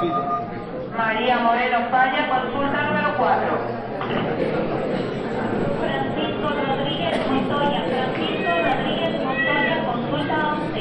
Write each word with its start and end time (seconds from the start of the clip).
María 0.00 1.38
Moreno 1.40 1.90
Falla, 1.90 2.26
consulta 2.26 2.82
número 2.84 3.16
4. 3.18 3.58
Francisco 5.78 6.48
Rodríguez 6.48 7.26
Montoya, 7.28 7.82
Francisco 7.84 8.52
Rodríguez 8.64 9.22
Montoya, 9.22 9.84
consulta 9.84 10.36
11. 10.54 10.80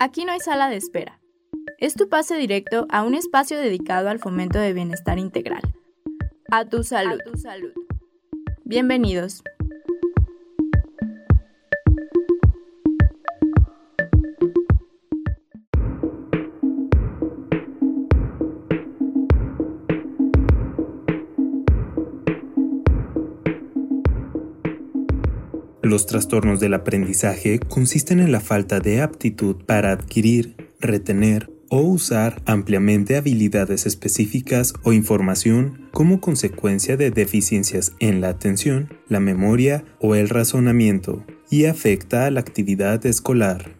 Aquí 0.00 0.24
no 0.26 0.32
hay 0.32 0.40
sala 0.40 0.68
de 0.68 0.76
espera. 0.76 1.19
Es 1.80 1.94
tu 1.94 2.10
pase 2.10 2.36
directo 2.36 2.86
a 2.90 3.02
un 3.04 3.14
espacio 3.14 3.58
dedicado 3.58 4.10
al 4.10 4.18
fomento 4.18 4.58
de 4.58 4.74
bienestar 4.74 5.18
integral. 5.18 5.62
A 6.50 6.66
tu 6.66 6.84
salud. 6.84 7.20
Bienvenidos. 8.64 9.42
Los 25.80 26.04
trastornos 26.04 26.60
del 26.60 26.74
aprendizaje 26.74 27.58
consisten 27.58 28.20
en 28.20 28.32
la 28.32 28.40
falta 28.40 28.80
de 28.80 29.00
aptitud 29.00 29.56
para 29.64 29.92
adquirir, 29.92 30.68
retener 30.78 31.59
o 31.70 31.80
usar 31.80 32.42
ampliamente 32.44 33.16
habilidades 33.16 33.86
específicas 33.86 34.74
o 34.82 34.92
información 34.92 35.88
como 35.92 36.20
consecuencia 36.20 36.96
de 36.96 37.10
deficiencias 37.10 37.92
en 38.00 38.20
la 38.20 38.28
atención, 38.28 38.92
la 39.08 39.20
memoria 39.20 39.84
o 40.00 40.14
el 40.14 40.28
razonamiento, 40.28 41.24
y 41.48 41.64
afecta 41.64 42.26
a 42.26 42.30
la 42.30 42.40
actividad 42.40 43.06
escolar. 43.06 43.76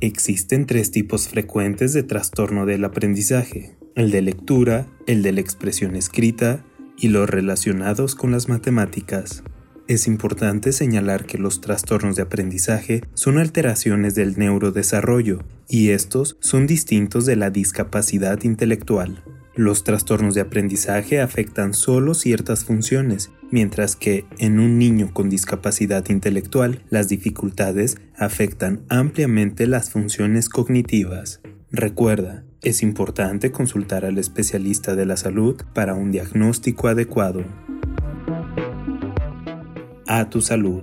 Existen 0.00 0.66
tres 0.66 0.90
tipos 0.92 1.28
frecuentes 1.28 1.92
de 1.92 2.02
trastorno 2.02 2.66
del 2.66 2.84
aprendizaje, 2.84 3.76
el 3.94 4.10
de 4.10 4.22
lectura, 4.22 4.86
el 5.06 5.22
de 5.22 5.32
la 5.32 5.40
expresión 5.40 5.96
escrita 5.96 6.64
y 6.96 7.08
los 7.08 7.28
relacionados 7.28 8.14
con 8.14 8.30
las 8.30 8.48
matemáticas. 8.48 9.42
Es 9.90 10.06
importante 10.06 10.70
señalar 10.70 11.26
que 11.26 11.36
los 11.36 11.60
trastornos 11.60 12.14
de 12.14 12.22
aprendizaje 12.22 13.02
son 13.14 13.38
alteraciones 13.38 14.14
del 14.14 14.38
neurodesarrollo 14.38 15.40
y 15.68 15.88
estos 15.88 16.36
son 16.38 16.68
distintos 16.68 17.26
de 17.26 17.34
la 17.34 17.50
discapacidad 17.50 18.40
intelectual. 18.44 19.24
Los 19.56 19.82
trastornos 19.82 20.36
de 20.36 20.42
aprendizaje 20.42 21.20
afectan 21.20 21.74
solo 21.74 22.14
ciertas 22.14 22.64
funciones, 22.64 23.32
mientras 23.50 23.96
que 23.96 24.26
en 24.38 24.60
un 24.60 24.78
niño 24.78 25.12
con 25.12 25.28
discapacidad 25.28 26.08
intelectual 26.08 26.84
las 26.88 27.08
dificultades 27.08 27.96
afectan 28.16 28.82
ampliamente 28.88 29.66
las 29.66 29.90
funciones 29.90 30.48
cognitivas. 30.48 31.40
Recuerda, 31.72 32.44
es 32.62 32.84
importante 32.84 33.50
consultar 33.50 34.04
al 34.04 34.18
especialista 34.18 34.94
de 34.94 35.06
la 35.06 35.16
salud 35.16 35.60
para 35.74 35.94
un 35.94 36.12
diagnóstico 36.12 36.86
adecuado 36.86 37.44
a 40.10 40.24
tu 40.28 40.40
salud. 40.40 40.82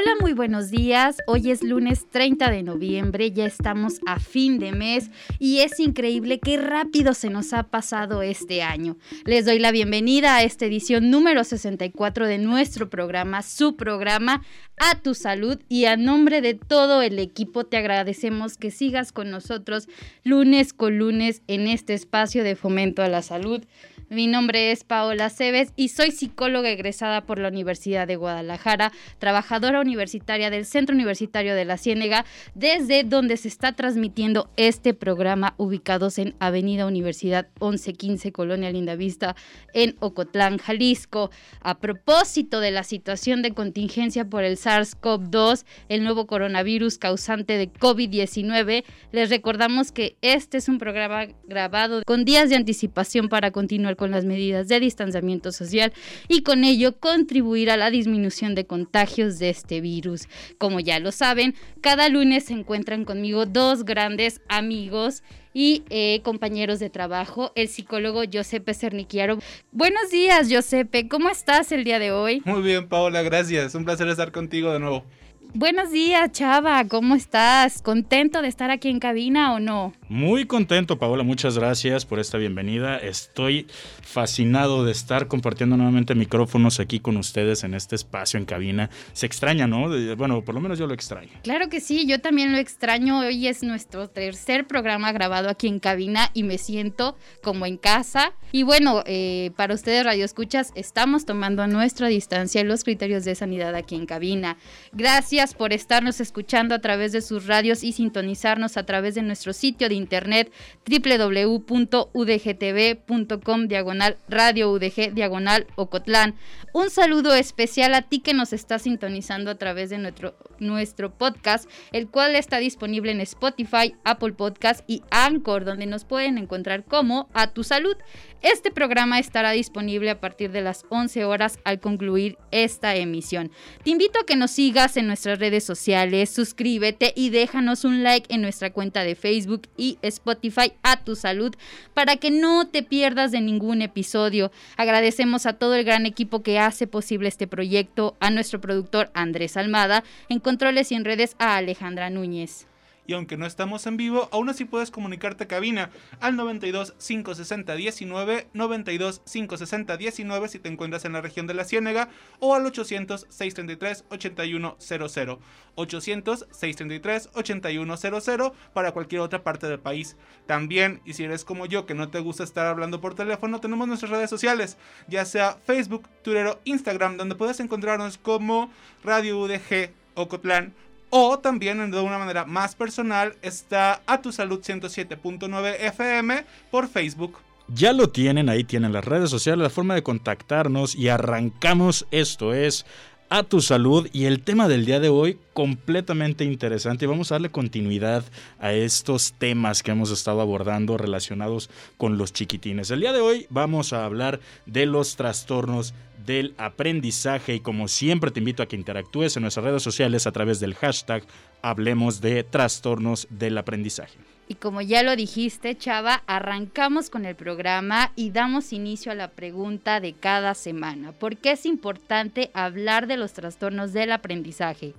Hola, 0.00 0.16
muy 0.18 0.32
buenos 0.32 0.70
días. 0.70 1.18
Hoy 1.26 1.50
es 1.50 1.62
lunes 1.62 2.06
30 2.08 2.50
de 2.50 2.62
noviembre, 2.62 3.32
ya 3.32 3.44
estamos 3.44 4.00
a 4.06 4.18
fin 4.18 4.58
de 4.58 4.72
mes 4.72 5.10
y 5.38 5.58
es 5.58 5.78
increíble 5.78 6.38
qué 6.40 6.56
rápido 6.56 7.12
se 7.12 7.28
nos 7.28 7.52
ha 7.52 7.64
pasado 7.64 8.22
este 8.22 8.62
año. 8.62 8.96
Les 9.26 9.44
doy 9.44 9.58
la 9.58 9.72
bienvenida 9.72 10.36
a 10.36 10.42
esta 10.42 10.64
edición 10.64 11.10
número 11.10 11.44
64 11.44 12.26
de 12.26 12.38
nuestro 12.38 12.88
programa, 12.88 13.42
su 13.42 13.76
programa 13.76 14.42
A 14.78 15.02
tu 15.02 15.14
salud 15.14 15.60
y 15.68 15.84
a 15.84 15.98
nombre 15.98 16.40
de 16.40 16.54
todo 16.54 17.02
el 17.02 17.18
equipo 17.18 17.64
te 17.64 17.76
agradecemos 17.76 18.56
que 18.56 18.70
sigas 18.70 19.12
con 19.12 19.30
nosotros 19.30 19.86
lunes 20.24 20.72
con 20.72 20.96
lunes 20.96 21.42
en 21.46 21.66
este 21.66 21.92
espacio 21.92 22.42
de 22.42 22.56
fomento 22.56 23.02
a 23.02 23.08
la 23.08 23.20
salud. 23.20 23.66
Mi 24.12 24.26
nombre 24.26 24.72
es 24.72 24.82
Paola 24.82 25.30
Cebes 25.30 25.72
y 25.76 25.86
soy 25.90 26.10
psicóloga 26.10 26.68
egresada 26.68 27.20
por 27.20 27.38
la 27.38 27.46
Universidad 27.46 28.08
de 28.08 28.16
Guadalajara, 28.16 28.90
trabajadora 29.20 29.80
universitaria 29.80 30.50
del 30.50 30.66
Centro 30.66 30.96
Universitario 30.96 31.54
de 31.54 31.64
la 31.64 31.78
Ciénega, 31.78 32.24
desde 32.56 33.04
donde 33.04 33.36
se 33.36 33.46
está 33.46 33.70
transmitiendo 33.70 34.50
este 34.56 34.94
programa 34.94 35.54
ubicados 35.58 36.18
en 36.18 36.34
Avenida 36.40 36.86
Universidad 36.86 37.46
1115, 37.60 38.32
Colonia 38.32 38.72
Lindavista, 38.72 39.36
en 39.74 39.94
Ocotlán, 40.00 40.58
Jalisco. 40.58 41.30
A 41.60 41.78
propósito 41.78 42.58
de 42.58 42.72
la 42.72 42.82
situación 42.82 43.42
de 43.42 43.52
contingencia 43.52 44.24
por 44.24 44.42
el 44.42 44.56
SARS-CoV-2, 44.56 45.64
el 45.88 46.02
nuevo 46.02 46.26
coronavirus 46.26 46.98
causante 46.98 47.56
de 47.58 47.72
COVID-19, 47.72 48.82
les 49.12 49.30
recordamos 49.30 49.92
que 49.92 50.16
este 50.20 50.58
es 50.58 50.68
un 50.68 50.78
programa 50.78 51.28
grabado 51.44 52.02
con 52.04 52.24
días 52.24 52.50
de 52.50 52.56
anticipación 52.56 53.28
para 53.28 53.52
continuar 53.52 53.99
con 54.00 54.10
las 54.10 54.24
medidas 54.24 54.66
de 54.66 54.80
distanciamiento 54.80 55.52
social 55.52 55.92
y 56.26 56.40
con 56.40 56.64
ello 56.64 56.98
contribuir 56.98 57.70
a 57.70 57.76
la 57.76 57.90
disminución 57.90 58.54
de 58.54 58.64
contagios 58.64 59.38
de 59.38 59.50
este 59.50 59.82
virus. 59.82 60.26
Como 60.56 60.80
ya 60.80 60.98
lo 61.00 61.12
saben, 61.12 61.54
cada 61.82 62.08
lunes 62.08 62.44
se 62.44 62.54
encuentran 62.54 63.04
conmigo 63.04 63.44
dos 63.44 63.84
grandes 63.84 64.40
amigos 64.48 65.22
y 65.52 65.82
eh, 65.90 66.20
compañeros 66.22 66.78
de 66.78 66.88
trabajo, 66.88 67.52
el 67.56 67.68
psicólogo 67.68 68.24
Giuseppe 68.24 68.72
Cernichiaro. 68.72 69.38
Buenos 69.70 70.10
días, 70.10 70.48
Giuseppe, 70.48 71.06
¿cómo 71.06 71.28
estás 71.28 71.70
el 71.70 71.84
día 71.84 71.98
de 71.98 72.10
hoy? 72.10 72.40
Muy 72.46 72.62
bien, 72.62 72.88
Paola, 72.88 73.20
gracias. 73.20 73.74
Un 73.74 73.84
placer 73.84 74.08
estar 74.08 74.32
contigo 74.32 74.72
de 74.72 74.80
nuevo. 74.80 75.04
Buenos 75.52 75.90
días, 75.90 76.32
Chava, 76.32 76.82
¿cómo 76.88 77.16
estás? 77.16 77.82
¿Contento 77.82 78.40
de 78.40 78.48
estar 78.48 78.70
aquí 78.70 78.88
en 78.88 78.98
cabina 78.98 79.52
o 79.52 79.60
no? 79.60 79.92
Muy 80.10 80.44
contento, 80.44 80.98
Paola, 80.98 81.22
muchas 81.22 81.56
gracias 81.56 82.04
por 82.04 82.18
esta 82.18 82.36
bienvenida. 82.36 82.96
Estoy 82.96 83.68
fascinado 84.02 84.84
de 84.84 84.90
estar 84.90 85.28
compartiendo 85.28 85.76
nuevamente 85.76 86.16
micrófonos 86.16 86.80
aquí 86.80 86.98
con 86.98 87.16
ustedes 87.16 87.62
en 87.62 87.74
este 87.74 87.94
espacio 87.94 88.36
en 88.36 88.44
cabina. 88.44 88.90
Se 89.12 89.26
extraña, 89.26 89.68
¿no? 89.68 89.88
Bueno, 90.16 90.42
por 90.42 90.56
lo 90.56 90.60
menos 90.60 90.80
yo 90.80 90.88
lo 90.88 90.94
extraño. 90.94 91.30
Claro 91.44 91.68
que 91.68 91.80
sí, 91.80 92.08
yo 92.08 92.20
también 92.20 92.50
lo 92.50 92.58
extraño. 92.58 93.20
Hoy 93.20 93.46
es 93.46 93.62
nuestro 93.62 94.08
tercer 94.08 94.66
programa 94.66 95.12
grabado 95.12 95.48
aquí 95.48 95.68
en 95.68 95.78
cabina 95.78 96.32
y 96.34 96.42
me 96.42 96.58
siento 96.58 97.16
como 97.40 97.64
en 97.64 97.76
casa. 97.76 98.32
Y 98.50 98.64
bueno, 98.64 99.04
eh, 99.06 99.52
para 99.54 99.74
ustedes, 99.74 100.04
Radio 100.04 100.24
Escuchas, 100.24 100.72
estamos 100.74 101.24
tomando 101.24 101.62
a 101.62 101.68
nuestra 101.68 102.08
distancia 102.08 102.64
los 102.64 102.82
criterios 102.82 103.24
de 103.24 103.36
sanidad 103.36 103.76
aquí 103.76 103.94
en 103.94 104.06
cabina. 104.06 104.56
Gracias 104.90 105.54
por 105.54 105.72
estarnos 105.72 106.20
escuchando 106.20 106.74
a 106.74 106.80
través 106.80 107.12
de 107.12 107.22
sus 107.22 107.46
radios 107.46 107.84
y 107.84 107.92
sintonizarnos 107.92 108.76
a 108.76 108.84
través 108.84 109.14
de 109.14 109.22
nuestro 109.22 109.52
sitio 109.52 109.88
de 109.88 109.99
internet 110.00 110.48
www.udgtv.com 110.88 113.68
diagonal 113.68 114.16
radio 114.28 114.72
udg 114.74 115.12
diagonal 115.14 115.66
ocotlán. 115.76 116.34
Un 116.72 116.88
saludo 116.88 117.34
especial 117.34 117.94
a 117.94 118.02
ti 118.02 118.20
que 118.20 118.32
nos 118.32 118.52
está 118.52 118.78
sintonizando 118.78 119.50
a 119.50 119.56
través 119.56 119.90
de 119.90 119.98
nuestro, 119.98 120.36
nuestro 120.60 121.12
podcast, 121.12 121.68
el 121.90 122.08
cual 122.08 122.36
está 122.36 122.58
disponible 122.58 123.10
en 123.10 123.20
Spotify, 123.20 123.96
Apple 124.04 124.34
Podcast 124.34 124.84
y 124.86 125.02
Anchor, 125.10 125.64
donde 125.64 125.86
nos 125.86 126.04
pueden 126.04 126.38
encontrar 126.38 126.84
como 126.84 127.28
A 127.34 127.48
Tu 127.48 127.64
Salud. 127.64 127.96
Este 128.42 128.70
programa 128.70 129.18
estará 129.18 129.50
disponible 129.50 130.10
a 130.10 130.20
partir 130.20 130.50
de 130.52 130.62
las 130.62 130.86
11 130.88 131.24
horas 131.24 131.58
al 131.64 131.80
concluir 131.80 132.38
esta 132.52 132.94
emisión. 132.94 133.50
Te 133.82 133.90
invito 133.90 134.20
a 134.20 134.24
que 134.24 134.36
nos 134.36 134.52
sigas 134.52 134.96
en 134.96 135.08
nuestras 135.08 135.40
redes 135.40 135.64
sociales, 135.64 136.30
suscríbete 136.30 137.12
y 137.16 137.30
déjanos 137.30 137.84
un 137.84 138.02
like 138.02 138.32
en 138.32 138.42
nuestra 138.42 138.72
cuenta 138.72 139.02
de 139.02 139.16
Facebook 139.16 139.62
y 139.76 139.98
Spotify 140.02 140.72
a 140.82 141.04
tu 141.04 141.16
salud 141.16 141.54
para 141.94 142.16
que 142.16 142.30
no 142.30 142.68
te 142.68 142.82
pierdas 142.82 143.32
de 143.32 143.40
ningún 143.40 143.82
episodio. 143.82 144.52
Agradecemos 144.76 145.44
a 145.46 145.54
todo 145.54 145.74
el 145.74 145.84
gran 145.84 146.06
equipo 146.06 146.42
que 146.42 146.59
hace 146.60 146.86
posible 146.86 147.28
este 147.28 147.46
proyecto, 147.46 148.16
a 148.20 148.30
nuestro 148.30 148.60
productor 148.60 149.10
Andrés 149.14 149.56
Almada, 149.56 150.04
en 150.28 150.40
controles 150.40 150.92
y 150.92 150.94
en 150.94 151.04
redes 151.04 151.34
a 151.38 151.56
Alejandra 151.56 152.10
Núñez. 152.10 152.69
Y 153.10 153.12
aunque 153.12 153.36
no 153.36 153.44
estamos 153.44 153.88
en 153.88 153.96
vivo, 153.96 154.28
aún 154.30 154.50
así 154.50 154.64
puedes 154.64 154.92
comunicarte 154.92 155.42
a 155.42 155.48
cabina 155.48 155.90
al 156.20 156.36
92 156.36 156.94
560 157.04 157.74
19, 157.74 158.46
92 158.54 159.22
560 159.24 159.96
19 159.96 160.48
si 160.48 160.60
te 160.60 160.68
encuentras 160.68 161.04
en 161.04 161.14
la 161.14 161.20
región 161.20 161.48
de 161.48 161.54
la 161.54 161.64
Ciénega 161.64 162.08
o 162.38 162.54
al 162.54 162.64
800 162.66 163.26
633 163.28 164.04
8100. 164.10 165.38
800 165.74 166.46
633 166.52 167.30
8100 167.34 168.52
para 168.72 168.92
cualquier 168.92 169.22
otra 169.22 169.42
parte 169.42 169.66
del 169.66 169.80
país. 169.80 170.16
También, 170.46 171.00
y 171.04 171.14
si 171.14 171.24
eres 171.24 171.44
como 171.44 171.66
yo 171.66 171.86
que 171.86 171.94
no 171.94 172.10
te 172.10 172.20
gusta 172.20 172.44
estar 172.44 172.68
hablando 172.68 173.00
por 173.00 173.16
teléfono, 173.16 173.58
tenemos 173.58 173.88
nuestras 173.88 174.12
redes 174.12 174.30
sociales, 174.30 174.76
ya 175.08 175.24
sea 175.24 175.58
Facebook, 175.64 176.08
Twitter 176.22 176.46
o 176.46 176.60
Instagram, 176.62 177.16
donde 177.16 177.34
puedes 177.34 177.58
encontrarnos 177.58 178.18
como 178.18 178.70
Radio 179.02 179.40
UDG 179.40 179.90
Ocotlán 180.14 180.74
o 181.10 181.38
también 181.38 181.90
de 181.90 182.00
una 182.00 182.18
manera 182.18 182.44
más 182.44 182.74
personal 182.74 183.36
está 183.42 184.00
a 184.06 184.22
tu 184.22 184.32
salud 184.32 184.60
107.9 184.60 185.76
FM 185.80 186.44
por 186.70 186.88
Facebook. 186.88 187.38
Ya 187.68 187.92
lo 187.92 188.08
tienen, 188.08 188.48
ahí 188.48 188.64
tienen 188.64 188.92
las 188.92 189.04
redes 189.04 189.30
sociales, 189.30 189.62
la 189.62 189.70
forma 189.70 189.94
de 189.94 190.02
contactarnos 190.02 190.96
y 190.96 191.08
arrancamos. 191.08 192.06
Esto 192.10 192.52
es 192.52 192.84
a 193.28 193.44
tu 193.44 193.60
salud 193.60 194.08
y 194.12 194.24
el 194.24 194.42
tema 194.42 194.66
del 194.66 194.84
día 194.84 194.98
de 194.98 195.08
hoy 195.08 195.38
completamente 195.52 196.44
interesante 196.44 197.04
y 197.04 197.08
vamos 197.08 197.30
a 197.30 197.36
darle 197.36 197.50
continuidad 197.50 198.24
a 198.58 198.72
estos 198.72 199.34
temas 199.38 199.84
que 199.84 199.92
hemos 199.92 200.10
estado 200.10 200.40
abordando 200.40 200.98
relacionados 200.98 201.70
con 201.96 202.18
los 202.18 202.32
chiquitines. 202.32 202.90
El 202.90 203.00
día 203.00 203.12
de 203.12 203.20
hoy 203.20 203.46
vamos 203.48 203.92
a 203.92 204.04
hablar 204.04 204.40
de 204.66 204.84
los 204.86 205.14
trastornos 205.14 205.94
del 206.24 206.54
aprendizaje 206.58 207.54
y 207.54 207.60
como 207.60 207.88
siempre 207.88 208.30
te 208.30 208.40
invito 208.40 208.62
a 208.62 208.66
que 208.66 208.76
interactúes 208.76 209.36
en 209.36 209.42
nuestras 209.42 209.64
redes 209.64 209.82
sociales 209.82 210.26
a 210.26 210.32
través 210.32 210.60
del 210.60 210.74
hashtag 210.74 211.22
Hablemos 211.62 212.20
de 212.20 212.42
trastornos 212.44 213.28
del 213.30 213.58
aprendizaje. 213.58 214.18
Y 214.48 214.56
como 214.56 214.80
ya 214.80 215.04
lo 215.04 215.14
dijiste, 215.14 215.76
Chava, 215.76 216.24
arrancamos 216.26 217.08
con 217.08 217.24
el 217.24 217.36
programa 217.36 218.10
y 218.16 218.30
damos 218.30 218.72
inicio 218.72 219.12
a 219.12 219.14
la 219.14 219.30
pregunta 219.30 220.00
de 220.00 220.14
cada 220.14 220.54
semana. 220.54 221.12
¿Por 221.12 221.36
qué 221.36 221.52
es 221.52 221.66
importante 221.66 222.50
hablar 222.52 223.06
de 223.06 223.16
los 223.16 223.32
trastornos 223.32 223.92
del 223.92 224.10
aprendizaje? 224.10 224.94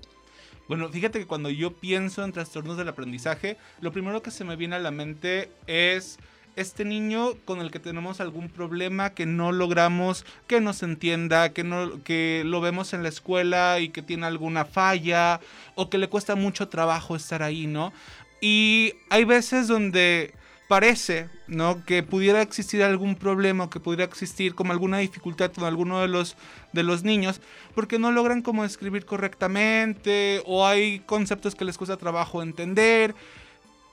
Bueno, 0.70 0.88
fíjate 0.88 1.20
que 1.20 1.28
cuando 1.28 1.50
yo 1.50 1.74
pienso 1.74 2.24
en 2.24 2.32
trastornos 2.32 2.78
del 2.78 2.88
aprendizaje, 2.88 3.58
lo 3.82 3.92
primero 3.92 4.22
que 4.22 4.32
se 4.32 4.46
me 4.46 4.56
viene 4.56 4.78
a 4.78 4.80
la 4.80 4.92
mente 4.92 5.52
es 5.68 6.18
este 6.62 6.86
niño 6.86 7.34
con 7.46 7.60
el 7.60 7.72
que 7.72 7.80
tenemos 7.80 8.22
algún 8.22 8.50
problema 8.50 9.12
que 9.12 9.26
no 9.26 9.52
logramos 9.52 10.26
que 10.48 10.62
nos 10.62 10.84
entienda, 10.84 11.54
que 11.54 11.64
no 11.64 12.04
que 12.04 12.44
lo 12.46 12.62
vemos 12.62 12.94
en 12.94 13.04
la 13.04 13.10
escuela 13.10 13.80
y 13.80 13.90
que 13.90 14.02
tiene 14.02 14.26
alguna 14.26 14.66
falla 14.66 15.42
o 15.76 15.90
que 15.90 15.98
le 15.98 16.08
cuesta 16.08 16.36
mucho 16.36 16.70
trabajo 16.70 17.16
estar 17.16 17.44
ahí, 17.44 17.68
¿no? 17.68 17.92
Y 18.40 18.94
hay 19.10 19.26
veces 19.26 19.68
donde 19.68 20.34
parece, 20.72 21.28
¿no? 21.48 21.84
Que 21.84 22.02
pudiera 22.02 22.42
existir 22.42 22.82
algún 22.82 23.16
problema, 23.16 23.70
que 23.70 23.82
pudiera 23.82 24.06
existir 24.06 24.56
como 24.56 24.72
alguna 24.72 25.00
dificultad 25.00 25.52
con 25.52 25.66
alguno 25.66 26.00
de 26.00 26.08
los, 26.08 26.38
de 26.72 26.84
los 26.84 27.04
niños, 27.04 27.42
porque 27.76 28.00
no 28.00 28.10
logran 28.14 28.42
como 28.42 28.64
escribir 28.64 29.06
correctamente, 29.06 30.42
o 30.46 30.66
hay 30.66 31.00
conceptos 31.00 31.56
que 31.56 31.66
les 31.66 31.78
cuesta 31.78 31.98
trabajo 31.98 32.42
entender, 32.42 33.16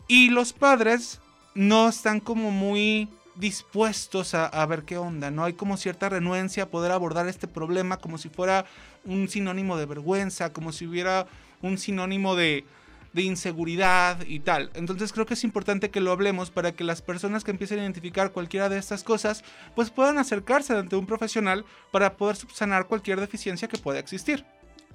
y 0.06 0.30
los 0.30 0.52
padres 0.52 1.20
no 1.54 1.88
están 1.88 2.20
como 2.20 2.50
muy 2.50 3.08
dispuestos 3.38 4.34
a, 4.34 4.66
ver 4.66 4.82
qué 4.82 4.98
onda, 4.98 5.30
¿no? 5.30 5.44
Hay 5.44 5.52
como 5.52 5.76
cierta 5.76 6.08
renuencia 6.08 6.64
a 6.64 6.68
poder 6.68 6.90
abordar 6.90 7.28
este 7.28 7.46
problema 7.46 7.98
como 7.98 8.18
si 8.18 8.28
fuera 8.28 8.64
un 9.04 9.28
sinónimo 9.28 9.76
de 9.76 9.86
vergüenza, 9.86 10.52
como 10.52 10.72
si 10.72 10.86
hubiera 10.86 11.26
un 11.62 11.78
sinónimo 11.78 12.34
de, 12.34 12.64
de 13.12 13.22
inseguridad 13.22 14.18
y 14.26 14.40
tal. 14.40 14.70
Entonces 14.74 15.12
creo 15.12 15.24
que 15.24 15.34
es 15.34 15.44
importante 15.44 15.90
que 15.90 16.00
lo 16.00 16.10
hablemos 16.10 16.50
para 16.50 16.72
que 16.72 16.82
las 16.82 17.00
personas 17.00 17.44
que 17.44 17.52
empiecen 17.52 17.78
a 17.78 17.82
identificar 17.82 18.32
cualquiera 18.32 18.68
de 18.68 18.78
estas 18.78 19.04
cosas, 19.04 19.44
pues 19.76 19.90
puedan 19.90 20.18
acercarse 20.18 20.74
ante 20.74 20.96
un 20.96 21.06
profesional 21.06 21.64
para 21.92 22.16
poder 22.16 22.34
subsanar 22.34 22.86
cualquier 22.86 23.20
deficiencia 23.20 23.68
que 23.68 23.78
pueda 23.78 24.00
existir. 24.00 24.44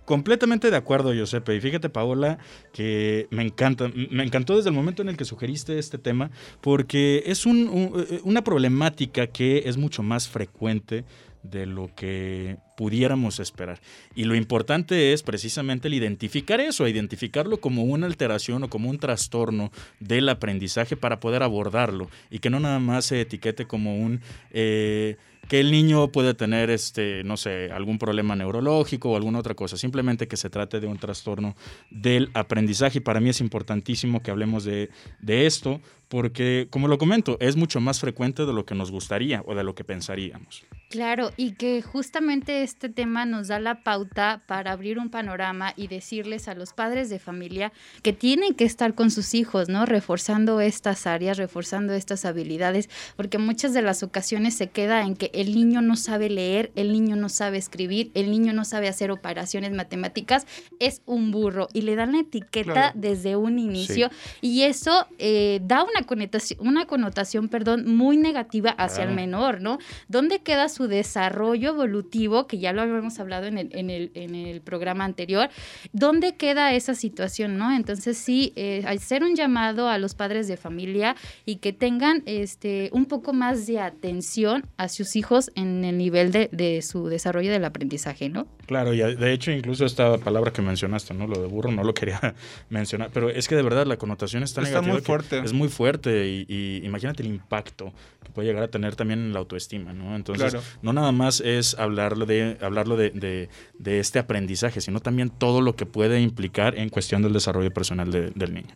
Completamente 0.06 0.70
de 0.70 0.78
acuerdo, 0.78 1.14
Giuseppe. 1.14 1.56
Y 1.56 1.62
fíjate, 1.62 1.90
Paola, 1.90 2.38
que 2.74 3.28
me 3.30 3.44
encanta, 3.44 3.90
me 4.10 4.24
encantó 4.24 4.56
desde 4.56 4.70
el 4.70 4.76
momento 4.76 5.02
en 5.02 5.10
el 5.10 5.18
que 5.18 5.26
sugeriste 5.26 5.80
este 5.80 5.98
tema, 5.98 6.32
porque 6.62 7.24
es 7.26 7.46
un, 7.46 8.06
una 8.24 8.44
problemática 8.44 9.28
que 9.28 9.64
es 9.66 9.78
mucho 9.78 10.04
más 10.04 10.28
frecuente 10.28 11.06
de 11.44 11.66
lo 11.66 11.90
que 11.94 12.58
pudiéramos 12.78 13.40
esperar. 13.40 13.80
Y 14.16 14.24
lo 14.24 14.36
importante 14.36 15.14
es 15.14 15.24
precisamente 15.24 15.90
el 15.90 15.94
identificar 15.94 16.60
eso, 16.60 16.88
identificarlo 16.88 17.58
como 17.58 17.84
una 17.84 18.08
alteración 18.08 18.64
o 18.64 18.70
como 18.70 18.90
un 18.90 18.98
trastorno 18.98 19.72
del 20.00 20.30
aprendizaje 20.30 20.96
para 20.96 21.20
poder 21.20 21.44
abordarlo 21.44 22.10
y 22.30 22.40
que 22.40 22.50
no 22.50 22.60
nada 22.60 22.80
más 22.80 23.06
se 23.06 23.22
etiquete 23.22 23.66
como 23.66 23.98
un... 23.98 24.22
Eh, 24.52 25.18
que 25.48 25.60
el 25.60 25.72
niño 25.72 26.12
puede 26.12 26.34
tener, 26.34 26.70
este, 26.70 27.24
no 27.24 27.38
sé, 27.38 27.70
algún 27.72 28.00
problema 28.00 28.36
neurológico 28.36 29.12
o 29.12 29.16
alguna 29.16 29.40
otra 29.40 29.56
cosa, 29.56 29.78
simplemente 29.78 30.28
que 30.28 30.38
se 30.38 30.50
trate 30.50 30.80
de 30.80 30.88
un 30.88 30.98
trastorno 30.98 31.56
del 31.90 32.30
aprendizaje. 32.34 33.00
Y 33.00 33.02
para 33.02 33.20
mí 33.20 33.30
es 33.30 33.42
importantísimo 33.42 34.22
que 34.22 34.32
hablemos 34.32 34.64
de, 34.64 34.90
de 35.22 35.46
esto, 35.46 35.82
porque, 36.14 36.68
como 36.70 36.88
lo 36.88 37.00
comento, 37.00 37.38
es 37.40 37.56
mucho 37.56 37.82
más 37.82 38.00
frecuente 38.00 38.46
de 38.46 38.54
lo 38.54 38.68
que 38.68 38.76
nos 38.76 38.92
gustaría 38.92 39.42
o 39.48 39.56
de 39.56 39.64
lo 39.64 39.74
que 39.74 39.84
pensaríamos. 39.84 40.64
Claro, 40.92 41.32
y 41.38 41.54
que 41.54 41.82
justamente 41.82 42.62
este 42.62 42.88
tema 42.88 43.26
nos 43.26 43.48
da 43.48 43.58
la 43.58 43.82
pauta 43.82 44.44
para 44.46 44.74
abrir 44.74 45.00
un 45.00 45.10
panorama 45.10 45.74
y 45.76 45.88
decirles 45.88 46.48
a 46.48 46.54
los 46.54 46.72
padres 46.74 47.10
de 47.10 47.18
familia 47.18 47.74
que 48.04 48.14
tienen 48.14 48.54
que 48.54 48.64
estar 48.64 48.94
con 48.94 49.10
sus 49.10 49.34
hijos, 49.34 49.70
¿no? 49.70 49.88
Reforzando 49.88 50.62
estas 50.62 51.08
áreas, 51.08 51.40
reforzando 51.40 51.94
estas 51.94 52.26
habilidades, 52.26 52.92
porque 53.16 53.40
muchas 53.40 53.74
de 53.74 53.82
las 53.82 54.04
ocasiones 54.04 54.54
se 54.54 54.68
queda 54.68 55.02
en 55.02 55.16
que 55.16 55.32
el 55.34 55.56
niño 55.56 55.82
no 55.82 55.96
sabe 55.96 56.30
leer, 56.30 56.72
el 56.76 56.92
niño 56.92 57.16
no 57.16 57.28
sabe 57.28 57.58
escribir, 57.58 58.12
el 58.14 58.30
niño 58.30 58.54
no 58.54 58.64
sabe 58.64 58.88
hacer 58.88 59.10
operaciones 59.10 59.72
matemáticas, 59.72 60.46
es 60.80 61.02
un 61.08 61.32
burro 61.32 61.70
y 61.74 61.82
le 61.82 61.96
dan 61.96 62.12
la 62.12 62.20
etiqueta 62.20 62.72
claro. 62.72 62.92
desde 62.94 63.36
un 63.36 63.58
inicio 63.58 64.12
sí. 64.12 64.38
y 64.42 64.62
eso 64.62 65.08
eh, 65.18 65.60
da 65.64 65.84
una 65.84 66.03
connotación, 66.06 66.60
una 66.66 66.86
connotación, 66.86 67.50
perdón, 67.50 67.86
muy 67.88 68.18
negativa 68.18 68.72
hacia 68.72 69.04
claro. 69.04 69.10
el 69.10 69.16
menor, 69.16 69.62
¿no? 69.62 69.80
¿Dónde 70.08 70.40
queda 70.40 70.70
su 70.70 70.88
desarrollo 70.88 71.70
evolutivo, 71.70 72.48
que 72.48 72.60
ya 72.60 72.74
lo 72.74 72.82
habíamos 72.82 73.20
hablado 73.20 73.48
en 73.48 73.58
el, 73.58 73.70
en 73.74 73.90
el, 73.90 74.12
en 74.14 74.36
el 74.36 74.62
programa 74.62 75.06
anterior, 75.06 75.50
¿dónde 75.92 76.36
queda 76.36 76.74
esa 76.74 76.96
situación, 76.96 77.58
no? 77.58 77.74
Entonces 77.74 78.18
sí, 78.18 78.54
eh, 78.56 78.84
hacer 78.88 79.24
un 79.24 79.36
llamado 79.36 79.90
a 79.90 79.98
los 79.98 80.16
padres 80.16 80.48
de 80.48 80.58
familia 80.58 81.16
y 81.46 81.58
que 81.58 81.74
tengan 81.74 82.24
este, 82.26 82.90
un 82.94 83.06
poco 83.06 83.34
más 83.34 83.68
de 83.68 83.80
atención 83.80 84.66
a 84.78 84.90
sus 84.90 85.16
hijos 85.16 85.52
en 85.56 85.84
el 85.86 85.98
nivel 85.98 86.32
de, 86.32 86.50
de 86.52 86.82
su 86.82 87.08
desarrollo 87.08 87.52
del 87.52 87.66
aprendizaje, 87.66 88.30
¿no? 88.30 88.48
Claro, 88.66 88.94
y 88.94 88.98
de 88.98 89.34
hecho 89.34 89.52
incluso 89.52 89.86
esta 89.86 90.18
palabra 90.18 90.52
que 90.52 90.62
mencionaste, 90.62 91.14
¿no? 91.14 91.28
Lo 91.28 91.40
de 91.40 91.48
burro 91.48 91.72
no 91.72 91.84
lo 91.84 91.94
quería 91.94 92.34
mencionar, 92.70 93.10
pero 93.14 93.30
es 93.30 93.48
que 93.48 93.56
de 93.56 93.64
verdad 93.64 93.86
la 93.86 93.98
connotación 93.98 94.44
está, 94.44 94.62
está 94.62 94.82
negativa. 94.82 94.94
muy 94.94 95.02
fuerte. 95.02 95.40
Es 95.40 95.54
muy 95.54 95.70
fuerte 95.70 95.93
y, 96.04 96.46
y, 96.48 96.86
imagínate 96.86 97.24
el 97.24 97.30
impacto 97.30 97.94
que 98.24 98.32
puede 98.32 98.48
llegar 98.48 98.64
a 98.64 98.68
tener 98.68 98.96
también 98.96 99.20
en 99.20 99.34
la 99.34 99.40
autoestima, 99.40 99.94
¿no? 99.94 100.16
Entonces, 100.16 100.52
claro. 100.52 100.66
no 100.82 100.94
nada 100.94 101.12
más 101.12 101.42
es 101.42 101.78
hablarlo 101.78 102.26
de, 102.26 102.58
hablarlo 102.62 102.98
de, 102.98 103.12
de, 103.12 103.50
de, 103.78 104.00
este 104.00 104.20
aprendizaje, 104.20 104.82
sino 104.82 105.00
también 105.00 105.30
todo 105.30 105.62
lo 105.62 105.76
que 105.76 105.86
puede 105.86 106.22
implicar 106.22 106.78
en 106.78 106.90
cuestión 106.90 107.22
del 107.22 107.34
desarrollo 107.34 107.72
personal 107.72 108.12
de, 108.12 108.32
del 108.32 108.54
niño. 108.54 108.76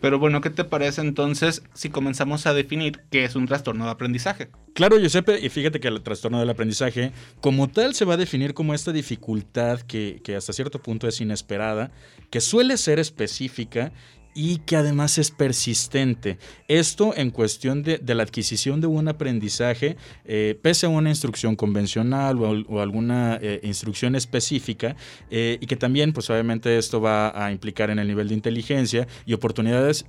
Pero 0.00 0.20
bueno, 0.20 0.40
¿qué 0.40 0.50
te 0.50 0.64
parece 0.64 1.00
entonces 1.00 1.62
si 1.74 1.90
comenzamos 1.90 2.46
a 2.46 2.54
definir 2.54 3.00
qué 3.10 3.24
es 3.24 3.34
un 3.34 3.46
trastorno 3.46 3.84
de 3.84 3.90
aprendizaje? 3.90 4.48
Claro, 4.74 4.96
Giuseppe, 4.96 5.40
y 5.40 5.48
fíjate 5.48 5.80
que 5.80 5.88
el 5.88 6.02
trastorno 6.02 6.38
del 6.38 6.50
aprendizaje 6.50 7.12
como 7.40 7.68
tal 7.68 7.94
se 7.94 8.04
va 8.04 8.14
a 8.14 8.16
definir 8.16 8.54
como 8.54 8.74
esta 8.74 8.92
dificultad 8.92 9.80
que, 9.80 10.20
que 10.22 10.36
hasta 10.36 10.52
cierto 10.52 10.80
punto 10.80 11.08
es 11.08 11.20
inesperada, 11.20 11.90
que 12.30 12.40
suele 12.40 12.76
ser 12.76 13.00
específica 13.00 13.92
y 14.38 14.58
que 14.58 14.76
además 14.76 15.18
es 15.18 15.32
persistente. 15.32 16.38
Esto 16.68 17.12
en 17.16 17.32
cuestión 17.32 17.82
de, 17.82 18.00
la 18.14 18.22
adquisición 18.22 18.80
de 18.80 18.86
un 18.86 19.08
aprendizaje, 19.08 19.96
eh, 20.24 20.56
pese 20.62 20.86
a 20.86 20.90
una 20.90 21.08
instrucción 21.08 21.56
convencional 21.56 22.38
o, 22.40 22.80
alguna 22.80 23.40
eh, 23.42 23.58
instrucción 23.64 24.14
específica, 24.14 24.94
eh, 25.28 25.58
y 25.60 25.66
que 25.66 25.74
también, 25.74 26.12
pues 26.12 26.30
obviamente 26.30 26.78
esto 26.78 27.00
va 27.00 27.32
a 27.34 27.50
implicar 27.50 27.90
en 27.90 27.98
el 27.98 28.06
nivel 28.06 28.28
de 28.28 28.34
inteligencia 28.34 29.08
y 29.26 29.32
oportunidades 29.32 30.04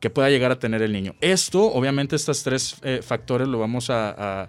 que 0.00 0.10
pueda 0.10 0.30
llegar 0.30 0.50
a 0.50 0.58
tener 0.58 0.82
el 0.82 0.92
niño. 0.92 1.14
Esto, 1.20 1.64
obviamente, 1.72 2.16
estos 2.16 2.42
tres 2.42 2.76
eh, 2.82 3.00
factores 3.02 3.48
lo 3.48 3.58
vamos 3.58 3.90
a, 3.90 4.48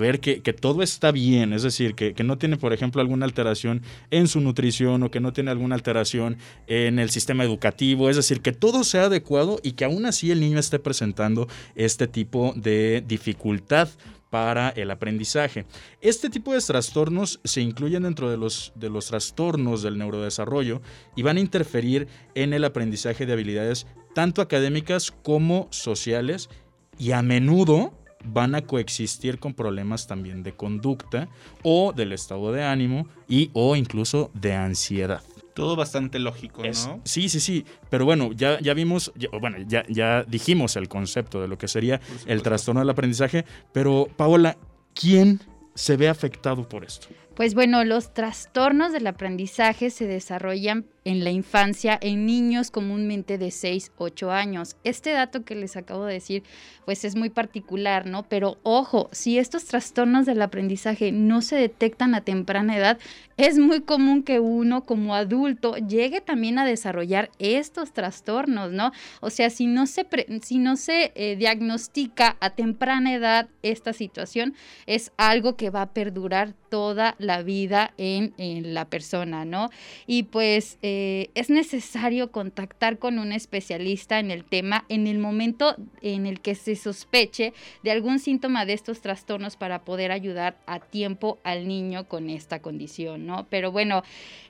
ver 0.00 0.20
que, 0.20 0.40
que, 0.40 0.54
todo 0.54 0.82
está 0.82 1.12
bien, 1.12 1.52
es 1.52 1.62
decir, 1.62 1.94
que, 1.94 2.14
que, 2.14 2.24
no 2.24 2.38
tiene, 2.38 2.56
por 2.56 2.72
ejemplo, 2.72 3.02
alguna 3.02 3.26
alteración 3.26 3.82
en 4.10 4.26
su 4.26 4.40
nutrición 4.40 5.02
o 5.02 5.10
que 5.10 5.20
no 5.20 5.34
tiene 5.34 5.50
alguna 5.50 5.74
alteración 5.74 6.38
en 6.66 6.98
el 6.98 7.10
sistema 7.10 7.44
educativo, 7.44 8.08
es 8.08 8.16
decir, 8.16 8.40
que 8.40 8.52
todo 8.52 8.84
sea 8.84 9.04
adecuado 9.04 9.60
y 9.62 9.72
que 9.72 9.84
aún 9.84 10.06
así 10.06 10.30
el 10.30 10.40
niño 10.40 10.58
esté 10.58 10.78
presentando 10.78 11.46
este 11.74 12.06
tipo 12.06 12.54
de 12.56 13.04
dificultad 13.06 13.90
para 14.32 14.70
el 14.70 14.90
aprendizaje. 14.90 15.66
Este 16.00 16.30
tipo 16.30 16.54
de 16.54 16.60
trastornos 16.62 17.38
se 17.44 17.60
incluyen 17.60 18.04
dentro 18.04 18.30
de 18.30 18.38
los, 18.38 18.72
de 18.74 18.88
los 18.88 19.08
trastornos 19.08 19.82
del 19.82 19.98
neurodesarrollo 19.98 20.80
y 21.14 21.20
van 21.20 21.36
a 21.36 21.40
interferir 21.40 22.08
en 22.34 22.54
el 22.54 22.64
aprendizaje 22.64 23.26
de 23.26 23.34
habilidades 23.34 23.86
tanto 24.14 24.42
académicas 24.42 25.10
como 25.10 25.68
sociales 25.70 26.48
y 26.98 27.12
a 27.12 27.22
menudo 27.22 27.92
van 28.24 28.54
a 28.54 28.62
coexistir 28.62 29.38
con 29.38 29.54
problemas 29.54 30.06
también 30.06 30.42
de 30.42 30.52
conducta 30.52 31.28
o 31.62 31.92
del 31.92 32.12
estado 32.12 32.52
de 32.52 32.62
ánimo 32.62 33.08
y 33.28 33.50
o 33.52 33.74
incluso 33.74 34.30
de 34.34 34.54
ansiedad. 34.54 35.22
Todo 35.54 35.76
bastante 35.76 36.18
lógico, 36.18 36.64
Es- 36.64 36.86
¿no? 36.86 37.00
sí, 37.04 37.28
sí, 37.28 37.40
sí. 37.40 37.66
Pero 37.90 38.04
bueno, 38.04 38.30
ya, 38.32 38.58
ya 38.60 38.72
vimos, 38.74 39.12
ya- 39.16 39.28
bueno, 39.38 39.58
ya, 39.66 39.84
ya 39.88 40.22
dijimos 40.22 40.76
el 40.76 40.88
concepto 40.88 41.42
de 41.42 41.48
lo 41.48 41.58
que 41.58 41.68
sería 41.68 42.00
el 42.26 42.42
trastorno 42.42 42.80
del 42.80 42.88
aprendizaje. 42.90 43.44
Pero, 43.72 44.08
Paola, 44.16 44.56
¿quién 44.94 45.40
se 45.74 45.96
ve 45.96 46.08
afectado 46.08 46.66
por 46.68 46.84
esto? 46.84 47.08
Pues 47.34 47.54
bueno, 47.54 47.82
los 47.84 48.14
trastornos 48.14 48.92
del 48.92 49.06
aprendizaje 49.06 49.90
se 49.90 50.06
desarrollan 50.06 50.86
en 51.04 51.24
la 51.24 51.30
infancia 51.30 51.98
en 52.00 52.26
niños 52.26 52.70
comúnmente 52.70 53.38
de 53.38 53.50
6, 53.50 53.92
8 53.96 54.30
años. 54.30 54.76
Este 54.84 55.10
dato 55.10 55.44
que 55.44 55.54
les 55.54 55.76
acabo 55.76 56.04
de 56.04 56.14
decir, 56.14 56.42
pues 56.84 57.04
es 57.04 57.16
muy 57.16 57.30
particular, 57.30 58.06
¿no? 58.06 58.24
Pero 58.24 58.58
ojo, 58.62 59.08
si 59.12 59.38
estos 59.38 59.64
trastornos 59.64 60.26
del 60.26 60.42
aprendizaje 60.42 61.12
no 61.12 61.42
se 61.42 61.56
detectan 61.56 62.14
a 62.14 62.22
temprana 62.22 62.76
edad, 62.76 62.98
es 63.36 63.58
muy 63.58 63.80
común 63.80 64.22
que 64.22 64.40
uno 64.40 64.84
como 64.84 65.14
adulto 65.14 65.76
llegue 65.76 66.20
también 66.20 66.58
a 66.58 66.66
desarrollar 66.66 67.30
estos 67.38 67.92
trastornos, 67.92 68.70
¿no? 68.72 68.92
O 69.20 69.30
sea, 69.30 69.50
si 69.50 69.66
no 69.66 69.86
se, 69.86 70.06
si 70.42 70.58
no 70.58 70.76
se 70.76 71.12
eh, 71.14 71.36
diagnostica 71.36 72.36
a 72.40 72.50
temprana 72.50 73.14
edad 73.14 73.48
esta 73.62 73.92
situación, 73.92 74.54
es 74.86 75.12
algo 75.16 75.56
que 75.56 75.70
va 75.70 75.82
a 75.82 75.92
perdurar 75.92 76.54
toda 76.68 77.16
la 77.18 77.42
vida 77.42 77.92
en, 77.98 78.34
en 78.38 78.74
la 78.74 78.86
persona, 78.86 79.44
¿no? 79.44 79.70
Y 80.06 80.24
pues 80.24 80.78
eh, 80.82 80.91
es 81.34 81.50
necesario 81.50 82.30
contactar 82.30 82.98
con 82.98 83.18
un 83.18 83.32
especialista 83.32 84.18
en 84.18 84.30
el 84.30 84.44
tema 84.44 84.84
en 84.88 85.06
el 85.06 85.18
momento 85.18 85.76
en 86.00 86.26
el 86.26 86.40
que 86.40 86.54
se 86.54 86.76
sospeche 86.76 87.52
de 87.82 87.90
algún 87.90 88.18
síntoma 88.18 88.64
de 88.64 88.72
estos 88.72 89.00
trastornos 89.00 89.56
para 89.56 89.84
poder 89.84 90.12
ayudar 90.12 90.56
a 90.66 90.80
tiempo 90.80 91.38
al 91.44 91.68
niño 91.68 92.08
con 92.08 92.30
esta 92.30 92.60
condición, 92.60 93.26
¿no? 93.26 93.46
Pero 93.50 93.72
bueno, 93.72 94.02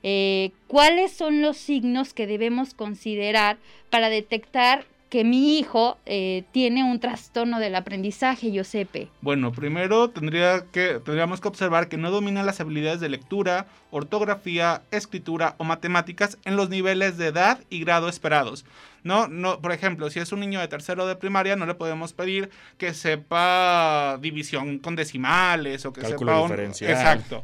eh, 0.03 0.51
¿cuáles 0.67 1.11
son 1.11 1.41
los 1.41 1.57
signos 1.57 2.13
que 2.13 2.27
debemos 2.27 2.73
considerar 2.73 3.57
para 3.89 4.09
detectar 4.09 4.85
que 5.13 5.23
mi 5.23 5.59
hijo 5.59 5.99
eh, 6.07 6.43
tiene 6.51 6.83
un 6.83 6.99
trastorno 6.99 7.59
del 7.59 7.75
aprendizaje, 7.75 8.51
Josepe? 8.51 9.09
Bueno, 9.21 9.51
primero 9.51 10.09
tendría 10.09 10.65
que, 10.71 10.99
tendríamos 11.05 11.39
que 11.39 11.47
observar 11.49 11.87
que 11.87 11.97
no 11.97 12.09
domina 12.09 12.41
las 12.41 12.59
habilidades 12.59 12.99
de 12.99 13.09
lectura, 13.09 13.67
ortografía, 13.91 14.81
escritura 14.89 15.53
o 15.59 15.65
matemáticas 15.65 16.39
en 16.45 16.55
los 16.55 16.69
niveles 16.71 17.19
de 17.19 17.27
edad 17.27 17.59
y 17.69 17.81
grado 17.81 18.09
esperados. 18.09 18.65
No, 19.03 19.27
no, 19.27 19.59
por 19.59 19.71
ejemplo, 19.71 20.09
si 20.09 20.19
es 20.19 20.31
un 20.31 20.39
niño 20.39 20.59
de 20.59 20.67
tercero 20.67 21.05
de 21.05 21.15
primaria, 21.15 21.55
no 21.55 21.67
le 21.67 21.75
podemos 21.75 22.13
pedir 22.13 22.49
que 22.79 22.95
sepa 22.95 24.17
división 24.19 24.79
con 24.79 24.95
decimales 24.95 25.85
o 25.85 25.93
que 25.93 26.01
Cálculo 26.01 26.31
sepa 26.31 26.41
un- 26.41 26.47
diferencial. 26.49 26.91
Exacto. 26.91 27.43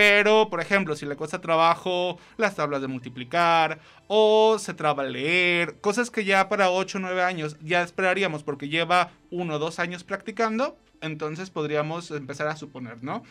Pero, 0.00 0.48
por 0.48 0.62
ejemplo, 0.62 0.96
si 0.96 1.04
le 1.04 1.14
cuesta 1.14 1.42
trabajo 1.42 2.18
las 2.38 2.54
tablas 2.54 2.80
de 2.80 2.88
multiplicar 2.88 3.80
o 4.08 4.56
se 4.58 4.72
traba 4.72 5.04
leer, 5.04 5.78
cosas 5.82 6.10
que 6.10 6.24
ya 6.24 6.48
para 6.48 6.70
8 6.70 6.96
o 6.96 7.00
9 7.02 7.22
años 7.22 7.58
ya 7.60 7.82
esperaríamos 7.82 8.42
porque 8.42 8.70
lleva 8.70 9.10
1 9.30 9.54
o 9.54 9.58
2 9.58 9.78
años 9.78 10.02
practicando, 10.02 10.78
entonces 11.02 11.50
podríamos 11.50 12.10
empezar 12.12 12.48
a 12.48 12.56
suponer, 12.56 13.04
¿no? 13.04 13.22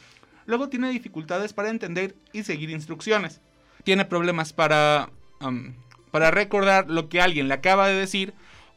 Luego 0.45 0.69
tiene 0.69 0.91
dificultades 0.91 1.53
para 1.53 1.71
entender 1.71 2.15
y 2.33 2.43
seguir 2.43 2.69
instrucciones. 2.69 3.41
Tiene 3.83 4.05
problemas 4.05 4.53
para, 4.53 5.09
para 6.11 6.29
recordar 6.29 6.87
lo 6.87 7.09
que 7.09 7.19
alguien 7.19 7.47
le 7.47 7.55
acaba 7.55 7.87
de 7.87 7.95
decir. 7.95 8.35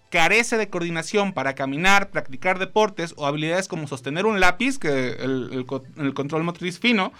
Carece 0.08 0.56
de 0.56 0.70
coordinación 0.70 1.34
para 1.34 1.54
caminar, 1.54 2.08
practicar 2.10 2.58
deportes 2.58 3.12
o 3.18 3.26
habilidades 3.26 3.68
como 3.68 3.86
sostener 3.86 4.24
un 4.24 4.40
lápiz, 4.40 4.78
que 4.78 5.10
el, 5.10 5.66
el 5.98 6.14
control 6.14 6.44
motriz 6.44 6.78
fino, 6.78 7.12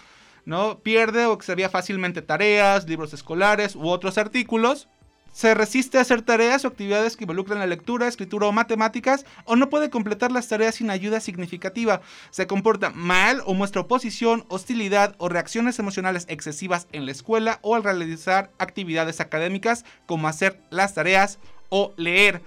¿no? 0.45 0.79
Pierde 0.81 1.27
o 1.27 1.35
extravía 1.35 1.69
fácilmente 1.69 2.23
tareas, 2.23 2.89
libros 2.89 3.13
escolares 3.13 3.77
u 3.77 3.89
otros 3.89 4.19
artículos. 4.19 4.89
Se 5.33 5.55
resiste 5.55 5.97
a 5.97 6.03
hacer 6.03 6.21
tareas 6.21 6.65
o 6.65 6.69
actividades 6.69 7.17
que 7.17 7.25
involucran 7.25 7.59
la 7.59 7.67
lectura, 7.67 8.07
escritura 8.07 8.47
o 8.47 8.53
matemáticas, 8.53 9.25
o 9.47 9.57
no 9.57 9.71
puede 9.71 9.89
completar 9.89 10.31
las 10.31 10.47
tareas 10.47 10.75
sin 10.75 10.91
ayuda 10.91 11.21
significativa. 11.21 12.03
Se 12.31 12.47
comporta 12.47 12.91
mal 12.91 13.43
o 13.47 13.55
muestra 13.55 13.81
oposición, 13.81 14.45
hostilidad 14.49 15.15
o 15.17 15.31
reacciones 15.31 15.79
emocionales 15.79 16.27
excesivas 16.29 16.87
en 16.93 17.07
la 17.07 17.13
escuela 17.13 17.61
o 17.63 17.75
al 17.75 17.83
realizar 17.83 18.51
actividades 18.59 19.21
académicas 19.21 19.87
como 20.05 20.29
hacer 20.29 20.61
las 20.69 20.93
tareas 20.93 21.39
o 21.71 21.95
leer. 21.97 22.43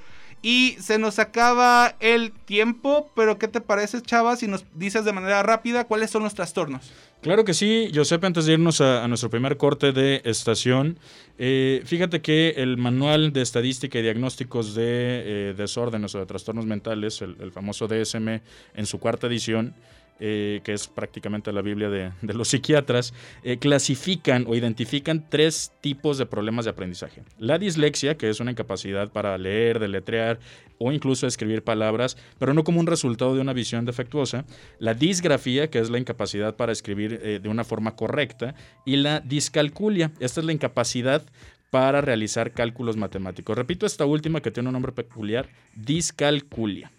Y 0.45 0.77
se 0.79 0.99
nos 0.99 1.17
acaba 1.17 1.95
el 1.99 2.31
tiempo, 2.31 3.09
pero 3.15 3.39
¿qué 3.39 3.47
te 3.47 3.61
parece, 3.61 3.99
Chava, 4.03 4.35
si 4.35 4.47
nos 4.47 4.63
dices 4.75 5.03
de 5.03 5.11
manera 5.11 5.41
rápida 5.41 5.85
cuáles 5.85 6.11
son 6.11 6.21
los 6.21 6.35
trastornos? 6.35 6.91
Claro 7.21 7.45
que 7.45 7.55
sí, 7.55 7.89
Giuseppe, 7.91 8.27
antes 8.27 8.45
de 8.45 8.53
irnos 8.53 8.79
a, 8.79 9.03
a 9.03 9.07
nuestro 9.07 9.31
primer 9.31 9.57
corte 9.57 9.91
de 9.91 10.21
estación, 10.23 10.99
eh, 11.39 11.81
fíjate 11.85 12.21
que 12.21 12.53
el 12.57 12.77
Manual 12.77 13.33
de 13.33 13.41
Estadística 13.41 13.97
y 13.97 14.03
Diagnósticos 14.03 14.75
de 14.75 14.83
eh, 14.85 15.53
Desórdenes 15.57 16.13
o 16.13 16.19
de 16.19 16.27
Trastornos 16.27 16.67
Mentales, 16.67 17.23
el, 17.23 17.37
el 17.39 17.51
famoso 17.51 17.87
DSM, 17.87 18.41
en 18.75 18.85
su 18.85 18.99
cuarta 18.99 19.25
edición, 19.25 19.73
eh, 20.19 20.61
que 20.63 20.71
es 20.73 20.87
prácticamente 20.87 21.51
la 21.51 21.61
Biblia 21.61 21.89
de, 21.89 22.11
los 22.33 22.47
psiquiatras, 22.47 23.13
eh, 23.43 23.57
clasifican 23.57 24.45
o 24.47 24.55
identifican 24.55 25.25
tres 25.29 25.73
tipos 25.81 26.17
de 26.17 26.25
problemas 26.25 26.65
de 26.65 26.71
aprendizaje. 26.71 27.23
La 27.37 27.57
dislexia, 27.57 28.15
que 28.15 28.29
es 28.29 28.39
una 28.39 28.51
incapacidad 28.51 29.11
para 29.11 29.37
leer, 29.37 29.79
deletrear 29.79 30.39
o 30.77 30.91
incluso 30.91 31.27
escribir 31.27 31.63
palabras, 31.63 32.17
pero 32.39 32.53
no 32.53 32.63
como 32.63 32.79
un 32.79 32.87
resultado 32.87 33.35
de 33.35 33.41
una 33.41 33.53
visión 33.53 33.85
defectuosa. 33.85 34.45
La 34.79 34.93
disgrafía, 34.93 35.69
que 35.69 35.79
es 35.79 35.89
la 35.89 35.99
incapacidad 35.99 36.55
para 36.55 36.71
escribir 36.71 37.19
eh, 37.21 37.39
de 37.41 37.49
una 37.49 37.63
forma 37.63 37.95
correcta. 37.95 38.55
Y 38.85 38.97
la 38.97 39.19
discalculia, 39.19 40.11
esta 40.19 40.39
es 40.39 40.45
la 40.45 40.53
incapacidad 40.53 41.23
para 41.71 41.99
realizar 41.99 42.51
cálculos 42.51 42.95
matemáticos. 42.95 43.57
Repito 43.57 43.85
esta 43.85 44.05
última 44.05 44.41
que 44.41 44.51
tiene 44.51 44.69
un 44.69 44.73
nombre 44.73 44.93
peculiar, 44.93 45.49
discalculia. 45.75 46.91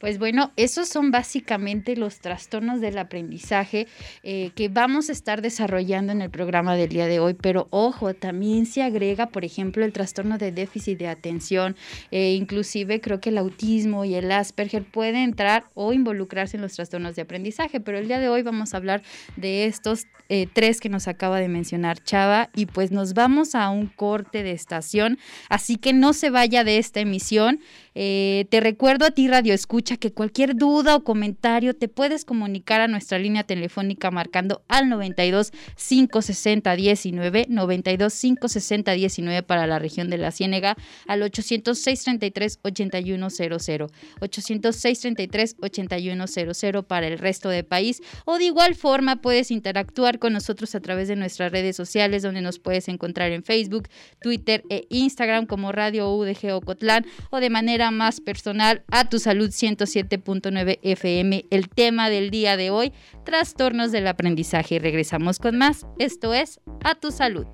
Pues 0.00 0.18
bueno, 0.18 0.52
esos 0.56 0.88
son 0.88 1.10
básicamente 1.10 1.96
los 1.96 2.20
trastornos 2.20 2.80
del 2.80 2.98
aprendizaje 2.98 3.86
eh, 4.22 4.50
que 4.54 4.68
vamos 4.68 5.08
a 5.08 5.12
estar 5.12 5.40
desarrollando 5.40 6.12
en 6.12 6.20
el 6.20 6.30
programa 6.30 6.74
del 6.76 6.90
día 6.90 7.06
de 7.06 7.20
hoy, 7.20 7.34
pero 7.34 7.68
ojo, 7.70 8.12
también 8.14 8.66
se 8.66 8.82
agrega, 8.82 9.28
por 9.28 9.44
ejemplo, 9.44 9.84
el 9.84 9.92
trastorno 9.92 10.36
de 10.36 10.52
déficit 10.52 10.98
de 10.98 11.08
atención, 11.08 11.76
eh, 12.10 12.34
inclusive 12.34 13.00
creo 13.00 13.20
que 13.20 13.30
el 13.30 13.38
autismo 13.38 14.04
y 14.04 14.14
el 14.14 14.30
Asperger 14.30 14.84
pueden 14.84 15.16
entrar 15.16 15.64
o 15.74 15.92
involucrarse 15.92 16.56
en 16.56 16.62
los 16.62 16.74
trastornos 16.74 17.16
de 17.16 17.22
aprendizaje, 17.22 17.80
pero 17.80 17.98
el 17.98 18.08
día 18.08 18.18
de 18.18 18.28
hoy 18.28 18.42
vamos 18.42 18.74
a 18.74 18.78
hablar 18.78 19.02
de 19.36 19.64
estos 19.66 20.06
eh, 20.30 20.46
tres 20.50 20.80
que 20.80 20.88
nos 20.88 21.06
acaba 21.06 21.38
de 21.38 21.48
mencionar 21.48 22.02
Chava. 22.02 22.48
Y 22.54 22.66
pues 22.66 22.90
nos 22.90 23.14
vamos 23.14 23.54
a 23.54 23.68
un 23.70 23.86
corte 23.86 24.42
de 24.42 24.52
estación, 24.52 25.18
así 25.48 25.76
que 25.76 25.92
no 25.92 26.12
se 26.12 26.30
vaya 26.30 26.64
de 26.64 26.78
esta 26.78 27.00
emisión. 27.00 27.60
Eh, 27.96 28.46
te 28.50 28.60
recuerdo 28.60 29.06
a 29.06 29.12
ti, 29.12 29.28
Radio 29.28 29.54
Escucha, 29.54 29.96
que 29.96 30.12
cualquier 30.12 30.56
duda 30.56 30.96
o 30.96 31.04
comentario 31.04 31.74
te 31.74 31.88
puedes 31.88 32.24
comunicar 32.24 32.80
a 32.80 32.88
nuestra 32.88 33.18
línea 33.18 33.44
telefónica 33.44 34.10
marcando 34.10 34.62
al 34.68 34.88
92 34.88 35.52
560 35.76 36.74
19, 36.74 37.46
92 37.48 38.20
560 38.20 38.92
19 38.92 39.42
para 39.44 39.68
la 39.68 39.78
región 39.78 40.10
de 40.10 40.18
la 40.18 40.32
Ciénega, 40.32 40.76
al 41.06 41.22
800 41.22 41.78
633 41.78 42.58
8100, 42.62 43.86
800 44.20 44.76
633 44.76 45.56
8100 45.60 46.82
para 46.82 47.06
el 47.06 47.18
resto 47.18 47.48
del 47.48 47.64
país. 47.64 48.02
O 48.24 48.38
de 48.38 48.46
igual 48.46 48.74
forma 48.74 49.22
puedes 49.22 49.52
interactuar 49.52 50.18
con 50.18 50.32
nosotros 50.32 50.74
a 50.74 50.80
través 50.80 51.06
de 51.06 51.14
nuestras 51.16 51.52
redes 51.52 51.76
sociales, 51.76 52.22
donde 52.22 52.40
nos 52.40 52.58
puedes 52.58 52.88
encontrar 52.88 53.30
en 53.30 53.44
Facebook, 53.44 53.88
Twitter 54.20 54.64
e 54.68 54.86
Instagram 54.88 55.46
como 55.46 55.70
Radio 55.70 56.12
UDG 56.12 56.52
Ocotlán 56.52 57.06
o 57.30 57.38
de 57.38 57.50
manera 57.50 57.83
más 57.90 58.20
personal 58.20 58.84
a 58.90 59.08
tu 59.08 59.18
salud 59.18 59.50
107.9 59.50 60.78
FM. 60.82 61.44
El 61.50 61.68
tema 61.68 62.10
del 62.10 62.30
día 62.30 62.56
de 62.56 62.70
hoy, 62.70 62.92
trastornos 63.24 63.92
del 63.92 64.06
aprendizaje. 64.06 64.78
Regresamos 64.78 65.38
con 65.38 65.58
más. 65.58 65.86
Esto 65.98 66.34
es 66.34 66.60
A 66.82 66.94
tu 66.94 67.10
salud. 67.10 67.46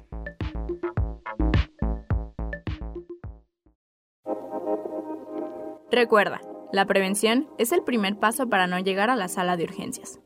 Recuerda, 5.91 6.41
la 6.73 6.87
prevención 6.87 7.49
es 7.59 7.73
el 7.73 7.83
primer 7.83 8.17
paso 8.17 8.49
para 8.49 8.69
no 8.69 8.79
llegar 8.79 9.11
a 9.11 9.17
la 9.17 9.29
sala 9.29 9.57
de 9.57 9.65
urgencias. 9.65 10.21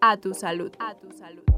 A 0.00 0.16
tu 0.16 0.32
salud. 0.32 0.72
A 0.78 0.94
tu 0.94 1.12
salud. 1.12 1.49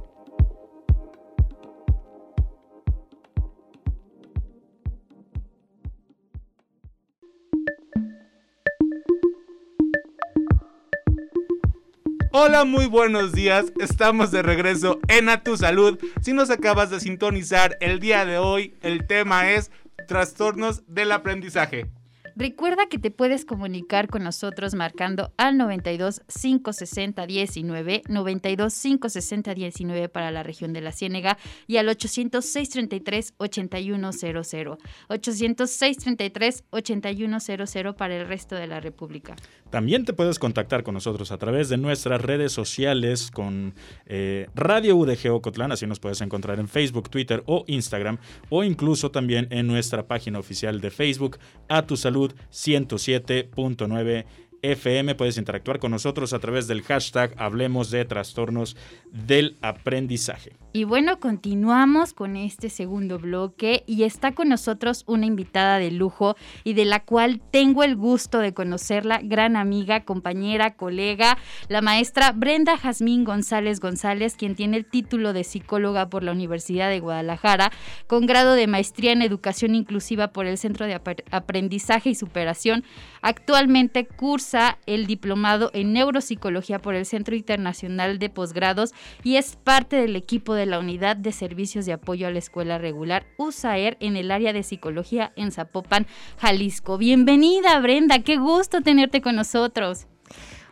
Hola, 12.34 12.64
muy 12.64 12.86
buenos 12.86 13.32
días. 13.32 13.66
Estamos 13.78 14.30
de 14.30 14.40
regreso 14.40 15.00
en 15.08 15.28
A 15.28 15.42
Tu 15.42 15.58
Salud. 15.58 15.98
Si 16.22 16.32
nos 16.32 16.48
acabas 16.48 16.88
de 16.88 16.98
sintonizar 16.98 17.76
el 17.82 18.00
día 18.00 18.24
de 18.24 18.38
hoy, 18.38 18.74
el 18.80 19.06
tema 19.06 19.50
es 19.50 19.70
trastornos 20.08 20.82
del 20.86 21.12
aprendizaje. 21.12 21.90
Recuerda 22.34 22.86
que 22.86 22.98
te 22.98 23.10
puedes 23.10 23.44
comunicar 23.44 24.08
con 24.08 24.24
nosotros 24.24 24.74
marcando 24.74 25.32
al 25.36 25.58
92 25.58 26.22
560 26.26 27.26
19, 27.26 28.02
92 28.08 28.74
560 28.74 29.54
19 29.54 30.08
para 30.08 30.30
la 30.30 30.42
región 30.42 30.72
de 30.72 30.80
la 30.80 30.92
Ciénega 30.92 31.36
y 31.66 31.76
al 31.76 31.88
800 31.88 32.44
633 32.44 33.34
8100, 33.36 34.78
800 35.08 35.70
633 35.70 36.64
8100 36.70 37.94
para 37.94 38.16
el 38.16 38.26
resto 38.26 38.56
de 38.56 38.66
la 38.66 38.80
República. 38.80 39.36
También 39.70 40.04
te 40.04 40.12
puedes 40.12 40.38
contactar 40.38 40.82
con 40.82 40.94
nosotros 40.94 41.32
a 41.32 41.38
través 41.38 41.68
de 41.68 41.76
nuestras 41.76 42.20
redes 42.20 42.52
sociales 42.52 43.30
con 43.30 43.74
eh, 44.06 44.46
Radio 44.54 44.96
UDG 44.96 45.30
Ocotlán, 45.30 45.72
así 45.72 45.86
nos 45.86 46.00
puedes 46.00 46.20
encontrar 46.20 46.58
en 46.60 46.68
Facebook, 46.68 47.10
Twitter 47.10 47.42
o 47.46 47.64
Instagram, 47.66 48.18
o 48.48 48.64
incluso 48.64 49.10
también 49.10 49.48
en 49.50 49.66
nuestra 49.66 50.06
página 50.06 50.38
oficial 50.38 50.80
de 50.80 50.90
Facebook, 50.90 51.38
A 51.68 51.86
Tu 51.86 51.96
Salud 51.96 52.21
107.9 52.50 54.24
FM. 54.62 55.16
Puedes 55.16 55.38
interactuar 55.38 55.80
con 55.80 55.90
nosotros 55.90 56.32
a 56.32 56.38
través 56.38 56.68
del 56.68 56.82
hashtag 56.82 57.34
Hablemos 57.36 57.90
de 57.90 58.04
Trastornos 58.04 58.76
del 59.10 59.56
Aprendizaje. 59.60 60.52
Y 60.72 60.84
bueno, 60.84 61.18
continuamos 61.18 62.14
con 62.14 62.36
este 62.36 62.70
segundo 62.70 63.18
bloque 63.18 63.82
y 63.86 64.04
está 64.04 64.32
con 64.32 64.48
nosotros 64.48 65.04
una 65.06 65.26
invitada 65.26 65.78
de 65.78 65.90
lujo 65.90 66.36
y 66.64 66.72
de 66.72 66.84
la 66.84 67.04
cual 67.04 67.42
tengo 67.50 67.82
el 67.82 67.96
gusto 67.96 68.38
de 68.38 68.54
conocerla, 68.54 69.20
gran 69.22 69.56
amiga, 69.56 70.04
compañera, 70.04 70.76
colega, 70.76 71.36
la 71.68 71.82
maestra 71.82 72.32
Brenda 72.32 72.78
Jazmín 72.78 73.24
González 73.24 73.80
González, 73.80 74.36
quien 74.36 74.54
tiene 74.54 74.78
el 74.78 74.86
título 74.86 75.32
de 75.32 75.44
psicóloga 75.44 76.08
por 76.08 76.22
la 76.22 76.32
Universidad 76.32 76.88
de 76.88 77.00
Guadalajara, 77.00 77.72
con 78.06 78.26
grado 78.26 78.54
de 78.54 78.66
maestría 78.66 79.12
en 79.12 79.22
educación 79.22 79.74
inclusiva 79.74 80.28
por 80.28 80.46
el 80.46 80.56
Centro 80.56 80.86
de 80.86 81.00
Aprendizaje 81.32 82.10
y 82.10 82.14
Superación. 82.14 82.84
Actualmente 83.20 84.06
cursa 84.06 84.51
el 84.86 85.06
diplomado 85.06 85.70
en 85.72 85.92
neuropsicología 85.92 86.78
por 86.78 86.94
el 86.94 87.06
Centro 87.06 87.34
Internacional 87.34 88.18
de 88.18 88.28
Posgrados 88.28 88.92
y 89.22 89.36
es 89.36 89.56
parte 89.56 89.96
del 89.96 90.16
equipo 90.16 90.54
de 90.54 90.66
la 90.66 90.78
Unidad 90.78 91.16
de 91.16 91.32
Servicios 91.32 91.86
de 91.86 91.94
Apoyo 91.94 92.26
a 92.26 92.30
la 92.30 92.38
Escuela 92.38 92.78
Regular 92.78 93.24
USAER 93.38 93.96
en 94.00 94.16
el 94.16 94.30
área 94.30 94.52
de 94.52 94.62
psicología 94.62 95.32
en 95.36 95.52
Zapopan, 95.52 96.06
Jalisco. 96.38 96.98
Bienvenida, 96.98 97.78
Brenda, 97.80 98.18
qué 98.18 98.36
gusto 98.36 98.82
tenerte 98.82 99.22
con 99.22 99.36
nosotros. 99.36 100.06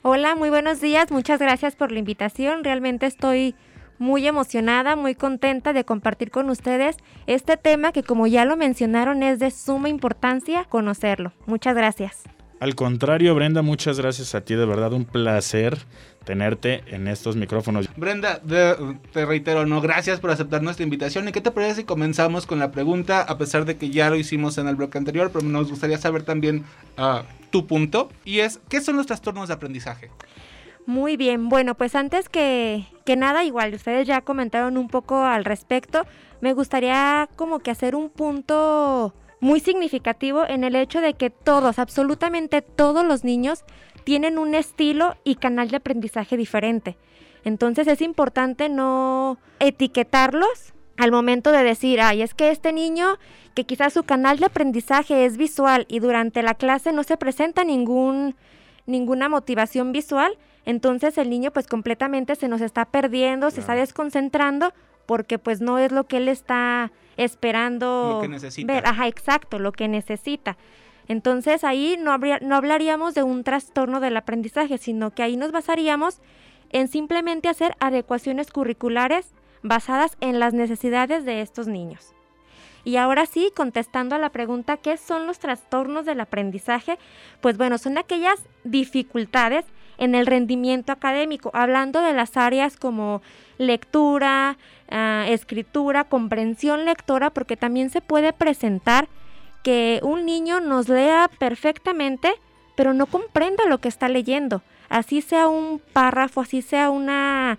Hola, 0.03 0.35
muy 0.35 0.51
buenos 0.51 0.81
días, 0.81 1.11
muchas 1.11 1.41
gracias 1.41 1.77
por 1.77 1.93
la 1.93 1.99
invitación. 1.99 2.65
Realmente 2.65 3.07
estoy 3.07 3.55
muy 3.99 4.27
emocionada, 4.27 4.97
muy 4.97 5.15
contenta 5.15 5.73
de 5.73 5.85
compartir 5.85 6.31
con 6.31 6.49
ustedes 6.51 6.97
este 7.27 7.57
tema 7.57 7.93
que 7.93 8.03
como 8.03 8.27
ya 8.27 8.45
lo 8.45 8.57
mencionaron 8.57 9.23
es 9.23 9.39
de 9.39 9.51
suma 9.51 9.89
importancia 9.89 10.65
conocerlo. 10.65 11.33
Muchas 11.47 11.75
gracias. 11.75 12.25
Al 12.61 12.75
contrario, 12.75 13.35
Brenda, 13.35 13.63
muchas 13.63 13.99
gracias 13.99 14.35
a 14.35 14.43
ti, 14.43 14.55
de 14.55 14.67
verdad 14.67 14.93
un 14.93 15.07
placer 15.07 15.79
tenerte 16.25 16.85
en 16.89 17.09
estos 17.09 17.35
micrófonos. 17.35 17.89
Brenda, 17.97 18.39
te 18.41 19.25
reitero, 19.25 19.65
no, 19.65 19.81
gracias 19.81 20.21
por 20.21 20.31
aceptar 20.31 20.63
nuestra 20.63 20.85
invitación. 20.85 21.27
¿Y 21.27 21.33
qué 21.33 21.41
te 21.41 21.51
parece 21.51 21.77
si 21.77 21.85
comenzamos 21.85 22.45
con 22.45 22.59
la 22.59 22.71
pregunta, 22.71 23.23
a 23.23 23.39
pesar 23.39 23.65
de 23.65 23.79
que 23.79 23.89
ya 23.89 24.11
lo 24.11 24.17
hicimos 24.17 24.59
en 24.59 24.69
el 24.69 24.77
bloque 24.77 24.99
anterior, 24.99 25.31
pero 25.33 25.47
nos 25.47 25.71
gustaría 25.71 25.97
saber 25.97 26.23
también 26.23 26.67
uh, 26.99 27.23
tu 27.51 27.67
punto, 27.67 28.11
y 28.27 28.41
es, 28.41 28.61
¿qué 28.69 28.83
son 28.83 28.99
los 28.99 29.07
trastornos 29.07 29.49
de 29.49 29.55
aprendizaje? 29.55 30.11
Muy 30.85 31.17
bien, 31.17 31.49
bueno, 31.49 31.75
pues 31.75 31.95
antes 31.95 32.29
que, 32.29 32.85
que 33.07 33.17
nada, 33.17 33.43
igual 33.45 33.73
ustedes 33.73 34.07
ya 34.07 34.21
comentaron 34.21 34.77
un 34.77 34.89
poco 34.89 35.25
al 35.25 35.47
respecto, 35.47 36.05
me 36.43 36.53
gustaría 36.53 37.27
como 37.37 37.61
que 37.61 37.71
hacer 37.71 37.95
un 37.97 38.11
punto 38.11 39.15
muy 39.41 39.61
significativo 39.61 40.47
en 40.47 40.65
el 40.65 40.77
hecho 40.77 41.01
de 41.01 41.15
que 41.15 41.31
todos, 41.31 41.79
absolutamente 41.79 42.63
todos 42.63 43.05
los 43.05 43.25
niños 43.25 43.65
tienen 44.05 44.39
un 44.39 44.55
estilo 44.55 45.17
y 45.25 45.37
canal 45.37 45.69
de 45.69 45.79
aprendizaje 45.79 46.37
diferente. 46.37 46.97
Entonces 47.45 47.87
es 47.87 48.03
importante 48.03 48.69
no 48.69 49.39
etiquetarlos 49.59 50.75
al 50.97 51.11
momento 51.11 51.53
de 51.53 51.65
decir, 51.65 52.01
ay, 52.01 52.21
es 52.23 52.35
que 52.35 52.51
este 52.51 52.73
niño 52.73 53.19
que 53.55 53.65
quizás 53.65 53.95
su 53.95 54.03
canal 54.05 54.39
de 54.39 54.47
aprendizaje 54.47 55.25
es 55.25 55.37
visual 55.37 55.87
y 55.89 56.01
durante 56.01 56.43
la 56.43 56.55
clase 56.55 56.93
no 56.93 57.03
se 57.03 57.17
presenta 57.17 57.65
ningún, 57.65 58.37
ninguna 58.87 59.29
motivación 59.29 59.93
visual, 59.93 60.37
entonces 60.67 61.17
el 61.17 61.31
niño 61.31 61.51
pues 61.51 61.67
completamente 61.67 62.37
se 62.37 62.49
nos 62.49 62.61
está 62.61 62.85
perdiendo, 62.85 63.51
se 63.51 63.61
está 63.61 63.75
desconcentrando 63.75 64.75
porque 65.11 65.41
pues 65.41 65.61
no 65.61 65.81
es 65.81 65.91
lo 65.91 66.07
que 66.07 66.19
él 66.19 66.29
está 66.29 66.93
esperando 67.17 68.13
lo 68.15 68.21
que 68.21 68.29
necesita. 68.29 68.73
ver. 68.73 68.87
Ajá, 68.87 69.09
exacto, 69.09 69.59
lo 69.59 69.73
que 69.73 69.89
necesita. 69.89 70.57
Entonces 71.09 71.65
ahí 71.65 71.97
no, 71.99 72.13
habría, 72.13 72.39
no 72.41 72.55
hablaríamos 72.55 73.15
de 73.15 73.25
un 73.25 73.43
trastorno 73.43 73.99
del 73.99 74.17
aprendizaje, 74.17 74.79
sino 74.79 75.11
que 75.11 75.25
ahí 75.25 75.37
nos 75.37 75.51
basaríamos 75.51 76.21
en 76.71 76.87
simplemente 76.87 77.49
hacer 77.49 77.75
adecuaciones 77.81 78.53
curriculares 78.53 79.35
basadas 79.65 80.17
en 80.21 80.39
las 80.39 80.55
necesidades 80.55 81.25
de 81.25 81.41
estos 81.41 81.67
niños. 81.67 82.15
Y 82.85 82.97
ahora 82.97 83.27
sí, 83.27 83.53
contestando 83.55 84.15
a 84.15 84.19
la 84.19 84.31
pregunta, 84.31 84.77
¿qué 84.77 84.97
son 84.97 85.27
los 85.27 85.39
trastornos 85.39 86.05
del 86.05 86.21
aprendizaje? 86.21 86.99
Pues 87.41 87.57
bueno, 87.57 87.79
son 87.79 87.99
aquellas 87.99 88.41
dificultades 88.65 89.65
en 89.99 90.15
el 90.15 90.27
rendimiento 90.27 90.93
académico, 90.93 91.51
hablando 91.53 92.01
de 92.01 92.15
las 92.15 92.37
áreas 92.37 92.77
como 92.77 93.21
lectura, 93.59 94.57
ah, 94.91 95.27
escritura, 95.29 96.05
comprensión 96.05 96.87
lectora, 96.87 97.29
porque 97.31 97.57
también 97.57 97.91
se 97.91 98.01
puede 98.01 98.33
presentar 98.33 99.09
que 99.63 100.01
un 100.03 100.25
niño 100.25 100.61
nos 100.61 100.89
lea 100.89 101.29
perfectamente, 101.39 102.33
pero 102.77 102.95
no 102.95 103.05
comprenda 103.07 103.67
lo 103.67 103.79
que 103.79 103.89
está 103.89 104.09
leyendo. 104.09 104.63
Así 104.89 105.21
sea 105.21 105.49
un 105.49 105.83
párrafo, 105.93 106.41
así 106.41 106.63
sea 106.63 106.89
una, 106.89 107.59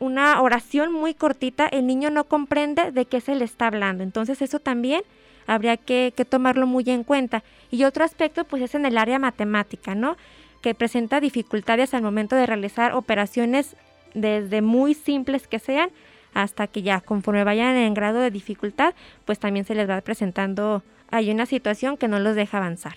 una 0.00 0.40
oración 0.40 0.92
muy 0.92 1.14
cortita, 1.14 1.66
el 1.68 1.86
niño 1.86 2.10
no 2.10 2.24
comprende 2.24 2.90
de 2.90 3.04
qué 3.04 3.20
se 3.20 3.34
le 3.34 3.44
está 3.44 3.68
hablando. 3.68 4.02
Entonces 4.02 4.42
eso 4.42 4.58
también 4.58 5.02
habría 5.46 5.76
que, 5.76 6.12
tomarlo 6.28 6.66
muy 6.66 6.84
en 6.88 7.04
cuenta. 7.04 7.44
Y 7.70 7.84
otro 7.84 8.04
aspecto 8.04 8.44
pues 8.44 8.62
es 8.62 8.74
en 8.74 8.86
el 8.86 8.98
área 8.98 9.18
matemática, 9.18 9.94
¿no? 9.94 10.16
Que 10.62 10.74
presenta 10.74 11.20
dificultades 11.20 11.94
al 11.94 12.02
momento 12.02 12.34
de 12.34 12.46
realizar 12.46 12.94
operaciones 12.94 13.76
desde 14.14 14.62
muy 14.62 14.94
simples 14.94 15.46
que 15.46 15.58
sean 15.58 15.90
hasta 16.34 16.66
que 16.66 16.82
ya 16.82 17.00
conforme 17.00 17.44
vayan 17.44 17.76
en 17.76 17.94
grado 17.94 18.20
de 18.20 18.30
dificultad, 18.30 18.94
pues 19.24 19.38
también 19.38 19.64
se 19.64 19.74
les 19.74 19.88
va 19.88 20.00
presentando 20.00 20.82
hay 21.10 21.30
una 21.30 21.46
situación 21.46 21.96
que 21.96 22.08
no 22.08 22.18
los 22.20 22.36
deja 22.36 22.58
avanzar. 22.58 22.94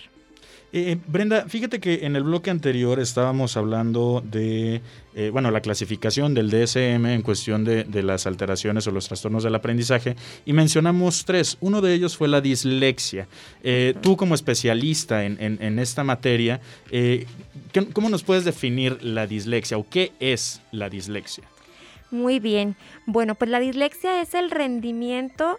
Eh, 0.74 0.90
eh, 0.90 0.98
Brenda, 1.06 1.44
fíjate 1.46 1.78
que 1.78 2.04
en 2.04 2.16
el 2.16 2.24
bloque 2.24 2.50
anterior 2.50 2.98
estábamos 2.98 3.56
hablando 3.56 4.24
de, 4.28 4.82
eh, 5.14 5.30
bueno, 5.30 5.52
la 5.52 5.60
clasificación 5.60 6.34
del 6.34 6.50
DSM 6.50 7.06
en 7.06 7.22
cuestión 7.22 7.62
de, 7.62 7.84
las 8.02 8.26
alteraciones 8.26 8.84
o 8.88 8.90
los 8.90 9.06
trastornos 9.06 9.44
del 9.44 9.54
aprendizaje 9.54 10.16
y 10.44 10.52
mencionamos 10.52 11.24
tres. 11.26 11.58
Uno 11.60 11.80
de 11.80 11.94
ellos 11.94 12.16
fue 12.16 12.26
la 12.26 12.40
dislexia. 12.40 13.28
tú 14.00 14.16
como 14.16 14.34
especialista 14.34 15.24
en, 15.24 15.78
esta 15.78 16.02
materia, 16.02 16.60
¿cómo 17.92 18.08
nos 18.08 18.24
puedes 18.24 18.44
definir 18.44 19.00
la 19.00 19.28
dislexia 19.28 19.78
o 19.78 19.86
qué 19.88 20.10
es 20.18 20.60
la 20.72 20.90
dislexia? 20.90 21.44
Muy 22.10 22.40
bien. 22.40 22.74
Bueno, 23.06 23.36
pues 23.36 23.48
la 23.48 23.60
dislexia 23.60 24.20
es 24.20 24.34
el 24.34 24.50
rendimiento 24.50 25.56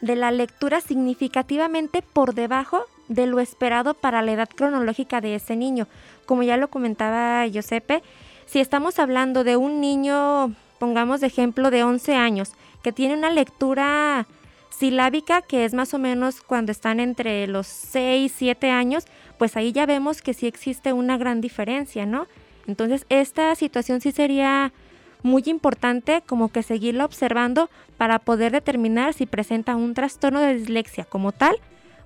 de 0.00 0.14
la 0.14 0.30
lectura 0.30 0.80
significativamente 0.80 2.02
por 2.02 2.34
debajo 2.34 2.86
de 3.08 3.26
lo 3.26 3.40
esperado 3.40 3.94
para 3.94 4.22
la 4.22 4.32
edad 4.32 4.48
cronológica 4.48 5.20
de 5.20 5.34
ese 5.34 5.56
niño. 5.56 5.86
Como 6.26 6.42
ya 6.42 6.56
lo 6.56 6.68
comentaba 6.68 7.46
Giuseppe, 7.46 8.02
si 8.46 8.60
estamos 8.60 8.98
hablando 8.98 9.44
de 9.44 9.56
un 9.56 9.80
niño, 9.80 10.54
pongamos 10.78 11.20
de 11.20 11.26
ejemplo, 11.28 11.70
de 11.70 11.84
11 11.84 12.14
años, 12.14 12.52
que 12.82 12.92
tiene 12.92 13.14
una 13.14 13.30
lectura 13.30 14.26
silábica, 14.70 15.42
que 15.42 15.64
es 15.64 15.74
más 15.74 15.94
o 15.94 15.98
menos 15.98 16.40
cuando 16.40 16.72
están 16.72 17.00
entre 17.00 17.46
los 17.46 17.66
6, 17.66 18.32
7 18.36 18.70
años, 18.70 19.04
pues 19.38 19.56
ahí 19.56 19.72
ya 19.72 19.86
vemos 19.86 20.22
que 20.22 20.34
sí 20.34 20.46
existe 20.46 20.92
una 20.92 21.16
gran 21.16 21.40
diferencia, 21.40 22.06
¿no? 22.06 22.26
Entonces, 22.66 23.06
esta 23.08 23.54
situación 23.54 24.00
sí 24.00 24.12
sería 24.12 24.72
muy 25.22 25.42
importante 25.46 26.22
como 26.26 26.50
que 26.50 26.62
seguirla 26.62 27.04
observando 27.04 27.70
para 27.96 28.18
poder 28.18 28.52
determinar 28.52 29.14
si 29.14 29.26
presenta 29.26 29.76
un 29.76 29.94
trastorno 29.94 30.40
de 30.40 30.54
dislexia 30.54 31.04
como 31.04 31.32
tal 31.32 31.56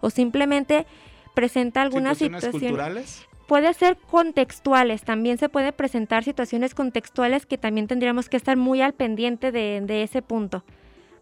o 0.00 0.10
simplemente 0.10 0.86
presenta 1.34 1.82
alguna 1.82 2.14
situación. 2.14 2.52
culturales? 2.52 3.26
Puede 3.46 3.72
ser 3.72 3.96
contextuales, 3.96 5.02
también 5.02 5.38
se 5.38 5.48
puede 5.48 5.72
presentar 5.72 6.22
situaciones 6.22 6.74
contextuales 6.74 7.46
que 7.46 7.56
también 7.56 7.86
tendríamos 7.86 8.28
que 8.28 8.36
estar 8.36 8.56
muy 8.58 8.82
al 8.82 8.92
pendiente 8.92 9.52
de, 9.52 9.80
de 9.82 10.02
ese 10.02 10.20
punto, 10.20 10.64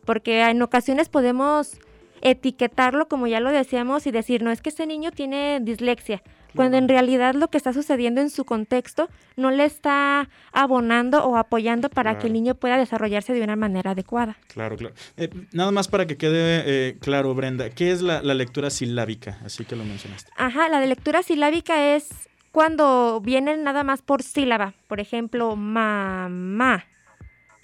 porque 0.05 0.43
en 0.43 0.61
ocasiones 0.61 1.09
podemos 1.09 1.79
etiquetarlo, 2.23 3.07
como 3.07 3.27
ya 3.27 3.41
lo 3.41 3.53
decíamos, 3.53 4.07
y 4.07 4.11
decir, 4.11 4.43
no, 4.43 4.51
es 4.51 4.61
que 4.61 4.71
ese 4.71 4.87
niño 4.87 5.13
tiene 5.13 5.61
dislexia. 5.63 6.23
Cuando 6.55 6.77
en 6.77 6.89
realidad 6.89 7.35
lo 7.35 7.49
que 7.49 7.59
está 7.59 7.73
sucediendo 7.73 8.21
en 8.21 8.31
su 8.31 8.45
contexto 8.45 9.09
no 9.37 9.51
le 9.51 9.65
está 9.65 10.29
abonando 10.53 11.25
o 11.25 11.37
apoyando 11.37 11.91
para 11.91 12.19
que 12.19 12.29
el 12.29 12.33
niño 12.33 12.55
pueda 12.55 12.79
desarrollarse 12.79 13.33
de 13.33 13.43
una 13.43 13.57
manera 13.57 13.93
adecuada. 13.93 14.37
Claro, 14.49 14.77
claro. 14.77 14.95
Eh, 15.17 15.29
nada 15.53 15.71
más 15.71 15.89
para 15.89 16.07
que 16.07 16.17
quede 16.17 16.63
eh, 16.67 16.97
claro, 17.01 17.35
Brenda, 17.35 17.71
¿qué 17.71 17.91
es 17.91 18.03
la, 18.03 18.23
la 18.23 18.35
lectura 18.35 18.71
silábica? 18.71 19.39
Así 19.45 19.65
que 19.65 19.77
lo 19.77 19.85
mencionaste. 19.85 20.31
Ajá, 20.37 20.69
la 20.69 20.81
de 20.81 20.87
lectura 20.87 21.23
silábica 21.23 21.95
es 21.95 22.09
cuando 22.53 23.21
vienen 23.23 23.65
nada 23.65 23.85
más 23.85 24.01
por 24.01 24.23
sílaba, 24.23 24.73
por 24.89 24.99
ejemplo, 24.99 25.57
mamá, 25.57 26.87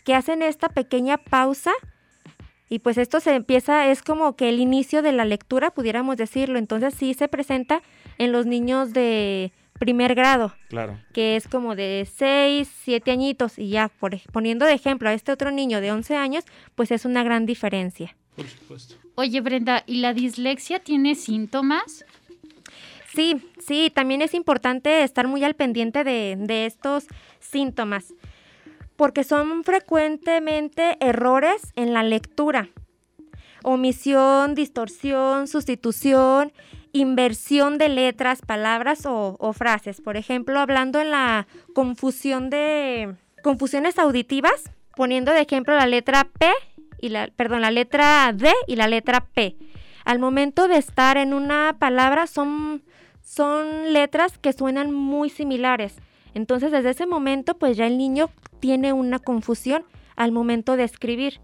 que 0.05 0.15
hacen 0.15 0.43
esta 0.43 0.69
pequeña 0.69 1.17
pausa 1.17 1.73
y 2.73 2.79
pues 2.79 2.97
esto 2.97 3.21
se 3.21 3.35
empieza, 3.35 3.89
es 3.89 4.03
como 4.03 4.35
que 4.35 4.49
el 4.49 4.59
inicio 4.59 5.03
de 5.03 5.13
la 5.13 5.27
lectura, 5.27 5.71
pudiéramos 5.71 6.17
decirlo, 6.17 6.59
entonces 6.59 6.95
sí 6.95 7.13
se 7.13 7.29
presenta 7.29 7.83
en 8.19 8.33
los 8.33 8.47
niños 8.47 8.93
de 8.93 9.53
primer 9.79 10.15
grado, 10.15 10.55
Claro. 10.69 10.99
que 11.13 11.35
es 11.37 11.49
como 11.49 11.75
de 11.75 12.07
6, 12.15 12.71
7 12.85 13.11
añitos 13.11 13.59
y 13.59 13.71
ya, 13.71 13.89
por, 13.89 14.17
poniendo 14.31 14.65
de 14.65 14.75
ejemplo 14.75 15.09
a 15.09 15.13
este 15.13 15.33
otro 15.33 15.51
niño 15.51 15.81
de 15.81 15.91
11 15.91 16.15
años, 16.17 16.45
pues 16.77 16.91
es 16.93 17.05
una 17.05 17.23
gran 17.25 17.47
diferencia. 17.47 18.15
Por 18.37 18.47
supuesto. 18.47 18.95
Oye, 19.17 19.41
Brenda, 19.41 19.83
¿y 19.87 19.97
la 19.97 20.15
dislexia 20.15 20.79
tiene 20.79 21.15
síntomas? 21.17 22.05
Sí, 23.13 23.43
sí, 23.59 23.91
también 23.95 24.23
es 24.23 24.33
importante 24.35 25.03
estar 25.03 25.27
muy 25.29 25.43
al 25.45 25.55
pendiente 25.55 26.03
de, 26.05 26.37
de 26.39 26.65
estos 26.65 27.07
síntomas, 27.41 28.15
porque 28.97 29.25
son 29.25 29.65
frecuentemente 29.65 30.97
errores 31.01 31.73
en 31.77 31.93
la 31.93 32.03
lectura. 32.05 32.69
Omisión, 33.65 34.55
distorsión, 34.55 35.47
sustitución, 35.47 36.53
inversión 36.93 37.79
de 37.79 37.89
letras, 37.89 38.43
palabras 38.43 39.07
o, 39.07 39.53
frases. 39.53 40.01
Por 40.01 40.17
ejemplo, 40.17 40.61
hablando 40.61 41.01
en 41.01 41.11
la 41.11 41.47
confusión 41.75 42.51
de 42.51 43.15
confusiones 43.43 43.99
auditivas, 43.99 44.71
poniendo 44.95 45.33
de 45.33 45.41
ejemplo 45.41 45.75
la 45.75 45.87
letra 45.87 46.25
P 46.25 46.51
y 47.01 47.09
la, 47.09 47.29
perdón, 47.29 47.63
la 47.63 47.71
letra 47.71 48.33
D 48.33 48.53
y 48.67 48.77
la 48.77 48.87
letra 48.87 49.25
P. 49.25 49.57
Al 50.05 50.19
momento 50.19 50.69
de 50.69 50.77
estar 50.77 51.17
en 51.17 51.33
una 51.33 51.77
palabra 51.79 52.27
son, 52.27 52.83
son 53.23 53.93
letras 53.93 54.39
que 54.39 54.53
suenan 54.53 54.93
muy 54.93 55.31
similares. 55.31 55.97
Entonces, 56.35 56.73
desde 56.73 56.91
ese 56.91 57.07
momento, 57.07 57.55
pues 57.55 57.77
ya 57.77 57.87
el 57.87 57.99
niño 57.99 58.31
tiene 58.61 58.93
una 58.93 59.19
confusión 59.19 59.85
al 60.17 60.33
momento 60.33 60.77
de 60.77 60.85
escribir. 60.85 61.41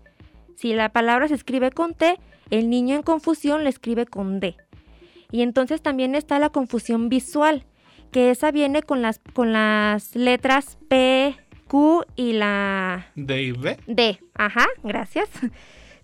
Si 0.56 0.74
la 0.74 0.88
palabra 0.88 1.28
se 1.28 1.34
escribe 1.34 1.70
con 1.70 1.94
T, 1.94 2.18
el 2.50 2.68
niño 2.70 2.96
en 2.96 3.02
confusión 3.02 3.64
le 3.64 3.70
escribe 3.70 4.06
con 4.06 4.40
D. 4.40 4.56
Y 5.30 5.42
entonces 5.42 5.82
también 5.82 6.14
está 6.14 6.38
la 6.38 6.48
confusión 6.48 7.10
visual, 7.10 7.66
que 8.10 8.30
esa 8.30 8.50
viene 8.50 8.82
con 8.82 9.02
las, 9.02 9.20
con 9.34 9.52
las 9.52 10.16
letras 10.16 10.78
P, 10.88 11.36
Q 11.66 12.04
y 12.16 12.32
la 12.32 13.08
¿De 13.14 13.42
y 13.42 13.52
B? 13.52 13.78
D. 13.86 14.20
Ajá, 14.34 14.66
gracias. 14.82 15.28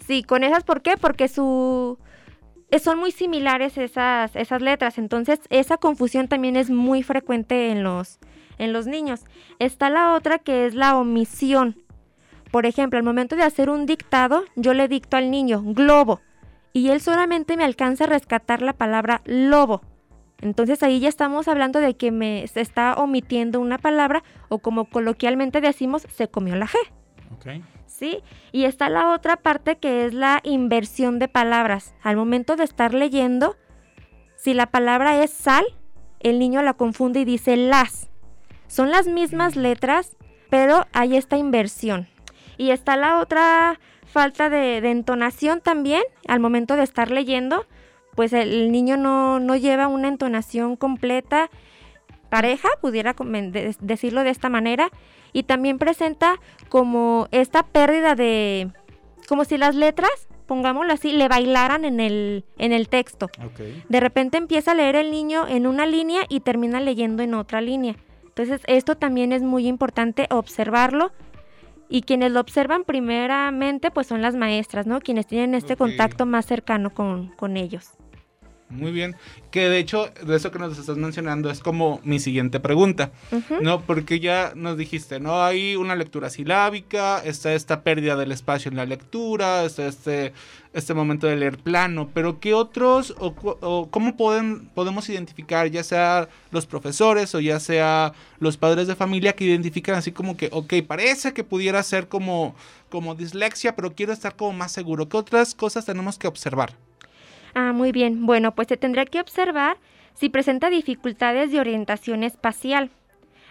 Sí, 0.07 0.23
con 0.23 0.45
esas, 0.45 0.65
¿por 0.65 0.83
qué? 0.83 0.99
Porque 0.99 1.29
su 1.29 1.99
eh, 2.71 2.79
son 2.79 2.99
muy 2.99 3.11
similares 3.11 3.79
esas, 3.79 4.37
esas 4.37 4.61
letras, 4.61 4.99
entonces 4.99 5.41
esa 5.49 5.79
confusión 5.79 6.29
también 6.29 6.57
es 6.57 6.69
muy 6.69 7.03
frecuente 7.03 7.71
en 7.71 7.83
los, 7.83 8.19
en 8.59 8.75
los 8.75 8.87
niños. 8.87 9.25
Está 9.59 9.89
la 9.89 10.13
otra 10.13 10.39
que 10.39 10.67
es 10.67 10.75
la 10.75 10.99
omisión. 10.99 11.83
Por 12.51 12.67
ejemplo, 12.67 12.99
al 12.99 13.05
momento 13.05 13.35
de 13.35 13.45
hacer 13.45 13.71
un 13.71 13.87
dictado, 13.87 14.45
yo 14.57 14.75
le 14.75 14.89
dicto 14.89 15.17
al 15.17 15.31
niño 15.31 15.63
globo 15.65 16.21
y 16.75 16.91
él 16.91 17.01
solamente 17.01 17.57
me 17.57 17.65
alcanza 17.65 18.05
a 18.05 18.09
rescatar 18.09 18.61
la 18.61 18.75
palabra 18.75 19.23
lobo. 19.25 19.81
Entonces 20.43 20.83
ahí 20.83 21.01
ya 21.01 21.09
estamos 21.09 21.49
hablando 21.49 21.81
de 21.81 21.97
que 21.97 22.11
me 22.11 22.47
se 22.49 22.61
está 22.61 22.95
omitiendo 22.95 23.61
una 23.61 23.79
palabra 23.79 24.23
o 24.51 24.59
como 24.59 24.85
coloquialmente 24.85 25.63
decimos, 25.63 26.07
se 26.11 26.29
comió 26.29 26.55
la 26.57 26.67
G. 26.67 26.77
Ok. 27.33 27.65
¿sí? 27.95 28.23
Y 28.53 28.65
está 28.65 28.89
la 28.89 29.13
otra 29.13 29.37
parte 29.37 29.77
que 29.77 30.05
es 30.05 30.13
la 30.15 30.41
inversión 30.43 31.19
de 31.19 31.29
palabras. 31.29 31.95
Al 32.03 32.17
momento 32.17 32.57
de 32.57 32.65
estar 32.65 32.93
leyendo, 32.93 33.57
si 34.37 34.53
la 34.53 34.67
palabra 34.67 35.23
es 35.23 35.31
sal, 35.31 35.65
el 36.21 36.39
niño 36.39 36.63
la 36.63 36.75
confunde 36.75 37.21
y 37.21 37.25
dice 37.25 37.57
las. 37.57 38.11
Son 38.67 38.91
las 38.91 39.07
mismas 39.07 39.57
letras, 39.57 40.17
pero 40.51 40.87
hay 40.93 41.17
esta 41.17 41.37
inversión. 41.37 42.09
Y 42.57 42.71
está 42.71 42.97
la 42.97 43.21
otra 43.21 43.79
falta 44.15 44.49
de, 44.49 44.81
de 44.81 44.91
entonación 44.93 45.61
también, 45.61 46.05
al 46.29 46.39
momento 46.39 46.77
de 46.77 46.85
estar 46.85 47.11
leyendo, 47.11 47.67
pues 48.15 48.33
el, 48.33 48.53
el 48.53 48.73
niño 48.73 48.97
no, 48.97 49.41
no 49.41 49.57
lleva 49.57 49.89
una 49.89 50.07
entonación 50.09 50.77
completa, 50.77 51.51
pareja, 52.31 52.69
pudiera 52.81 53.13
de- 53.13 53.77
decirlo 53.81 54.23
de 54.23 54.31
esta 54.31 54.49
manera, 54.49 54.89
y 55.33 55.43
también 55.43 55.79
presenta 55.79 56.37
como 56.69 57.27
esta 57.33 57.65
pérdida 57.65 58.15
de, 58.15 58.71
como 59.29 59.45
si 59.45 59.59
las 59.59 59.75
letras, 59.75 60.29
pongámoslo 60.47 60.93
así, 60.93 61.13
le 61.13 61.27
bailaran 61.27 61.85
en 61.85 61.99
el, 61.99 62.45
en 62.57 62.73
el 62.73 62.89
texto. 62.89 63.29
De 63.89 63.99
repente 63.99 64.39
empieza 64.39 64.71
a 64.71 64.75
leer 64.75 64.95
el 64.95 65.11
niño 65.11 65.49
en 65.49 65.67
una 65.67 65.87
línea 65.87 66.21
y 66.29 66.39
termina 66.39 66.79
leyendo 66.79 67.25
en 67.25 67.35
otra 67.35 67.61
línea. 67.61 67.97
Entonces 68.27 68.61
esto 68.69 68.95
también 68.95 69.33
es 69.33 69.43
muy 69.43 69.67
importante 69.67 70.27
observarlo 70.31 71.11
y 71.89 72.03
quienes 72.03 72.33
lo 72.33 72.41
observan 72.41 72.85
primeramente 72.85 73.91
pues 73.91 74.07
son 74.07 74.23
las 74.23 74.35
maestras, 74.35 74.87
¿no? 74.87 75.01
Quienes 75.01 75.27
tienen 75.27 75.55
este 75.55 75.77
contacto 75.77 76.27
más 76.27 76.47
cercano 76.47 76.91
con, 76.91 77.29
con 77.37 77.57
ellos. 77.57 77.91
Muy 78.75 78.93
bien. 78.93 79.17
Que 79.51 79.69
de 79.69 79.79
hecho, 79.79 80.11
de 80.27 80.37
eso 80.37 80.51
que 80.51 80.59
nos 80.59 80.77
estás 80.77 80.97
mencionando 80.97 81.51
es 81.51 81.61
como 81.61 82.01
mi 82.05 82.19
siguiente 82.19 82.61
pregunta. 82.61 83.13
No, 83.63 83.81
porque 83.81 84.21
ya 84.21 84.53
nos 84.57 84.77
dijiste, 84.77 85.21
¿no? 85.21 85.43
Hay 85.43 85.77
una 85.77 85.95
lectura 85.95 86.29
silábica, 86.29 87.23
está 87.25 87.55
esta 87.55 87.83
pérdida 87.83 88.17
del 88.17 88.33
espacio 88.33 88.71
en 88.71 88.77
la 88.77 88.85
lectura, 88.85 89.65
está 89.65 89.87
este, 89.87 90.33
este 90.73 90.93
momento 90.93 91.27
de 91.27 91.37
leer 91.37 91.59
plano, 91.59 92.11
pero 92.13 92.41
¿qué 92.41 92.53
otros 92.53 93.15
o 93.19 93.89
cómo 93.91 94.17
pueden, 94.17 94.67
podemos 94.75 95.09
identificar, 95.09 95.69
ya 95.69 95.85
sea 95.85 96.29
los 96.51 96.67
profesores 96.67 97.35
o 97.35 97.41
ya 97.41 97.61
sea 97.61 98.13
los 98.41 98.57
padres 98.57 98.89
de 98.89 98.97
familia 98.97 99.35
que 99.35 99.45
identifican 99.45 99.95
así 99.95 100.11
como 100.11 100.37
que, 100.37 100.49
ok, 100.53 100.75
parece 100.87 101.33
que 101.33 101.45
pudiera 101.45 101.83
ser 101.83 102.09
como, 102.09 102.57
como 102.91 103.15
dislexia, 103.15 103.77
pero 103.77 103.95
quiero 103.95 104.13
estar 104.13 104.35
como 104.35 104.53
más 104.53 104.73
seguro? 104.73 105.09
¿Qué 105.09 105.17
otras 105.17 105.55
cosas 105.55 105.85
tenemos 105.85 106.19
que 106.19 106.27
observar? 106.27 106.75
Ah, 107.55 107.73
muy 107.73 107.93
bien. 107.93 108.27
Bueno, 108.27 108.55
pues 108.55 108.69
se 108.69 108.77
tendrá 108.77 109.05
que 109.07 109.21
observar 109.21 109.77
si 110.15 110.29
presenta 110.29 110.71
dificultades 110.71 111.53
de 111.53 111.61
orientación 111.61 112.23
espacial. 112.23 112.91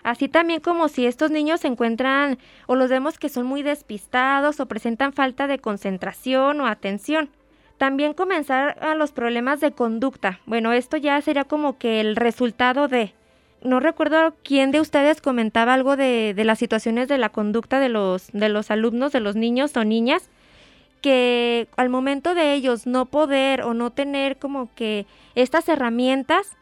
Así 0.04 0.28
también 0.28 0.60
como 0.60 0.90
si 0.90 1.06
estos 1.06 1.32
niños 1.32 1.62
se 1.62 1.68
encuentran 1.68 2.38
o 2.68 2.76
los 2.76 2.90
vemos 2.90 3.18
que 3.18 3.30
son 3.30 3.46
muy 3.46 3.64
despistados 3.64 4.60
o 4.60 4.66
presentan 4.66 5.14
falta 5.14 5.48
de 5.48 5.60
concentración 5.60 6.60
o 6.60 6.68
atención. 6.68 7.30
También 7.78 8.14
comenzar 8.14 8.78
a 8.84 8.96
los 8.96 9.14
problemas 9.14 9.62
de 9.62 9.72
conducta. 9.72 10.40
Bueno, 10.46 10.74
esto 10.74 10.98
ya 10.98 11.20
sería 11.22 11.46
como 11.46 11.78
que 11.78 12.02
el 12.02 12.16
resultado 12.16 12.88
de... 12.88 13.14
No 13.62 13.80
recuerdo 13.80 14.36
quién 14.44 14.72
de 14.72 14.82
ustedes 14.82 15.22
comentaba 15.22 15.74
algo 15.74 15.96
de, 15.96 16.34
de 16.36 16.44
las 16.44 16.60
situaciones 16.60 17.08
de 17.08 17.18
la 17.18 17.30
conducta 17.30 17.80
de 17.80 17.88
los, 17.88 18.28
de 18.34 18.50
los 18.50 18.72
alumnos, 18.72 19.14
de 19.14 19.22
los 19.22 19.38
niños 19.38 19.76
o 19.78 19.86
niñas, 19.86 20.30
que 21.04 21.68
al 21.76 21.90
momento 21.90 22.34
de 22.34 22.54
ellos 22.54 22.88
no 22.88 23.06
poder 23.06 23.62
o 23.64 23.74
no 23.74 23.92
tener 23.92 24.38
como 24.38 24.74
que 24.74 25.06
estas 25.36 25.68
herramientas, 25.68 26.56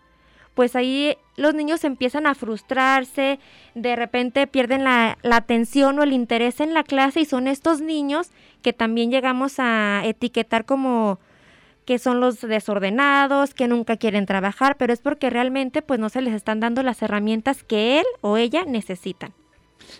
pues 0.56 0.76
ahí 0.76 1.16
los 1.38 1.54
niños 1.54 1.84
empiezan 1.84 2.26
a 2.26 2.34
frustrarse, 2.34 3.40
de 3.76 3.96
repente 3.96 4.48
pierden 4.48 4.84
la, 4.84 5.20
la 5.22 5.36
atención 5.36 6.00
o 6.00 6.04
el 6.04 6.12
interés 6.12 6.60
en 6.60 6.74
la 6.74 6.84
clase 6.84 7.22
y 7.22 7.26
son 7.26 7.48
estos 7.48 7.82
niños 7.82 8.32
que 8.64 8.74
también 8.74 9.12
llegamos 9.12 9.60
a 9.60 10.02
etiquetar 10.06 10.66
como 10.66 11.20
que 11.86 12.00
son 12.00 12.20
los 12.20 12.42
desordenados, 12.42 13.54
que 13.54 13.68
nunca 13.68 13.98
quieren 13.98 14.26
trabajar, 14.26 14.76
pero 14.78 14.92
es 14.92 15.02
porque 15.02 15.30
realmente 15.30 15.84
pues 15.84 16.00
no 16.00 16.10
se 16.10 16.22
les 16.22 16.34
están 16.34 16.60
dando 16.60 16.82
las 16.82 17.04
herramientas 17.04 17.64
que 17.64 18.00
él 18.00 18.06
o 18.22 18.38
ella 18.38 18.66
necesitan. 18.66 19.34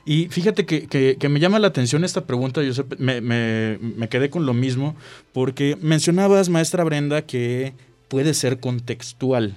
Y 0.06 0.28
fíjate 0.30 0.66
que, 0.66 0.88
que- 0.88 1.18
que 1.20 1.30
me 1.30 1.40
llama 1.40 1.60
la 1.60 1.68
atención 1.68 2.04
esta 2.04 2.26
pregunta, 2.26 2.62
yo 2.64 2.72
me, 2.98 3.22
me- 3.22 3.78
me 3.80 4.10
quedé 4.10 4.30
con 4.30 4.46
lo 4.46 4.54
mismo, 4.54 4.96
porque 5.34 5.78
mencionabas, 5.82 6.50
maestra 6.50 6.84
Brenda, 6.84 7.22
que 7.24 7.74
puede 8.08 8.34
ser 8.34 8.60
contextual, 8.60 9.56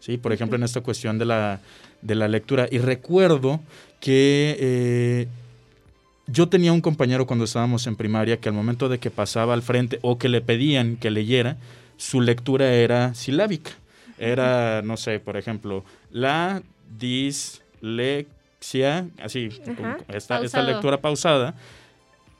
¿sí? 0.00 0.16
Por 0.18 0.32
ejemplo, 0.32 0.56
en 0.56 0.62
esta 0.64 0.80
cuestión 0.80 1.18
de 1.18 1.24
la, 1.26 1.60
de 2.00 2.14
la 2.14 2.28
lectura. 2.28 2.66
Y 2.70 2.78
recuerdo 2.78 3.60
que 4.00 4.56
eh, 4.58 5.28
yo 6.26 6.48
tenía 6.48 6.72
un 6.72 6.80
compañero 6.80 7.26
cuando 7.26 7.44
estábamos 7.44 7.86
en 7.86 7.96
primaria 7.96 8.38
que 8.38 8.48
al 8.48 8.54
momento 8.54 8.88
de 8.88 8.98
que 8.98 9.10
pasaba 9.10 9.54
al 9.54 9.62
frente 9.62 9.98
o 10.02 10.18
que 10.18 10.28
le 10.28 10.40
pedían 10.40 10.96
que 10.96 11.10
leyera, 11.10 11.56
su 11.96 12.20
lectura 12.20 12.72
era 12.72 13.14
silábica. 13.14 13.70
Era, 14.18 14.82
no 14.82 14.96
sé, 14.96 15.20
por 15.20 15.36
ejemplo, 15.36 15.84
la 16.10 16.62
dislexia, 18.62 19.08
así, 19.22 19.48
Ajá. 19.66 19.98
esta, 20.08 20.40
esta 20.40 20.62
lectura 20.62 21.00
pausada. 21.00 21.54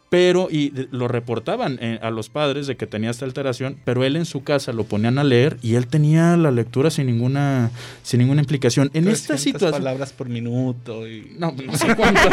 pero 0.09 0.49
y 0.51 0.89
lo 0.91 1.09
reportaban 1.09 1.79
eh, 1.81 1.99
a 2.03 2.11
los 2.11 2.29
padres 2.29 2.67
de 2.67 2.77
que 2.77 2.87
tenía 2.87 3.09
esta 3.09 3.25
alteración, 3.25 3.79
pero 3.87 4.05
él 4.05 4.17
en 4.17 4.27
su 4.27 4.45
casa 4.45 4.75
lo 4.75 4.85
ponían 4.85 5.19
a 5.19 5.25
leer 5.25 5.57
y 5.63 5.77
él 5.77 5.87
tenía 5.87 6.37
la 6.37 6.51
lectura 6.51 6.91
sin 6.91 7.07
ninguna 7.07 7.71
sin 8.03 8.21
ninguna 8.21 8.43
implicación. 8.43 8.91
En 8.93 9.09
esta 9.09 9.29
300 9.29 9.41
situación 9.41 9.83
palabras 9.83 10.13
por 10.13 10.29
minuto 10.29 11.09
y... 11.09 11.35
no, 11.39 11.53
no 11.53 11.77
sé 11.79 11.97
cuántas. 11.97 12.27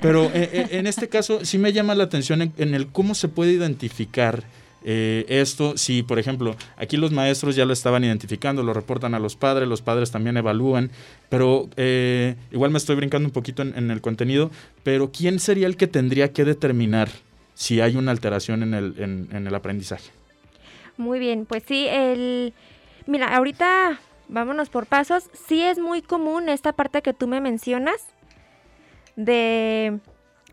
Pero 0.00 0.24
eh, 0.34 0.48
eh, 0.50 0.68
en 0.70 0.86
este 0.86 1.10
caso 1.10 1.44
sí 1.44 1.58
me 1.58 1.74
llama 1.74 1.94
la 1.94 2.04
atención 2.04 2.40
en, 2.40 2.54
en 2.56 2.74
el 2.74 2.86
cómo 2.86 3.14
se 3.14 3.28
puede 3.28 3.52
identificar 3.52 4.42
eh, 4.84 5.24
esto. 5.28 5.76
Si, 5.76 6.02
por 6.02 6.18
ejemplo, 6.18 6.56
aquí 6.76 6.96
los 6.96 7.12
maestros 7.12 7.56
ya 7.56 7.64
lo 7.64 7.72
estaban 7.72 8.04
identificando, 8.04 8.62
lo 8.62 8.74
reportan 8.74 9.14
a 9.14 9.18
los 9.18 9.36
padres, 9.36 9.68
los 9.68 9.82
padres 9.82 10.10
también 10.10 10.36
evalúan, 10.36 10.90
pero 11.28 11.68
eh, 11.76 12.36
igual 12.50 12.70
me 12.70 12.78
estoy 12.78 12.96
brincando 12.96 13.28
un 13.28 13.32
poquito 13.32 13.62
en, 13.62 13.90
el 13.90 14.00
contenido, 14.00 14.50
pero 14.82 15.10
¿quién 15.12 15.38
sería 15.38 15.66
el 15.66 15.76
que 15.76 15.86
tendría 15.86 16.32
que 16.32 16.44
determinar 16.44 17.08
si 17.54 17.80
hay 17.80 17.96
una 17.96 18.10
alteración 18.10 18.62
en 18.62 18.74
el, 18.74 18.94
en 18.98 19.46
el 19.46 19.54
aprendizaje? 19.54 20.10
Muy 20.96 21.18
bien, 21.18 21.46
pues 21.46 21.62
sí, 21.66 21.86
el... 21.88 22.52
Mira, 23.06 23.34
ahorita 23.34 23.98
vámonos 24.28 24.68
por 24.68 24.86
pasos. 24.86 25.24
Sí 25.46 25.62
es 25.62 25.78
muy 25.78 26.02
común 26.02 26.48
esta 26.48 26.72
parte 26.72 27.02
que 27.02 27.12
tú 27.12 27.26
me 27.26 27.40
mencionas 27.40 27.96
de, 29.16 29.98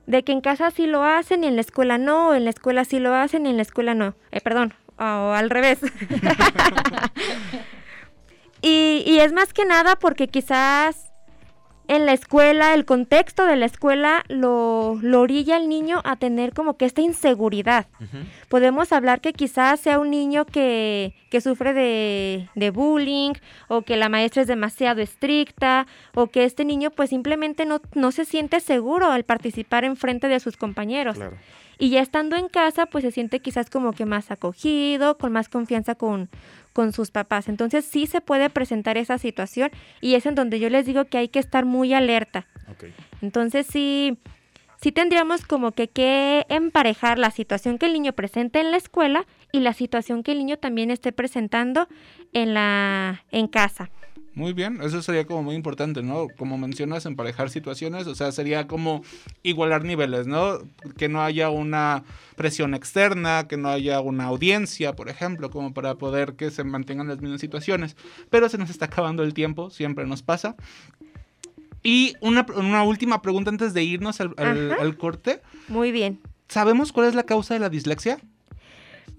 de 0.10 0.24
que 0.24 0.32
en 0.32 0.42
casa 0.42 0.72
sí 0.72 0.88
lo 0.88 1.04
hacen 1.04 1.44
y 1.44 1.48
en 1.48 1.56
la 1.56 1.62
escuela 1.62 2.00
no, 2.00 2.30
o 2.30 2.34
en 2.34 2.44
la 2.44 2.50
escuela 2.50 2.84
sí 2.84 2.98
lo 2.98 3.14
hacen 3.14 3.46
y 3.46 3.52
en 3.52 3.58
la 3.58 3.62
escuela 3.62 3.94
no. 3.94 4.16
Eh, 4.32 4.42
perdón, 4.42 4.74
o 4.98 5.04
al 5.04 5.52
revés. 5.52 5.78
y, 8.64 9.04
y 9.06 9.20
es 9.20 9.34
más 9.34 9.54
que 9.54 9.66
nada 9.66 9.98
porque 9.98 10.28
quizás 10.28 11.09
en 11.90 12.06
la 12.06 12.14
escuela, 12.14 12.76
el 12.76 12.86
contexto 12.86 13.46
de 13.46 13.56
la 13.56 13.66
escuela 13.66 14.24
lo, 14.28 15.00
lo 15.02 15.22
orilla 15.22 15.56
al 15.56 15.68
niño 15.68 16.02
a 16.04 16.18
tener 16.18 16.54
como 16.54 16.78
que 16.78 16.86
esta 16.86 17.02
inseguridad 17.02 17.88
podemos 18.48 18.94
hablar 18.94 19.22
que 19.22 19.34
quizás 19.34 19.80
sea 19.80 19.98
un 19.98 20.12
niño 20.12 20.46
que, 20.46 21.16
que 21.32 21.42
sufre 21.42 21.74
de, 21.74 22.48
de 22.54 22.70
bullying 22.70 23.34
o 23.70 23.82
que 23.82 23.98
la 23.98 24.08
maestra 24.08 24.44
es 24.44 24.48
demasiado 24.48 25.02
estricta 25.02 25.88
o 26.14 26.28
que 26.28 26.46
este 26.46 26.64
niño 26.64 26.92
pues 26.92 27.10
simplemente 27.10 27.66
no, 27.66 27.82
no 27.96 28.12
se 28.12 28.24
siente 28.24 28.60
seguro 28.60 29.10
al 29.12 29.24
participar 29.24 29.84
en 29.84 29.98
frente 29.98 30.28
de 30.28 30.40
sus 30.40 30.58
compañeros. 30.58 31.16
Claro. 31.16 31.38
Y 31.80 31.90
ya 31.90 32.02
estando 32.02 32.36
en 32.36 32.50
casa 32.50 32.86
pues 32.86 33.04
se 33.04 33.12
siente 33.12 33.40
quizás 33.40 33.72
como 33.72 33.94
que 33.94 34.06
más 34.06 34.30
acogido, 34.30 35.18
con 35.18 35.32
más 35.32 35.50
confianza 35.50 35.96
con, 35.96 36.30
con 36.80 36.94
sus 36.94 37.12
papás. 37.12 37.50
Entonces 37.50 37.84
sí 37.84 38.08
se 38.08 38.22
puede 38.22 38.50
presentar 38.50 38.98
esa 38.98 39.18
situación 39.18 39.70
y 40.00 40.16
es 40.16 40.26
en 40.26 40.34
donde 40.34 40.62
yo 40.62 40.70
les 40.70 40.86
digo 40.86 41.04
que 41.04 41.18
hay 41.18 41.28
que 41.28 41.40
estar 41.40 41.66
muy 41.66 41.94
alerta. 41.94 42.48
Entonces 43.22 43.68
sí, 43.68 44.18
sí 44.82 44.94
tendríamos 44.94 45.46
como 45.46 45.74
que 45.74 45.90
que 45.90 46.46
emparejar 46.48 47.20
la 47.20 47.32
situación 47.32 47.80
que 47.80 47.88
el 47.88 47.92
niño 47.92 48.14
presenta 48.14 48.62
en 48.62 48.72
la 48.72 48.78
escuela 48.78 49.26
y 49.52 49.60
la 49.60 49.74
situación 49.74 50.24
que 50.24 50.32
el 50.32 50.38
niño 50.38 50.56
también 50.56 50.90
esté 50.90 51.12
presentando 51.12 51.90
en 52.32 52.54
la 52.54 53.26
en 53.30 53.50
casa. 53.50 53.90
Muy 54.40 54.54
bien, 54.54 54.80
eso 54.82 55.02
sería 55.02 55.26
como 55.28 55.44
muy 55.44 55.56
importante, 55.56 56.02
¿no? 56.02 56.28
Como 56.38 56.58
mencionas, 56.58 57.06
emparejar 57.06 57.50
situaciones, 57.50 58.08
o 58.08 58.16
sea, 58.16 58.32
sería 58.32 58.68
como 58.68 59.04
igualar 59.44 59.84
niveles, 59.84 60.28
¿no? 60.28 60.60
Que 60.98 61.10
no 61.10 61.22
haya 61.22 61.50
una 61.50 62.06
presión 62.38 62.74
externa, 62.74 63.50
que 63.50 63.58
no 63.58 63.68
haya 63.68 64.00
una 64.00 64.24
audiencia, 64.24 64.96
por 64.96 65.10
ejemplo, 65.10 65.50
como 65.50 65.74
para 65.74 65.96
poder 65.96 66.36
que 66.36 66.52
se 66.52 66.64
mantengan 66.64 67.10
las 67.10 67.20
mismas 67.20 67.42
situaciones. 67.42 67.98
Pero 68.30 68.48
se 68.48 68.58
nos 68.58 68.70
está 68.70 68.86
acabando 68.86 69.24
el 69.24 69.34
tiempo, 69.34 69.72
siempre 69.72 70.06
nos 70.08 70.22
pasa. 70.24 70.56
Y 71.84 72.14
una, 72.22 72.46
una 72.56 72.84
última 72.84 73.22
pregunta 73.22 73.50
antes 73.50 73.74
de 73.74 73.84
irnos 73.84 74.22
al, 74.22 74.34
al- 74.38 74.72
al 74.80 74.98
corte. 74.98 75.42
Muy 75.68 75.92
bien. 75.92 76.22
¿Sabemos 76.48 76.94
cuál 76.94 77.08
es 77.10 77.14
la 77.16 77.24
causa 77.24 77.56
de 77.56 77.60
la 77.60 77.70
dislexia? 77.70 78.20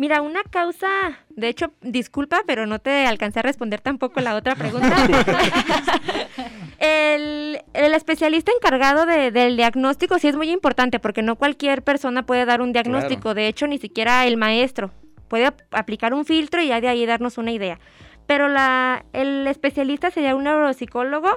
Mira, 0.01 0.23
una 0.23 0.43
causa, 0.45 0.89
de 1.29 1.49
hecho, 1.49 1.73
disculpa, 1.83 2.41
pero 2.47 2.65
no 2.65 2.79
te 2.79 3.07
alcancé 3.07 3.41
a 3.41 3.43
responder 3.43 3.83
tampoco 3.83 4.21
la 4.21 4.35
otra 4.35 4.55
pregunta. 4.55 4.97
el, 6.79 7.61
el 7.75 7.93
especialista 7.95 8.51
encargado 8.53 9.05
de- 9.05 9.31
del 9.31 9.57
diagnóstico 9.59 10.19
sí 10.19 10.29
es 10.29 10.37
muy 10.37 10.51
importante 10.51 10.99
porque 11.01 11.21
no 11.23 11.37
cualquier 11.37 11.83
persona 11.83 12.25
puede 12.25 12.47
dar 12.47 12.63
un 12.63 12.73
diagnóstico, 12.73 13.35
de 13.35 13.47
hecho, 13.49 13.67
ni 13.67 13.77
siquiera 13.77 14.27
el 14.27 14.37
maestro 14.39 14.91
puede 15.29 15.47
ap- 15.47 15.61
aplicar 15.73 16.15
un 16.15 16.25
filtro 16.25 16.63
y 16.63 16.69
ya 16.69 16.81
de 16.81 16.89
ahí 16.89 17.05
darnos 17.07 17.37
una 17.39 17.53
idea. 17.53 17.79
Pero 18.27 18.49
la, 18.49 19.05
el 19.13 19.47
especialista 19.49 20.11
sería 20.11 20.35
un 20.35 20.45
neuropsicólogo 20.45 21.37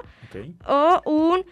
o 0.66 1.02
un 1.04 1.44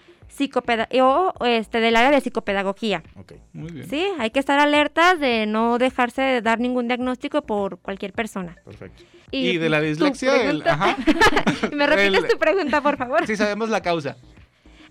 o 1.00 1.32
este 1.44 1.80
del 1.80 1.96
área 1.96 2.10
de 2.10 2.20
psicopedagogía. 2.20 3.02
Ok. 3.16 3.32
Muy 3.52 3.70
bien. 3.72 3.88
Sí, 3.88 4.06
hay 4.18 4.30
que 4.30 4.40
estar 4.40 4.58
alertas 4.58 5.18
de 5.20 5.46
no 5.46 5.78
dejarse 5.78 6.22
de 6.22 6.42
dar 6.42 6.58
ningún 6.60 6.88
diagnóstico 6.88 7.42
por 7.42 7.78
cualquier 7.78 8.12
persona. 8.12 8.56
Perfecto. 8.64 9.04
Y, 9.30 9.56
de 9.56 9.68
la 9.70 9.80
dislexia, 9.80 10.50
el- 10.50 10.62
ajá. 10.66 10.96
¿Me 11.72 11.86
repites 11.86 12.24
el- 12.24 12.30
tu 12.30 12.38
pregunta, 12.38 12.80
por 12.82 12.96
favor? 12.98 13.26
Sí 13.26 13.36
sabemos 13.36 13.70
la 13.70 13.80
causa. 13.80 14.16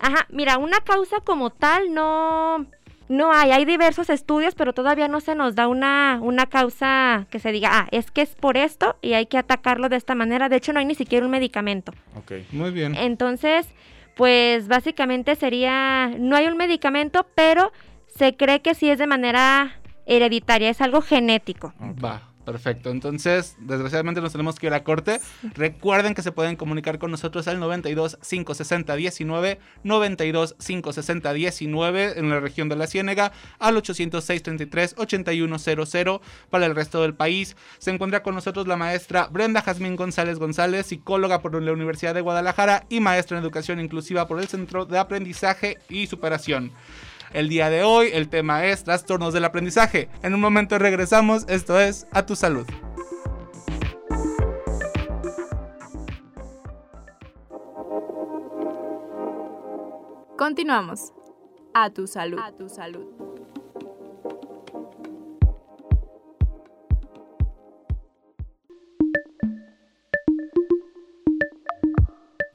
Ajá, 0.00 0.26
mira, 0.30 0.58
una 0.58 0.80
causa 0.80 1.18
como 1.24 1.50
tal 1.50 1.94
no, 1.94 2.66
no 3.08 3.32
hay. 3.32 3.52
Hay 3.52 3.64
diversos 3.64 4.10
estudios, 4.10 4.56
pero 4.56 4.72
todavía 4.72 5.06
no 5.06 5.20
se 5.20 5.36
nos 5.36 5.54
da 5.54 5.68
una, 5.68 6.18
una 6.20 6.46
causa 6.46 7.26
que 7.30 7.38
se 7.38 7.52
diga, 7.52 7.68
ah, 7.72 7.88
es 7.92 8.10
que 8.10 8.22
es 8.22 8.34
por 8.34 8.56
esto 8.56 8.96
y 9.00 9.12
hay 9.12 9.26
que 9.26 9.38
atacarlo 9.38 9.88
de 9.88 9.96
esta 9.96 10.16
manera. 10.16 10.48
De 10.48 10.56
hecho, 10.56 10.72
no 10.72 10.80
hay 10.80 10.86
ni 10.86 10.96
siquiera 10.96 11.24
un 11.24 11.30
medicamento. 11.30 11.92
Ok. 12.16 12.32
Muy 12.50 12.72
bien. 12.72 12.96
Entonces, 12.96 13.68
pues 14.16 14.68
básicamente 14.68 15.36
sería, 15.36 16.10
no 16.18 16.36
hay 16.36 16.46
un 16.46 16.56
medicamento, 16.56 17.26
pero 17.34 17.72
se 18.06 18.36
cree 18.36 18.60
que 18.60 18.74
sí 18.74 18.90
es 18.90 18.98
de 18.98 19.06
manera 19.06 19.80
hereditaria, 20.06 20.70
es 20.70 20.80
algo 20.80 21.00
genético. 21.00 21.72
Va, 22.02 22.31
perfecto. 22.44 22.90
Entonces, 22.90 23.56
desgraciadamente 23.60 24.20
nos 24.20 24.32
tenemos 24.32 24.58
que 24.58 24.66
ir 24.66 24.74
a 24.74 24.84
corte. 24.84 25.20
Recuerden 25.54 26.14
que 26.14 26.22
se 26.22 26.32
pueden 26.32 26.56
comunicar 26.56 26.98
con 26.98 27.10
nosotros 27.10 27.48
al 27.48 27.60
92 27.60 28.18
560 28.26 28.96
19, 28.96 29.60
92 29.84 30.56
560 30.58 31.32
19 31.32 32.18
en 32.18 32.30
la 32.30 32.40
región 32.40 32.68
de 32.68 32.76
la 32.76 32.86
Ciénega, 32.86 33.32
al 33.58 33.76
806 33.76 34.42
33 34.42 34.94
8100 34.98 36.20
para 36.50 36.66
el 36.66 36.74
resto 36.74 37.02
del 37.02 37.14
país. 37.14 37.56
Se 37.78 37.90
encuentra 37.90 38.22
con 38.22 38.34
nosotros 38.34 38.66
la 38.66 38.76
maestra 38.76 39.28
Brenda 39.30 39.62
Jazmín 39.62 39.96
González 39.96 40.38
González, 40.38 40.86
psicóloga 40.86 41.40
por 41.40 41.60
la 41.60 41.72
Universidad 41.72 42.14
de 42.14 42.20
Guadalajara 42.20 42.84
y 42.88 43.00
maestra 43.00 43.36
en 43.36 43.44
educación 43.44 43.80
inclusiva 43.80 44.26
por 44.26 44.40
el 44.40 44.48
Centro 44.48 44.86
de 44.86 44.98
Aprendizaje 44.98 45.78
y 45.88 46.06
Superación. 46.06 46.72
El 47.32 47.48
día 47.48 47.70
de 47.70 47.82
hoy 47.82 48.10
el 48.12 48.28
tema 48.28 48.66
es 48.66 48.84
trastornos 48.84 49.32
del 49.32 49.46
aprendizaje. 49.46 50.10
En 50.22 50.34
un 50.34 50.40
momento 50.40 50.78
regresamos, 50.78 51.46
esto 51.48 51.80
es 51.80 52.06
A 52.12 52.26
tu 52.26 52.36
salud. 52.36 52.66
Continuamos. 60.36 61.12
A 61.72 61.88
tu 61.90 62.06
salud. 62.06 62.38
A 62.38 62.52
tu 62.52 62.68
salud. 62.68 63.31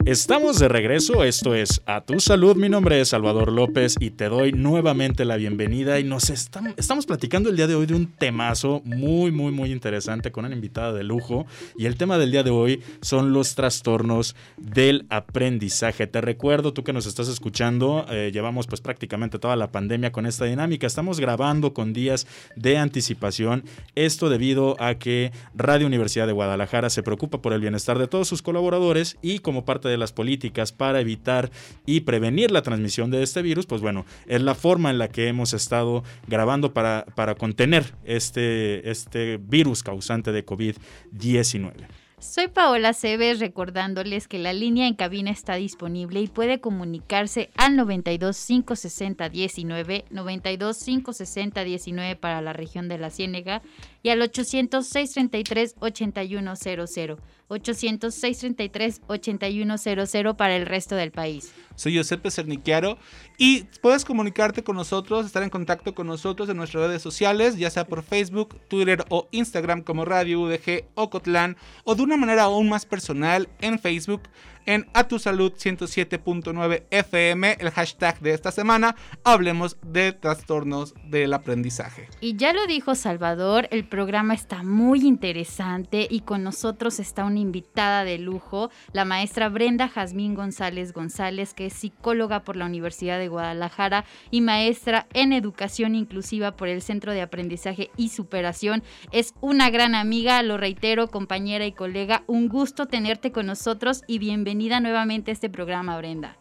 Estamos 0.08 0.58
de 0.58 0.68
regreso, 0.68 1.22
esto 1.22 1.54
es 1.54 1.82
A 1.84 2.00
Tu 2.00 2.18
Salud, 2.18 2.56
mi 2.56 2.70
nombre 2.70 2.98
es 2.98 3.08
Salvador 3.08 3.52
López 3.52 3.94
y 4.00 4.08
te 4.08 4.30
doy 4.30 4.52
nuevamente 4.52 5.26
la 5.26 5.36
bienvenida 5.36 6.00
y 6.00 6.04
nos 6.04 6.30
estamos, 6.30 7.04
platicando 7.04 7.50
el 7.50 7.56
día 7.56 7.66
de 7.66 7.74
hoy 7.74 7.84
de 7.84 7.94
un 7.94 8.06
temazo 8.06 8.80
muy, 8.86 9.30
muy, 9.30 9.52
muy 9.52 9.70
interesante 9.70 10.32
con 10.32 10.46
una 10.46 10.54
invitada 10.54 10.94
de 10.94 11.04
lujo 11.04 11.44
y 11.76 11.84
el 11.84 11.96
tema 11.98 12.16
del 12.16 12.30
día 12.30 12.42
de 12.42 12.48
hoy 12.48 12.82
son 13.02 13.34
los 13.34 13.54
trastornos 13.54 14.34
del 14.56 15.04
aprendizaje. 15.10 16.06
Te 16.06 16.22
recuerdo, 16.22 16.72
tú 16.72 16.84
que 16.84 16.94
nos 16.94 17.04
estás 17.04 17.28
escuchando, 17.28 18.06
eh, 18.08 18.30
llevamos 18.32 18.66
pues 18.66 18.80
prácticamente 18.80 19.38
toda 19.38 19.56
la 19.56 19.70
pandemia 19.72 20.10
con 20.10 20.24
esta 20.24 20.46
dinámica, 20.46 20.86
estamos 20.86 21.20
grabando 21.20 21.74
con 21.74 21.92
días 21.92 22.26
de 22.56 22.78
anticipación, 22.78 23.62
esto 23.94 24.30
debido 24.30 24.74
a 24.80 24.94
que 24.94 25.32
Radio 25.54 25.86
Universidad 25.86 26.26
de 26.26 26.32
Guadalajara 26.32 26.88
se 26.88 27.02
preocupa 27.02 27.42
por 27.42 27.52
el 27.52 27.60
bienestar 27.60 27.98
de 27.98 28.08
todos 28.08 28.26
sus 28.26 28.40
colaboradores 28.40 29.18
y 29.20 29.40
como 29.40 29.66
parte 29.66 29.86
de 29.90 29.97
las 29.98 30.12
políticas 30.12 30.72
para 30.72 31.00
evitar 31.00 31.50
y 31.86 32.00
prevenir 32.00 32.50
la 32.50 32.62
transmisión 32.62 33.10
de 33.10 33.22
este 33.22 33.42
virus, 33.42 33.66
pues 33.66 33.80
bueno, 33.80 34.06
es 34.26 34.42
la 34.42 34.54
forma 34.54 34.90
en 34.90 34.98
la 34.98 35.08
que 35.08 35.28
hemos 35.28 35.52
estado 35.52 36.04
grabando 36.26 36.72
para, 36.72 37.04
para 37.14 37.34
contener 37.34 37.94
este, 38.04 38.90
este 38.90 39.38
virus 39.38 39.82
causante 39.82 40.32
de 40.32 40.46
COVID-19. 40.46 41.72
Soy 42.20 42.48
Paola 42.48 42.94
Cebes 42.94 43.38
recordándoles 43.38 44.26
que 44.26 44.40
la 44.40 44.52
línea 44.52 44.88
en 44.88 44.94
cabina 44.94 45.30
está 45.30 45.54
disponible 45.54 46.20
y 46.20 46.26
puede 46.26 46.60
comunicarse 46.60 47.50
al 47.56 47.76
92 47.76 48.44
560 48.44 49.28
19, 49.28 50.04
92 50.10 50.84
560 50.84 51.62
19 51.62 52.16
para 52.16 52.42
la 52.42 52.52
región 52.52 52.88
de 52.88 52.98
la 52.98 53.10
Ciénega 53.10 53.62
y 54.02 54.10
al 54.10 54.22
800 54.22 54.86
633 54.86 55.74
8100, 55.80 57.18
800 57.48 58.14
633 58.14 59.00
8100 59.06 60.36
para 60.36 60.56
el 60.56 60.66
resto 60.66 60.94
del 60.94 61.10
país. 61.10 61.52
Soy 61.74 61.92
Giuseppe 61.92 62.30
Cerniquiaro 62.30 62.98
y 63.38 63.64
puedes 63.80 64.04
comunicarte 64.04 64.64
con 64.64 64.76
nosotros, 64.76 65.26
estar 65.26 65.42
en 65.42 65.50
contacto 65.50 65.94
con 65.94 66.06
nosotros 66.06 66.48
en 66.48 66.56
nuestras 66.56 66.88
redes 66.88 67.02
sociales, 67.02 67.56
ya 67.56 67.70
sea 67.70 67.86
por 67.86 68.02
Facebook, 68.02 68.60
Twitter 68.68 69.04
o 69.10 69.28
Instagram 69.30 69.82
como 69.82 70.04
Radio 70.04 70.40
UDG 70.40 70.84
o 70.94 71.10
Cotlán 71.10 71.56
o 71.84 71.94
de 71.94 72.02
una 72.02 72.16
manera 72.16 72.44
aún 72.44 72.68
más 72.68 72.84
personal 72.84 73.48
en 73.60 73.78
Facebook 73.78 74.22
en 74.68 74.86
A 74.92 75.08
Tu 75.08 75.18
Salud 75.18 75.54
107.9 75.54 76.84
FM, 76.90 77.56
el 77.58 77.70
hashtag 77.70 78.20
de 78.20 78.34
esta 78.34 78.52
semana, 78.52 78.96
hablemos 79.24 79.78
de 79.82 80.12
trastornos 80.12 80.92
del 81.04 81.32
aprendizaje. 81.32 82.06
Y 82.20 82.36
ya 82.36 82.52
lo 82.52 82.66
dijo 82.66 82.94
Salvador, 82.94 83.66
el 83.70 83.88
programa 83.88 84.34
está 84.34 84.62
muy 84.62 85.06
interesante 85.06 86.06
y 86.10 86.20
con 86.20 86.42
nosotros 86.42 87.00
está 87.00 87.24
una 87.24 87.38
invitada 87.38 88.04
de 88.04 88.18
lujo, 88.18 88.70
la 88.92 89.06
maestra 89.06 89.48
Brenda 89.48 89.88
Jazmín 89.88 90.34
González 90.34 90.92
González, 90.92 91.54
que 91.54 91.66
es 91.66 91.72
psicóloga 91.72 92.44
por 92.44 92.56
la 92.56 92.66
Universidad 92.66 93.18
de 93.18 93.28
Guadalajara 93.28 94.04
y 94.30 94.42
maestra 94.42 95.06
en 95.14 95.32
educación 95.32 95.94
inclusiva 95.94 96.56
por 96.56 96.68
el 96.68 96.82
Centro 96.82 97.12
de 97.12 97.22
Aprendizaje 97.22 97.90
y 97.96 98.10
Superación. 98.10 98.82
Es 99.12 99.32
una 99.40 99.70
gran 99.70 99.94
amiga, 99.94 100.42
lo 100.42 100.58
reitero, 100.58 101.08
compañera 101.08 101.64
y 101.64 101.72
colega. 101.72 102.22
Un 102.26 102.48
gusto 102.48 102.84
tenerte 102.84 103.32
con 103.32 103.46
nosotros 103.46 104.02
y 104.06 104.18
bienvenida 104.18 104.57
nuevamente 104.80 105.30
a 105.30 105.34
este 105.34 105.48
programa, 105.48 105.96
Brenda. 105.98 106.36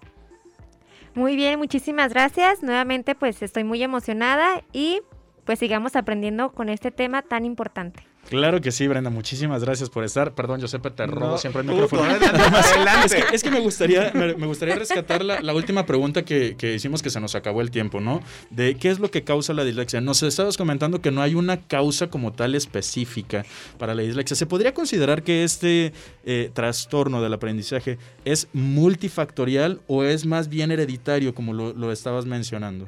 Muy 1.15 1.35
bien, 1.35 1.57
muchísimas 1.57 2.13
gracias. 2.13 2.61
Nuevamente 2.61 3.15
pues 3.15 3.41
estoy 3.41 3.63
muy 3.63 3.81
emocionada 3.81 4.63
y 4.73 5.01
pues 5.45 5.59
sigamos 5.59 5.95
aprendiendo 5.95 6.51
con 6.51 6.69
este 6.69 6.91
tema 6.91 7.21
tan 7.21 7.45
importante. 7.45 8.03
Claro 8.29 8.59
que 8.61 8.71
sí, 8.71 8.87
Brenda. 8.87 9.09
Muchísimas 9.09 9.63
gracias 9.63 9.89
por 9.89 10.03
estar. 10.03 10.33
Perdón, 10.33 10.59
Josepe, 10.61 10.91
te 10.91 11.07
robo 11.07 11.27
No, 11.31 11.37
siempre 11.37 11.61
el 11.61 11.67
micrófono. 11.67 12.03
adelante. 12.03 13.05
Es 13.05 13.13
que, 13.15 13.35
es 13.35 13.43
que 13.43 13.51
me 13.51 13.59
gustaría, 13.59 14.11
me, 14.13 14.35
me 14.35 14.47
gustaría 14.47 14.75
rescatar 14.75 15.23
la, 15.23 15.41
la 15.41 15.53
última 15.53 15.85
pregunta 15.85 16.23
que, 16.23 16.55
que 16.57 16.73
hicimos 16.75 17.01
que 17.01 17.09
se 17.09 17.19
nos 17.19 17.35
acabó 17.35 17.61
el 17.61 17.71
tiempo, 17.71 18.01
¿no? 18.01 18.21
De 18.49 18.75
qué 18.75 18.89
es 18.89 18.99
lo 18.99 19.09
que 19.11 19.23
causa 19.23 19.53
la 19.53 19.63
dislexia. 19.63 20.01
Nos 20.01 20.23
estabas 20.23 20.57
comentando 20.57 21.01
que 21.01 21.11
no 21.11 21.21
hay 21.21 21.35
una 21.35 21.61
causa 21.61 22.07
como 22.07 22.33
tal 22.33 22.55
específica 22.55 23.45
para 23.77 23.95
la 23.95 24.01
dislexia. 24.01 24.35
¿Se 24.35 24.45
podría 24.45 24.73
considerar 24.73 25.23
que 25.23 25.43
este 25.43 25.93
eh, 26.25 26.51
trastorno 26.53 27.21
del 27.21 27.33
aprendizaje 27.33 27.97
es 28.25 28.47
multifactorial 28.53 29.79
o 29.87 30.03
es 30.03 30.25
más 30.25 30.49
bien 30.49 30.71
hereditario, 30.71 31.33
como 31.33 31.53
lo, 31.53 31.73
lo 31.73 31.91
estabas 31.91 32.25
mencionando? 32.25 32.87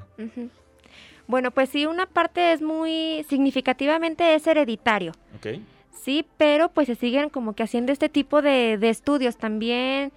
Bueno, 1.29 1.51
pues 1.51 1.69
sí, 1.69 1.85
una 1.85 2.07
parte 2.07 2.53
es 2.53 2.61
muy 2.63 3.23
significativamente 3.29 4.33
es 4.33 4.47
hereditario. 4.47 5.11
¿Ok? 5.37 5.59
Sí, 5.91 6.25
pero 6.37 6.69
pues 6.69 6.87
se 6.87 6.95
siguen 6.95 7.29
como 7.29 7.53
que 7.53 7.61
haciendo 7.61 7.91
este 7.91 8.09
tipo 8.09 8.41
de, 8.41 8.79
de 8.79 8.89
estudios. 8.89 9.37
También 9.37 10.11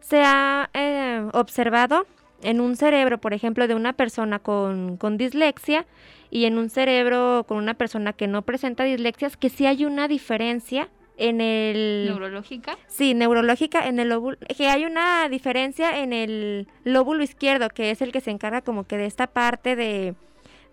se 0.00 0.22
ha 0.22 0.68
eh, 0.74 1.26
observado 1.32 2.06
en 2.42 2.60
un 2.60 2.76
cerebro, 2.76 3.16
por 3.16 3.32
ejemplo, 3.32 3.66
de 3.66 3.74
una 3.74 3.94
persona 3.94 4.40
con, 4.40 4.98
con 4.98 5.16
dislexia 5.16 5.86
y 6.28 6.44
en 6.44 6.58
un 6.58 6.68
cerebro 6.68 7.46
con 7.48 7.56
una 7.56 7.72
persona 7.72 8.12
que 8.12 8.26
no 8.26 8.42
presenta 8.42 8.84
dislexias, 8.84 9.38
que 9.38 9.48
sí 9.48 9.64
hay 9.64 9.86
una 9.86 10.06
diferencia 10.06 10.90
en 11.16 11.40
el... 11.40 12.04
¿Neurológica? 12.08 12.76
Sí, 12.88 13.14
neurológica 13.14 13.88
en 13.88 14.00
el 14.00 14.10
lóbulo, 14.10 14.36
que 14.54 14.68
hay 14.68 14.84
una 14.84 15.30
diferencia 15.30 15.98
en 16.00 16.12
el 16.12 16.68
lóbulo 16.84 17.22
izquierdo, 17.22 17.70
que 17.70 17.90
es 17.90 18.02
el 18.02 18.12
que 18.12 18.20
se 18.20 18.30
encarga 18.30 18.60
como 18.60 18.84
que 18.84 18.98
de 18.98 19.06
esta 19.06 19.28
parte 19.28 19.76
de, 19.76 20.14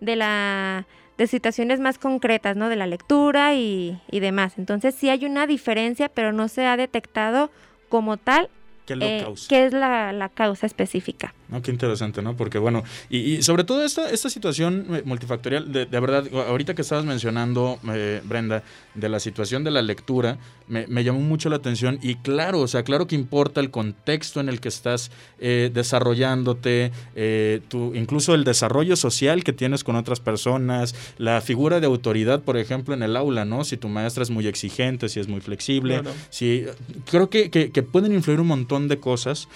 de 0.00 0.16
la 0.16 0.86
de 1.18 1.26
situaciones 1.26 1.80
más 1.80 1.98
concretas, 1.98 2.56
¿no? 2.56 2.70
De 2.70 2.76
la 2.76 2.86
lectura 2.86 3.54
y, 3.54 4.00
y 4.10 4.20
demás. 4.20 4.54
Entonces 4.56 4.94
sí 4.94 5.10
hay 5.10 5.26
una 5.26 5.46
diferencia, 5.46 6.08
pero 6.08 6.32
no 6.32 6.48
se 6.48 6.64
ha 6.64 6.78
detectado 6.78 7.50
como 7.90 8.16
tal 8.16 8.48
¿Qué 8.86 8.96
lo 8.96 9.04
eh, 9.04 9.26
qué 9.48 9.66
es 9.66 9.72
la, 9.74 10.12
la 10.12 10.30
causa 10.30 10.66
específica. 10.66 11.34
No, 11.50 11.60
qué 11.62 11.70
interesante, 11.70 12.22
¿no? 12.22 12.36
Porque 12.36 12.58
bueno, 12.58 12.84
y, 13.08 13.18
y 13.18 13.42
sobre 13.42 13.64
todo 13.64 13.84
esta, 13.84 14.08
esta 14.10 14.30
situación 14.30 14.86
eh, 14.90 15.02
multifactorial, 15.04 15.72
de, 15.72 15.86
de 15.86 16.00
verdad, 16.00 16.24
ahorita 16.48 16.74
que 16.74 16.82
estabas 16.82 17.04
mencionando, 17.04 17.78
eh, 17.92 18.20
Brenda, 18.24 18.62
de 18.94 19.08
la 19.08 19.18
situación 19.20 19.64
de 19.64 19.70
la 19.70 19.82
lectura, 19.82 20.38
me, 20.68 20.86
me 20.86 21.02
llamó 21.04 21.20
mucho 21.20 21.48
la 21.48 21.56
atención 21.56 21.98
y 22.02 22.14
claro, 22.16 22.60
o 22.60 22.68
sea, 22.68 22.82
claro 22.84 23.06
que 23.06 23.16
importa 23.16 23.60
el 23.60 23.70
contexto 23.70 24.40
en 24.40 24.48
el 24.48 24.60
que 24.60 24.68
estás 24.68 25.10
eh, 25.40 25.70
desarrollándote, 25.72 26.92
eh, 27.16 27.60
tu, 27.68 27.94
incluso 27.94 28.34
el 28.34 28.44
desarrollo 28.44 28.96
social 28.96 29.42
que 29.44 29.52
tienes 29.52 29.84
con 29.84 29.96
otras 29.96 30.20
personas, 30.20 30.94
la 31.18 31.40
figura 31.40 31.80
de 31.80 31.86
autoridad, 31.86 32.42
por 32.42 32.56
ejemplo, 32.56 32.94
en 32.94 33.02
el 33.02 33.16
aula, 33.16 33.44
¿no? 33.44 33.64
Si 33.64 33.76
tu 33.76 33.88
maestra 33.88 34.22
es 34.22 34.30
muy 34.30 34.46
exigente, 34.46 35.08
si 35.08 35.20
es 35.20 35.28
muy 35.28 35.40
flexible, 35.40 36.00
Claro. 36.00 36.16
Sí, 36.30 36.64
creo 37.10 37.30
que, 37.30 37.50
que- 37.50 37.70
que 37.70 37.82
pueden 37.82 38.12
influir 38.12 38.40
un 38.40 38.46
montón 38.48 38.88
de 38.88 38.98
cosas, 38.98 39.48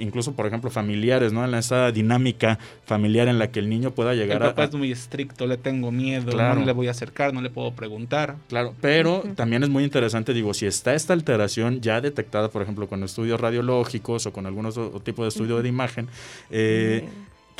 incluso, 0.00 0.32
por 0.32 0.46
ejemplo, 0.46 0.70
familiares, 0.70 1.29
¿no? 1.32 1.44
En 1.44 1.54
esa 1.54 1.90
dinámica 1.92 2.58
familiar 2.84 3.28
en 3.28 3.38
la 3.38 3.50
que 3.50 3.60
el 3.60 3.68
niño 3.68 3.90
pueda 3.92 4.12
El 4.12 4.18
llegar 4.18 4.42
a... 4.42 4.46
papá 4.50 4.62
a- 4.62 4.64
es 4.66 4.74
muy 4.74 4.90
estricto, 4.92 5.46
le 5.46 5.56
tengo 5.56 5.90
miedo, 5.92 6.32
Claro. 6.32 6.60
no 6.60 6.66
le 6.66 6.72
voy 6.72 6.88
a 6.88 6.90
acercar, 6.92 7.32
no 7.32 7.40
le 7.42 7.50
puedo 7.50 7.72
preguntar. 7.72 8.36
Claro, 8.48 8.74
pero 8.80 9.22
también 9.36 9.62
es 9.62 9.68
muy 9.68 9.84
interesante, 9.84 10.32
digo, 10.32 10.52
si 10.54 10.66
está 10.66 10.94
esta 10.94 11.12
alteración 11.12 11.80
ya 11.80 12.00
detectada, 12.00 12.48
por 12.50 12.62
ejemplo, 12.62 12.88
con 12.88 13.02
estudios 13.04 13.40
radiológicos 13.40 14.26
o 14.26 14.32
con 14.32 14.46
algunos 14.46 14.76
o- 14.76 15.00
tipo 15.00 15.22
de 15.22 15.28
estudio 15.28 15.62
de 15.62 15.68
imagen, 15.68 16.08
eh, 16.50 17.08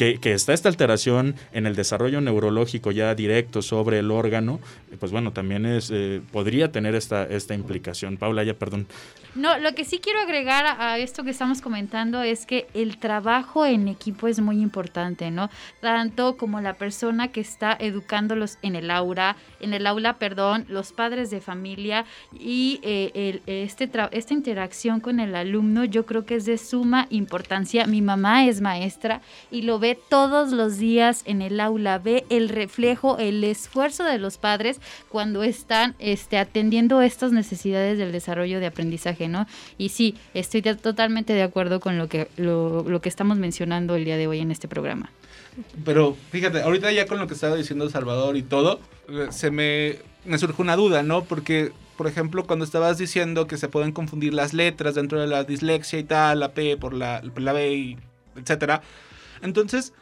que, 0.00 0.18
que 0.18 0.32
está 0.32 0.54
esta 0.54 0.70
alteración 0.70 1.34
en 1.52 1.66
el 1.66 1.76
desarrollo 1.76 2.22
neurológico 2.22 2.90
ya 2.90 3.14
directo 3.14 3.60
sobre 3.60 3.98
el 3.98 4.10
órgano, 4.10 4.58
pues 4.98 5.12
bueno, 5.12 5.32
también 5.32 5.66
es 5.66 5.90
eh, 5.92 6.22
podría 6.32 6.72
tener 6.72 6.94
esta, 6.94 7.24
esta 7.24 7.52
implicación. 7.54 8.16
Paula, 8.16 8.42
ya 8.42 8.54
perdón. 8.54 8.86
No, 9.34 9.58
lo 9.58 9.74
que 9.74 9.84
sí 9.84 9.98
quiero 9.98 10.18
agregar 10.20 10.64
a, 10.66 10.96
esto 10.98 11.22
que 11.22 11.30
estamos 11.30 11.60
comentando 11.60 12.22
es 12.22 12.46
que 12.46 12.66
el 12.72 12.96
trabajo 12.96 13.66
en 13.66 13.88
equipo 13.88 14.26
es 14.26 14.40
muy 14.40 14.60
importante, 14.62 15.30
¿no? 15.30 15.50
Tanto 15.80 16.36
como 16.38 16.60
la 16.62 16.74
persona 16.74 17.28
que 17.28 17.40
está 17.42 17.76
educándolos 17.78 18.56
en 18.62 18.76
el 18.76 18.90
aula, 18.90 19.36
en 19.60 19.74
el 19.74 19.86
aula, 19.86 20.18
perdón, 20.18 20.64
los 20.68 20.92
padres 20.92 21.30
de 21.30 21.40
familia 21.42 22.06
y 22.32 22.80
eh, 22.82 23.10
el- 23.14 23.42
este 23.46 23.88
esta 24.12 24.32
interacción 24.34 25.00
con 25.00 25.20
el 25.20 25.34
alumno, 25.36 25.84
yo 25.84 26.06
creo 26.06 26.24
que 26.24 26.36
es 26.36 26.46
de 26.46 26.56
suma 26.56 27.06
importancia. 27.10 27.86
Mi 27.86 28.00
mamá 28.02 28.46
es 28.46 28.60
maestra 28.62 29.20
y 29.50 29.62
lo 29.62 29.78
ve 29.78 29.89
todos 29.94 30.52
los 30.52 30.78
días 30.78 31.22
en 31.24 31.42
el 31.42 31.60
aula, 31.60 31.98
ve 31.98 32.24
el 32.30 32.48
reflejo, 32.48 33.18
el 33.18 33.42
esfuerzo 33.44 34.04
de 34.04 34.18
los 34.18 34.38
padres 34.38 34.80
cuando 35.08 35.42
están 35.42 35.94
este, 35.98 36.38
atendiendo 36.38 37.02
estas 37.02 37.32
necesidades 37.32 37.98
del 37.98 38.12
desarrollo 38.12 38.60
de 38.60 38.66
aprendizaje, 38.66 39.28
¿no? 39.28 39.46
Y 39.78 39.90
sí, 39.90 40.16
estoy 40.34 40.62
totalmente 40.62 41.32
de 41.32 41.42
acuerdo 41.42 41.80
con 41.80 41.98
lo 41.98 42.08
que, 42.08 42.28
lo, 42.36 42.82
lo 42.82 43.00
que 43.00 43.08
estamos 43.08 43.36
mencionando 43.38 43.94
el 43.94 44.04
día 44.04 44.16
de 44.16 44.26
hoy 44.26 44.40
en 44.40 44.50
este 44.50 44.68
programa. 44.68 45.10
Pero 45.84 46.16
fíjate, 46.30 46.62
ahorita 46.62 46.92
ya 46.92 47.06
con 47.06 47.18
lo 47.18 47.26
que 47.26 47.34
estaba 47.34 47.56
diciendo 47.56 47.88
Salvador 47.90 48.36
y 48.36 48.42
todo, 48.42 48.80
eh, 49.08 49.28
se 49.30 49.50
me, 49.50 49.96
me 50.24 50.38
surge 50.38 50.62
una 50.62 50.76
duda, 50.76 51.02
¿no? 51.02 51.24
Porque, 51.24 51.72
por 51.96 52.06
ejemplo, 52.06 52.46
cuando 52.46 52.64
estabas 52.64 52.98
diciendo 52.98 53.46
que 53.46 53.56
se 53.56 53.68
pueden 53.68 53.92
confundir 53.92 54.32
las 54.32 54.54
letras 54.54 54.94
dentro 54.94 55.20
de 55.20 55.26
la 55.26 55.44
dislexia 55.44 55.98
y 55.98 56.04
tal, 56.04 56.40
la 56.40 56.52
P 56.52 56.76
por 56.76 56.94
la, 56.94 57.22
la 57.36 57.52
B, 57.52 57.96
etcétera, 58.36 58.82
entonces 59.42 59.92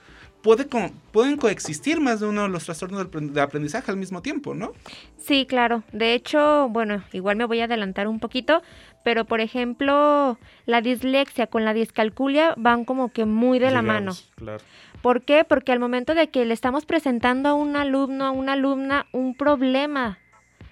puede 0.43 0.67
co- 0.69 0.91
pueden 1.13 1.37
coexistir 1.37 2.01
más 2.01 2.21
de 2.21 2.27
uno 2.27 2.43
de 2.43 2.49
los 2.49 2.65
trastornos 2.65 3.09
de 3.11 3.41
aprendizaje 3.41 3.91
al 3.91 3.97
mismo 3.97 4.23
tiempo, 4.23 4.55
¿no? 4.55 4.73
Sí, 5.17 5.47
claro. 5.47 5.83
De 5.93 6.15
hecho, 6.15 6.69
bueno, 6.71 7.03
igual 7.13 7.37
me 7.37 7.45
voy 7.45 7.61
a 7.61 7.65
adelantar 7.65 8.07
un 8.07 8.21
poquito, 8.21 8.63
pero 9.05 9.25
por 9.25 9.41
ejemplo, 9.41 10.39
la 10.65 10.81
dislexia 10.81 11.49
con 11.49 11.65
la 11.65 11.75
discalculia 11.75 12.55
van 12.57 12.85
como 12.85 13.13
que 13.13 13.25
muy 13.25 13.59
de 13.59 13.71
la 13.73 13.83
mano. 13.83 14.13
Claro. 14.37 14.63
¿Por 15.03 15.23
qué? 15.23 15.45
Porque 15.45 15.73
al 15.73 15.79
momento 15.81 16.15
de 16.15 16.29
que 16.29 16.45
le 16.45 16.55
estamos 16.55 16.85
presentando 16.87 17.49
a 17.49 17.55
un 17.55 17.77
alumno, 17.77 18.25
a 18.25 18.31
una 18.31 18.53
alumna, 18.55 19.07
un 19.13 19.35
problema 19.37 20.19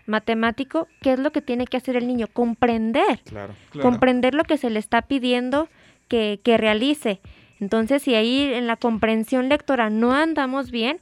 matemático, 0.06 0.88
¿qué 1.02 1.12
es 1.14 1.18
lo 1.18 1.32
que 1.32 1.42
tiene 1.42 1.66
que 1.66 1.76
hacer 1.76 1.96
el 1.96 2.06
niño? 2.06 2.26
Comprender, 2.32 3.20
Claro. 3.24 3.54
comprender 3.82 4.34
lo 4.34 4.44
que 4.44 4.56
se 4.58 4.70
le 4.70 4.78
está 4.78 5.02
pidiendo 5.02 5.68
que, 6.08 6.40
que 6.44 6.56
realice. 6.56 7.20
Entonces, 7.60 8.02
si 8.02 8.14
ahí 8.14 8.42
en 8.52 8.66
la 8.66 8.76
comprensión 8.76 9.48
lectora 9.48 9.90
no 9.90 10.12
andamos 10.12 10.70
bien, 10.70 10.98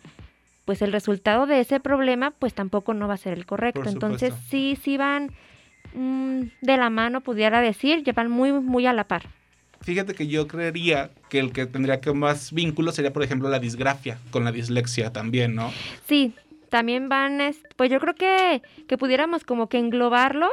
pues 0.64 0.83
el 0.83 0.93
resultado 0.93 1.47
de 1.47 1.61
ese 1.61 1.81
problema, 1.81 2.31
pues 2.31 2.55
tampoco 2.55 2.95
no 2.95 3.09
va 3.09 3.14
a 3.14 3.19
ser 3.19 3.33
el 3.35 3.45
correcto. 3.47 3.83
Entonces, 3.87 4.33
sí, 4.49 4.79
sí 4.83 4.97
van 4.97 5.33
mm, 5.95 6.43
de 6.62 6.77
la 6.77 6.90
mano, 6.90 7.21
pudiera 7.21 7.61
decir, 7.61 8.03
llevan 8.05 8.31
muy, 8.31 8.53
muy 8.53 8.87
a 8.87 8.93
la 8.93 9.05
par. 9.05 9.23
Fíjate 9.83 10.14
que 10.14 10.27
yo 10.27 10.49
creería 10.49 11.11
que 11.29 11.38
el 11.38 11.53
que 11.53 11.67
tendría 11.67 12.01
que 12.01 12.12
más 12.14 12.53
vínculo 12.53 12.90
sería, 12.93 13.12
por 13.12 13.23
ejemplo, 13.23 13.51
la 13.51 13.59
disgrafia 13.59 14.19
con 14.31 14.45
la 14.45 14.53
dislexia 14.53 15.12
también, 15.12 15.55
¿no? 15.55 15.71
Sí, 16.07 16.33
también 16.71 17.11
van, 17.11 17.40
es- 17.43 17.61
pues 17.77 17.90
yo 17.90 18.01
creo 18.01 18.14
que, 18.14 18.62
que 18.88 18.97
pudiéramos 18.97 19.45
como 19.45 19.69
que 19.69 19.79
englobarlos 19.79 20.53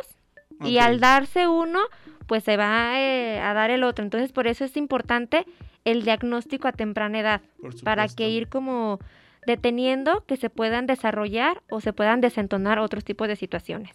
Y 0.64 0.78
al 0.78 1.00
darse 1.00 1.48
uno, 1.48 1.80
pues 2.28 2.44
se 2.44 2.56
va 2.58 3.00
eh, 3.00 3.40
a 3.40 3.54
dar 3.54 3.72
el 3.72 3.84
otro. 3.84 4.04
Entonces, 4.04 4.32
por 4.32 4.46
eso 4.46 4.64
es 4.66 4.78
importante 4.78 5.46
el 5.86 6.04
diagnóstico 6.04 6.68
a 6.68 6.72
temprana 6.72 7.20
edad, 7.20 7.42
para 7.84 8.08
que 8.08 8.30
ir 8.30 8.48
como 8.48 9.00
deteniendo 9.46 10.24
que 10.26 10.38
se 10.38 10.50
puedan 10.50 10.86
desarrollar 10.86 11.62
o 11.70 11.82
se 11.82 11.94
puedan 11.94 12.22
desentonar 12.22 12.80
otros 12.80 13.04
tipos 13.04 13.28
de 13.28 13.36
situaciones. 13.36 13.92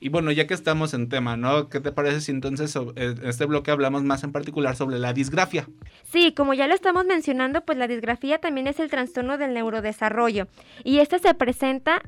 Y 0.00 0.08
bueno, 0.08 0.32
ya 0.32 0.46
que 0.46 0.54
estamos 0.54 0.94
en 0.94 1.08
tema, 1.08 1.36
¿no? 1.36 1.68
¿Qué 1.68 1.78
te 1.78 1.92
parece 1.92 2.22
si 2.22 2.32
entonces 2.32 2.74
eh, 2.74 2.82
en 2.96 3.26
este 3.28 3.44
bloque 3.44 3.70
hablamos 3.70 4.02
más 4.02 4.24
en 4.24 4.32
particular 4.32 4.74
sobre 4.74 4.98
la 4.98 5.12
disgrafia? 5.12 5.68
Sí, 6.04 6.32
como 6.32 6.54
ya 6.54 6.66
lo 6.66 6.74
estamos 6.74 7.04
mencionando, 7.04 7.64
pues 7.64 7.76
la 7.76 7.86
disgrafía 7.86 8.38
también 8.38 8.66
es 8.66 8.80
el 8.80 8.90
trastorno 8.90 9.36
del 9.36 9.52
neurodesarrollo 9.52 10.48
y 10.84 10.98
este 10.98 11.18
se 11.18 11.34
presenta 11.34 12.00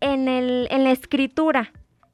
en, 0.00 0.28
el, 0.28 0.68
en 0.70 0.84
la 0.84 0.90
escritura. 0.90 1.72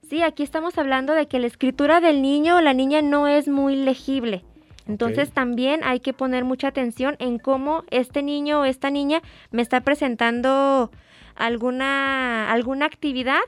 Sí, 0.08 0.22
aquí 0.22 0.42
estamos 0.42 0.76
hablando 0.78 1.12
de 1.12 1.28
que 1.28 1.38
la 1.38 1.46
escritura 1.46 2.00
del 2.00 2.22
niño 2.22 2.56
o 2.56 2.60
la 2.60 2.74
niña 2.74 3.00
no 3.00 3.28
es 3.28 3.46
muy 3.46 3.76
legible. 3.76 4.44
Entonces 4.90 5.30
también 5.30 5.82
hay 5.84 6.00
que 6.00 6.12
poner 6.12 6.44
mucha 6.44 6.68
atención 6.68 7.16
en 7.20 7.38
cómo 7.38 7.84
este 7.90 8.22
niño 8.22 8.60
o 8.60 8.64
esta 8.64 8.90
niña 8.90 9.22
me 9.52 9.62
está 9.62 9.82
presentando 9.82 10.90
alguna, 11.36 12.50
alguna 12.50 12.86
actividad, 12.86 13.40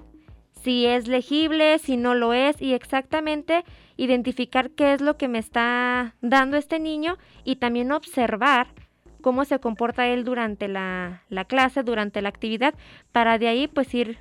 si 0.63 0.87
es 0.87 1.09
legible, 1.09 1.79
si 1.79 1.97
no 1.97 2.15
lo 2.15 2.33
es, 2.33 2.63
y 2.63 2.75
exactamente 2.75 3.65
identificar 3.97 4.71
qué 4.71 4.95
es 4.95 5.01
lo 5.01 5.17
que 5.17 5.27
me 5.27 5.39
está 5.39 6.15
dando 6.21 6.57
este 6.57 6.79
niño 6.79 7.19
y 7.45 7.57
también 7.57 7.91
observar 7.91 8.69
cómo 9.21 9.45
se 9.45 9.59
comporta 9.59 10.07
él 10.07 10.23
durante 10.23 10.69
la, 10.69 11.23
la 11.29 11.45
clase, 11.45 11.83
durante 11.83 12.23
la 12.23 12.29
actividad, 12.29 12.75
para 13.11 13.39
de 13.39 13.49
ahí 13.49 13.67
pues 13.67 13.93
ir 13.95 14.19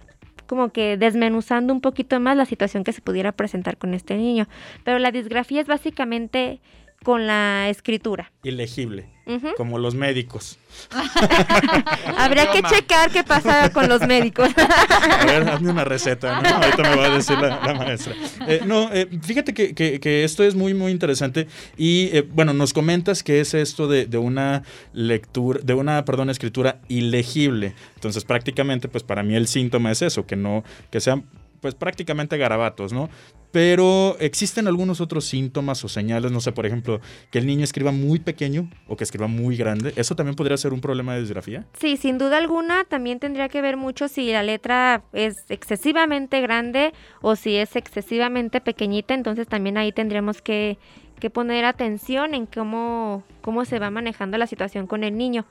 como 0.48 0.70
que 0.70 0.98
desmenuzando 0.98 1.72
un 1.72 1.80
poquito 1.80 2.20
más 2.20 2.36
la 2.36 2.46
situación 2.46 2.84
que 2.84 2.92
se 2.92 3.02
pudiera 3.02 3.32
presentar 3.32 3.78
con 3.78 3.94
este 3.94 4.18
niño. 4.18 4.48
Pero 4.84 5.00
la 5.00 5.12
disgrafía 5.12 5.62
es 5.62 5.68
básicamente 5.68 6.60
con 7.04 7.26
la 7.28 7.68
escritura. 7.70 8.32
Ilegible, 8.44 9.10
como 9.58 9.78
los 9.80 9.96
médicos. 9.96 10.60
Habría 12.18 12.52
que 12.52 12.62
checar 12.64 13.12
qué 13.12 13.24
pasa 13.24 13.72
con 13.72 13.88
los 13.90 14.02
médicos. 14.06 14.50
A 14.58 15.26
ver, 15.26 15.48
hazme 15.50 15.72
una 15.72 15.84
receta, 15.84 16.42
¿no? 16.42 16.50
Ahorita 16.50 16.84
me 16.84 16.96
va 16.96 17.06
a 17.06 17.10
decir 17.10 17.38
la, 17.38 17.60
la 17.66 17.74
maestra. 17.74 18.14
Eh, 18.48 18.62
no, 18.66 18.90
eh, 18.94 19.08
fíjate 19.22 19.54
que, 19.54 19.74
que- 19.74 20.00
que 20.00 20.24
esto 20.24 20.44
es 20.44 20.56
muy, 20.56 20.74
muy 20.74 20.92
interesante. 20.92 21.48
Y 21.78 22.10
eh, 22.16 22.22
bueno, 22.22 22.54
nos 22.54 22.74
comentas 22.74 23.24
que 23.24 23.40
es 23.40 23.54
esto 23.54 23.88
de, 23.88 24.06
de 24.06 24.18
una 24.18 24.64
lectura, 24.94 25.60
de 25.64 25.74
una, 25.74 26.06
perdón, 26.06 26.30
escritura 26.30 26.80
ilegible. 26.88 27.74
Entonces, 27.96 28.24
prácticamente, 28.26 28.88
pues 28.88 29.04
para 29.04 29.24
mí 29.24 29.36
el 29.36 29.48
síntoma 29.48 29.92
es 29.92 30.02
eso, 30.02 30.26
que 30.26 30.36
no, 30.36 30.64
que 30.92 31.00
sean 31.02 31.26
pues 31.62 31.76
prácticamente 31.76 32.38
garabatos, 32.38 32.92
¿no? 32.92 33.10
Pero 33.52 34.18
existen 34.20 34.68
algunos 34.68 35.02
otros 35.02 35.26
síntomas 35.26 35.84
o 35.84 35.90
señales, 35.90 36.32
no 36.32 36.40
sé, 36.40 36.52
por 36.52 36.66
ejemplo, 36.66 37.02
que 37.32 37.40
el 37.40 37.46
niño 37.46 37.64
escriba 37.64 37.92
muy 37.92 38.20
pequeño 38.20 38.70
o 38.88 38.96
que 38.98 39.04
escriba 39.04 39.28
muy 39.28 39.58
grande. 39.58 39.94
¿Eso 39.96 40.16
también 40.16 40.36
podría 40.36 40.58
ser 40.58 40.74
un 40.74 40.82
problema 40.82 41.14
de 41.14 41.22
disgrafía? 41.22 41.66
Sí, 41.80 41.98
sin 41.98 42.18
duda 42.18 42.38
alguna, 42.38 42.84
también 42.86 43.20
tendría 43.20 43.50
que 43.50 43.62
ver 43.62 43.78
mucho 43.78 44.08
si 44.08 44.32
la 44.32 44.44
letra 44.44 45.04
es 45.14 45.46
excesivamente 45.50 46.42
grande 46.42 46.94
o 47.22 47.36
si 47.36 47.56
es 47.56 47.76
excesivamente 47.76 48.62
pequeñita, 48.62 49.14
entonces 49.14 49.48
también 49.48 49.78
ahí 49.78 49.92
tendríamos 49.92 50.42
que, 50.42 50.78
que 51.20 51.30
poner 51.30 51.66
atención 51.66 52.34
en 52.34 52.46
cómo, 52.46 53.24
cómo 53.42 53.66
se 53.66 53.80
va 53.80 53.90
manejando 53.92 54.38
la 54.38 54.48
situación 54.48 54.88
con 54.88 55.04
el 55.04 55.18
niño. 55.18 55.46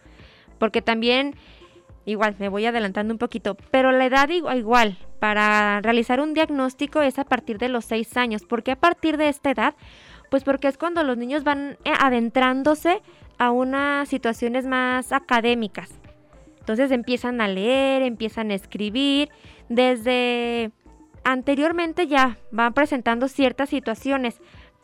Porque 0.58 0.82
también, 0.82 1.36
igual, 2.10 2.36
me 2.38 2.48
voy 2.48 2.66
adelantando 2.66 3.14
un 3.14 3.18
poquito, 3.18 3.56
pero 3.70 3.92
la 3.92 4.04
edad 4.06 4.28
igu- 4.28 4.56
igual, 4.56 4.98
para 5.18 5.80
realizar 5.82 6.20
un 6.20 6.34
diagnóstico 6.34 7.02
es 7.02 7.18
a 7.18 7.24
partir 7.24 7.58
de 7.58 7.68
los 7.68 7.84
seis 7.84 8.16
años. 8.16 8.42
¿Por 8.44 8.62
qué 8.62 8.72
a 8.72 8.76
partir 8.76 9.16
de 9.16 9.28
esta 9.28 9.50
edad? 9.50 9.74
Pues 10.30 10.44
porque 10.44 10.68
es 10.68 10.78
cuando 10.78 11.02
los 11.02 11.16
niños 11.16 11.44
van 11.44 11.76
eh, 11.84 11.92
adentrándose 11.98 13.02
a 13.38 13.50
unas 13.50 14.08
situaciones 14.08 14.66
más 14.66 15.12
académicas. 15.12 15.90
Entonces 16.60 16.90
empiezan 16.90 17.40
a 17.40 17.48
leer, 17.48 18.02
empiezan 18.02 18.50
a 18.50 18.54
escribir. 18.54 19.30
Desde 19.68 20.70
anteriormente 21.24 22.06
ya 22.06 22.36
van 22.50 22.74
presentando 22.74 23.28
ciertas 23.28 23.70
situaciones. 23.70 24.40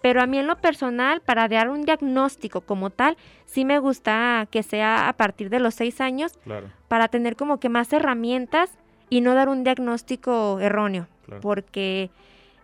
Pero 0.07 0.23
a 0.23 0.27
mí 0.29 0.39
en 0.39 0.47
lo 0.47 0.55
personal, 0.55 1.21
para 1.21 1.49
dar 1.49 1.69
un 1.69 1.83
diagnóstico 1.83 2.61
como 2.61 2.91
tal, 2.91 3.17
sí 3.45 3.65
me 3.65 3.81
gusta 3.81 4.47
que 4.53 4.63
sea 4.63 5.09
a 5.09 5.15
partir 5.15 5.51
de 5.51 5.59
los 5.59 5.75
seis 5.75 6.01
años 6.01 6.39
Claro, 6.45 6.69
para 6.87 7.09
tener 7.09 7.35
como 7.35 7.59
que 7.59 7.69
más 7.69 7.93
herramientas 7.93 8.71
y 9.11 9.21
no 9.21 9.35
dar 9.35 9.49
un 9.49 9.65
diagnóstico 9.65 10.61
erróneo. 10.61 11.09
claro. 11.25 11.41
Porque 11.41 12.11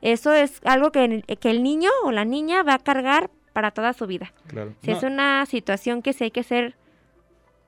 eso 0.03 0.33
es 0.33 0.61
algo 0.65 0.93
que, 0.93 1.25
que 1.41 1.51
el 1.51 1.65
niño 1.65 1.91
o 2.05 2.13
la 2.13 2.25
niña 2.25 2.63
va 2.63 2.75
a 2.75 2.79
cargar 2.79 3.29
para 3.53 3.73
toda 3.73 3.93
su 3.93 4.07
vida. 4.07 4.33
claro. 4.47 4.75
Si 4.81 4.93
No, 4.93 4.97
es 4.97 5.03
una 5.03 5.45
situación 5.47 6.01
que 6.01 6.13
sí 6.13 6.23
hay 6.23 6.31
que 6.31 6.45
ser 6.45 6.77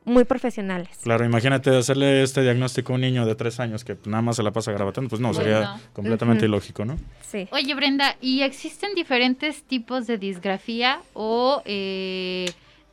muy 0.05 0.25
profesionales. 0.25 0.99
Claro, 1.03 1.25
imagínate 1.25 1.71
hacerle 1.75 2.23
este 2.23 2.43
diagnóstico 2.43 2.93
a 2.93 2.97
un 2.97 3.01
niño 3.01 3.25
de 3.25 3.35
tres 3.35 3.59
años 3.61 3.85
que 3.85 3.97
nada 4.05 4.23
más 4.23 4.37
se 4.37 4.43
la 4.43 4.53
pasa 4.53 4.73
grabando, 4.73 5.09
pues 5.09 5.21
no, 5.21 5.29
Pues 5.29 5.39
sería 5.39 5.77
completamente 5.93 6.45
ilógico, 6.47 6.85
¿no? 6.85 6.97
Sí. 7.23 7.49
Oye, 7.53 7.75
Brenda, 7.75 8.17
¿y 8.21 8.43
existen 8.43 8.95
diferentes 8.95 9.63
tipos 9.63 10.07
de 10.07 10.19
disgrafía 10.19 11.01
o 11.15 11.63
eh, 11.65 12.47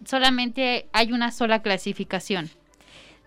solamente 0.05 0.87
hay 0.93 1.11
una 1.11 1.31
sola 1.31 1.61
clasificación? 1.61 2.49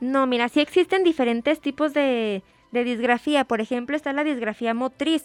No, 0.00 0.26
mira, 0.26 0.48
sí 0.48 0.60
existen 0.60 1.04
diferentes 1.04 1.60
tipos 1.60 1.92
de, 1.92 2.42
de 2.72 2.84
disgrafía. 2.84 3.44
Por 3.44 3.60
ejemplo, 3.60 3.96
está 3.96 4.12
la 4.12 4.24
disgrafía 4.24 4.72
motriz, 4.74 5.24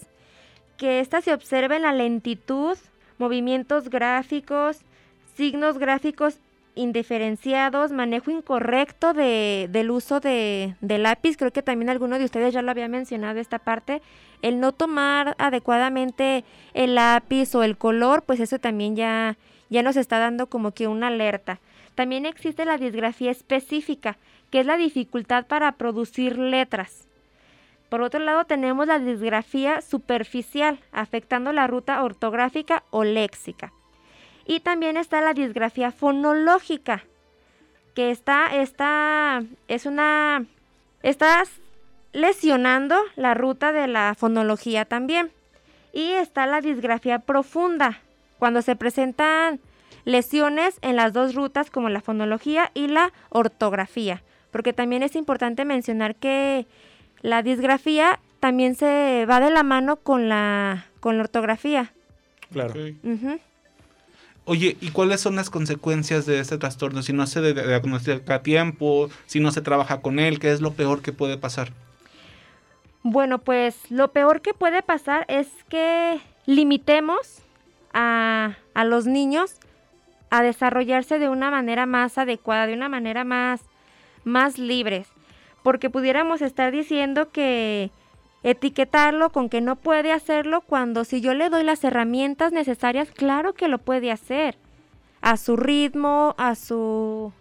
que 0.78 1.00
esta 1.00 1.22
se 1.22 1.34
observa 1.34 1.78
en 1.78 1.84
la 1.84 1.94
lentitud, 1.94 2.78
movimientos 3.18 3.90
gráficos, 3.90 4.80
signos 5.36 5.78
gráficos 5.78 6.40
indiferenciados, 6.76 7.92
manejo 7.92 8.32
incorrecto 8.32 9.14
de, 9.14 9.68
del 9.72 9.92
uso 9.92 10.20
de, 10.20 10.76
lápiz. 10.82 11.38
Creo 11.38 11.52
que 11.52 11.62
también 11.62 11.90
alguno 11.90 12.18
de 12.18 12.26
ustedes 12.26 12.54
ya 12.54 12.62
lo 12.62 12.72
había 12.72 12.88
mencionado 12.88 13.40
esta 13.40 13.60
parte. 13.60 14.02
El 14.42 14.60
no 14.60 14.72
tomar 14.72 15.36
adecuadamente 15.38 16.44
el 16.74 16.96
lápiz 16.96 17.54
o 17.56 17.64
el 17.64 17.78
color, 17.78 18.24
pues 18.24 18.40
eso 18.40 18.60
también 18.60 18.96
ya, 18.96 19.38
ya 19.70 19.84
nos 19.84 19.98
está 19.98 20.20
dando 20.20 20.48
como 20.48 20.72
que 20.72 20.88
una 20.88 21.08
alerta. 21.08 21.60
También 21.96 22.26
existe 22.26 22.64
la 22.66 22.78
disgrafía 22.78 23.32
específica, 23.32 24.18
que 24.50 24.62
es 24.62 24.66
la 24.66 24.78
dificultad 24.78 25.48
para 25.48 25.74
producir 25.74 26.38
letras. 26.38 27.08
Por 27.90 28.04
otro 28.04 28.20
lado, 28.20 28.46
tenemos 28.46 28.88
la 28.88 29.00
disgrafía 29.00 29.82
superficial, 29.82 30.80
afectando 30.92 31.52
la 31.52 31.68
ruta 31.68 32.04
ortográfica 32.04 32.84
o 32.92 33.04
léxica. 33.04 33.74
Y 34.50 34.62
también 34.62 34.98
está 34.98 35.22
la 35.22 35.36
disgrafía 35.36 35.92
fonológica, 35.92 37.04
que 37.94 38.10
está, 38.10 38.48
está, 38.56 39.44
es 39.68 39.86
una, 39.86 40.44
estás 41.04 41.52
lesionando 42.14 42.96
la 43.16 43.36
ruta 43.36 43.72
de 43.72 43.86
la 43.86 44.16
fonología 44.18 44.86
también. 44.86 45.30
Y 45.94 46.14
está 46.14 46.48
la 46.48 46.62
disgrafía 46.62 47.20
profunda, 47.20 48.00
cuando 48.40 48.64
se 48.64 48.76
presentan 48.76 49.60
lesiones 50.04 50.80
en 50.82 50.96
las 50.96 51.14
dos 51.14 51.36
rutas 51.36 51.70
como 51.70 51.90
la 51.90 52.02
fonología 52.02 52.72
y 52.74 52.88
la 52.88 53.14
ortografía. 53.30 54.24
Porque 54.50 54.74
también 54.74 55.04
es 55.04 55.16
importante 55.16 55.64
mencionar 55.64 56.16
que 56.16 56.66
la 57.22 57.44
disgrafía 57.44 58.20
también 58.40 58.74
se 58.74 59.28
va 59.30 59.42
de 59.42 59.52
la 59.52 59.62
mano 59.62 59.98
con 59.98 60.28
la, 60.28 60.88
con 61.02 61.18
la 61.18 61.24
ortografía. 61.26 61.94
Claro. 62.52 62.72
Ok. 62.72 62.96
Ujú. 63.04 63.40
Oye, 64.46 64.78
¿y 64.82 64.90
cuáles 64.90 65.22
son 65.22 65.36
las 65.36 65.50
consecuencias 65.50 66.26
de 66.26 66.40
este 66.40 66.58
trastorno? 66.58 67.04
Si 67.04 67.14
no 67.14 67.28
se 67.28 67.54
diagnostica 67.54 68.36
a 68.36 68.44
tiempo, 68.44 69.10
si 69.28 69.40
no 69.40 69.52
se 69.52 69.62
trabaja 69.62 70.02
con 70.02 70.20
él, 70.20 70.40
¿qué 70.40 70.52
es 70.52 70.62
lo 70.62 70.74
peor 70.74 71.02
que 71.02 71.14
puede 71.14 71.38
pasar? 71.38 71.72
Bueno, 73.04 73.40
pues 73.40 73.78
lo 73.90 74.12
peor 74.12 74.42
que 74.42 74.54
puede 74.54 74.82
pasar 74.82 75.26
es 75.30 75.48
que 75.70 76.20
limitemos 76.46 77.40
a, 77.94 78.58
a 78.74 78.84
los 78.84 79.06
niños 79.06 79.56
a 80.30 80.44
desarrollarse 80.44 81.20
de 81.20 81.30
una 81.30 81.52
manera 81.52 81.86
más 81.86 82.18
adecuada, 82.18 82.68
de 82.68 82.74
una 82.74 82.90
manera 82.90 83.24
más, 83.24 83.62
más 84.24 84.58
libres. 84.58 85.08
Porque 85.64 85.90
pudiéramos 85.90 86.42
estar 86.42 86.72
diciendo 86.72 87.32
que 87.32 87.92
etiquetarlo 88.44 89.32
con 89.32 89.50
que 89.50 89.62
no 89.62 89.76
puede 89.76 90.12
hacerlo 90.12 90.62
cuando 90.62 91.04
si 91.04 91.22
yo 91.22 91.34
le 91.34 91.50
doy 91.50 91.64
las 91.64 91.84
herramientas 91.84 92.52
necesarias, 92.52 93.10
claro 93.12 93.54
que 93.54 93.68
lo 93.68 93.80
puede 93.80 94.12
hacer. 94.12 94.56
A 95.22 95.36
su 95.36 95.58
ritmo, 95.58 96.36
a 96.38 96.56
su 96.56 97.34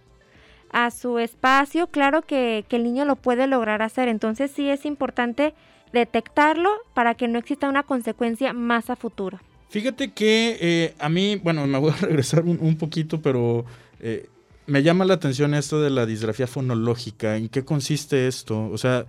a 0.70 0.90
su 0.90 1.18
espacio, 1.18 1.86
claro 1.86 2.22
que, 2.22 2.64
el 2.68 2.82
niño 2.82 3.04
lo 3.04 3.16
puede 3.16 3.46
lograr 3.46 3.80
hacer. 3.82 4.08
Entonces 4.08 4.50
sí 4.54 4.68
es 4.68 4.84
importante 4.84 5.54
detectarlo 5.92 6.70
para 6.94 7.14
que 7.14 7.28
no 7.28 7.38
exista 7.38 7.68
una 7.68 7.84
consecuencia 7.84 8.52
más 8.52 8.90
a 8.90 8.96
futuro. 8.96 9.38
Fíjate 9.70 10.12
que 10.12 10.58
eh, 10.60 10.94
a 10.98 11.08
mí, 11.08 11.36
bueno, 11.36 11.66
me 11.66 11.78
voy 11.78 11.92
a 11.92 11.96
regresar 12.00 12.44
un, 12.44 12.58
un 12.60 12.76
poquito, 12.76 13.22
pero 13.22 13.64
eh, 14.00 14.28
me 14.66 14.82
llama 14.82 15.06
la 15.06 15.14
atención 15.14 15.54
esto 15.54 15.80
de 15.80 15.90
la 15.90 16.04
disgrafía 16.04 16.46
fonológica. 16.46 17.36
¿En 17.36 17.48
qué 17.48 17.64
consiste 17.64 18.28
esto? 18.28 18.68
O 18.68 18.76
sea, 18.76 19.06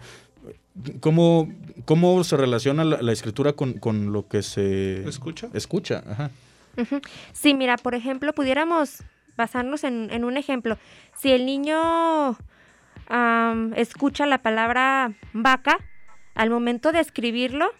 ¿cómo, 1.00 1.52
cómo 1.86 2.24
se 2.24 2.38
relaciona 2.38 2.84
la, 2.84 3.02
la 3.02 3.12
escritura 3.12 3.54
con, 3.54 3.74
con 3.74 4.12
lo 4.14 4.28
que 4.28 4.42
se 4.44 5.08
¿Escucha? 5.08 5.50
escucha? 5.54 6.04
Ajá. 6.10 6.32
Sí, 7.34 7.54
mira, 7.54 7.76
por 7.78 7.94
ejemplo, 7.96 8.34
pudiéramos 8.34 9.04
basarnos 9.36 9.84
en, 9.84 10.10
en 10.12 10.24
un 10.24 10.38
ejemplo. 10.38 10.78
Si 11.18 11.32
el 11.32 11.46
niño 11.46 12.38
escucha 13.76 14.26
la 14.26 14.38
palabra 14.40 15.14
vaca, 15.34 15.78
al 16.36 16.50
momento 16.50 16.92
de 16.92 17.00
escribirlo, 17.00 17.72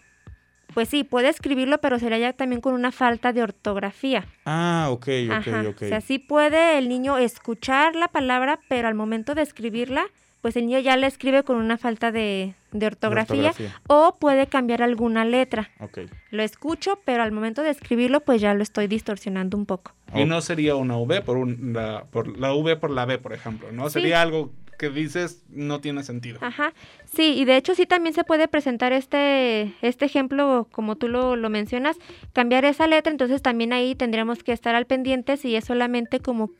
pues 0.74 0.88
sí, 0.88 1.02
puede 1.04 1.28
escribirlo, 1.28 1.78
pero 1.80 1.98
sería 1.98 2.18
ya 2.18 2.32
también 2.32 2.60
con 2.60 2.74
una 2.74 2.92
falta 2.92 3.32
de 3.32 3.42
ortografía. 3.42 4.26
Ah, 4.44 4.88
ok, 4.90 5.08
ok, 5.26 5.32
Ajá. 5.32 5.64
ok. 5.68 5.82
O 5.82 5.88
sea, 5.88 6.00
sí 6.00 6.18
puede 6.18 6.78
el 6.78 6.88
niño 6.88 7.18
escuchar 7.18 7.96
la 7.96 8.08
palabra, 8.08 8.60
pero 8.68 8.86
al 8.88 8.94
momento 8.94 9.34
de 9.34 9.42
escribirla, 9.42 10.06
pues 10.40 10.56
el 10.56 10.66
niño 10.66 10.78
ya 10.78 10.96
la 10.96 11.06
escribe 11.06 11.42
con 11.42 11.56
una 11.56 11.76
falta 11.78 12.12
de, 12.12 12.54
de 12.72 12.86
ortografía, 12.86 13.48
ortografía. 13.50 13.80
o 13.88 14.16
puede 14.18 14.46
cambiar 14.46 14.82
alguna 14.82 15.24
letra. 15.24 15.70
Ok. 15.80 15.98
Lo 16.30 16.42
escucho, 16.42 16.98
pero 17.04 17.22
al 17.22 17.32
momento 17.32 17.62
de 17.62 17.70
escribirlo, 17.70 18.20
pues 18.20 18.40
ya 18.40 18.54
lo 18.54 18.62
estoy 18.62 18.86
distorsionando 18.86 19.56
un 19.56 19.66
poco. 19.66 19.92
Y 20.14 20.24
no 20.24 20.40
sería 20.40 20.74
una 20.76 20.96
V 20.96 21.20
por, 21.22 21.36
un- 21.36 21.72
la, 21.74 22.04
por 22.10 22.38
la 22.38 22.54
V 22.54 22.76
por 22.76 22.90
la 22.90 23.04
B, 23.04 23.18
por 23.18 23.32
ejemplo, 23.32 23.70
¿no? 23.72 23.88
Sí. 23.88 23.94
Sería 24.00 24.22
algo 24.22 24.50
que 24.78 24.88
dices 24.88 25.44
no 25.50 25.82
tiene 25.82 26.02
sentido. 26.04 26.38
Ajá, 26.40 26.72
sí, 27.04 27.34
y 27.36 27.44
de 27.44 27.56
hecho 27.58 27.74
sí 27.74 27.84
también 27.84 28.14
se 28.14 28.24
puede 28.24 28.48
presentar 28.48 28.94
este, 28.94 29.74
este 29.82 30.06
ejemplo, 30.06 30.68
como 30.72 30.96
tú 30.96 31.06
lo, 31.08 31.36
lo 31.36 31.50
mencionas, 31.50 31.98
cambiar 32.32 32.64
esa 32.64 32.86
letra, 32.86 33.12
entonces 33.12 33.42
también 33.42 33.74
ahí 33.74 33.94
tendríamos 33.94 34.42
que 34.42 34.52
estar 34.52 34.74
al 34.74 34.86
pendiente 34.86 35.36
si 35.36 35.54
es 35.54 35.66
solamente 35.66 36.20
como, 36.20 36.50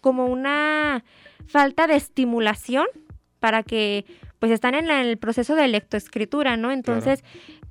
como 0.00 0.26
una 0.26 1.02
falta 1.48 1.88
de 1.88 1.96
estimulación 1.96 2.86
para 3.44 3.62
que 3.62 4.06
pues 4.38 4.50
están 4.50 4.74
en 4.74 4.90
el 4.90 5.18
proceso 5.18 5.54
de 5.54 5.68
lectoescritura, 5.68 6.56
¿no? 6.56 6.70
Entonces, 6.70 7.22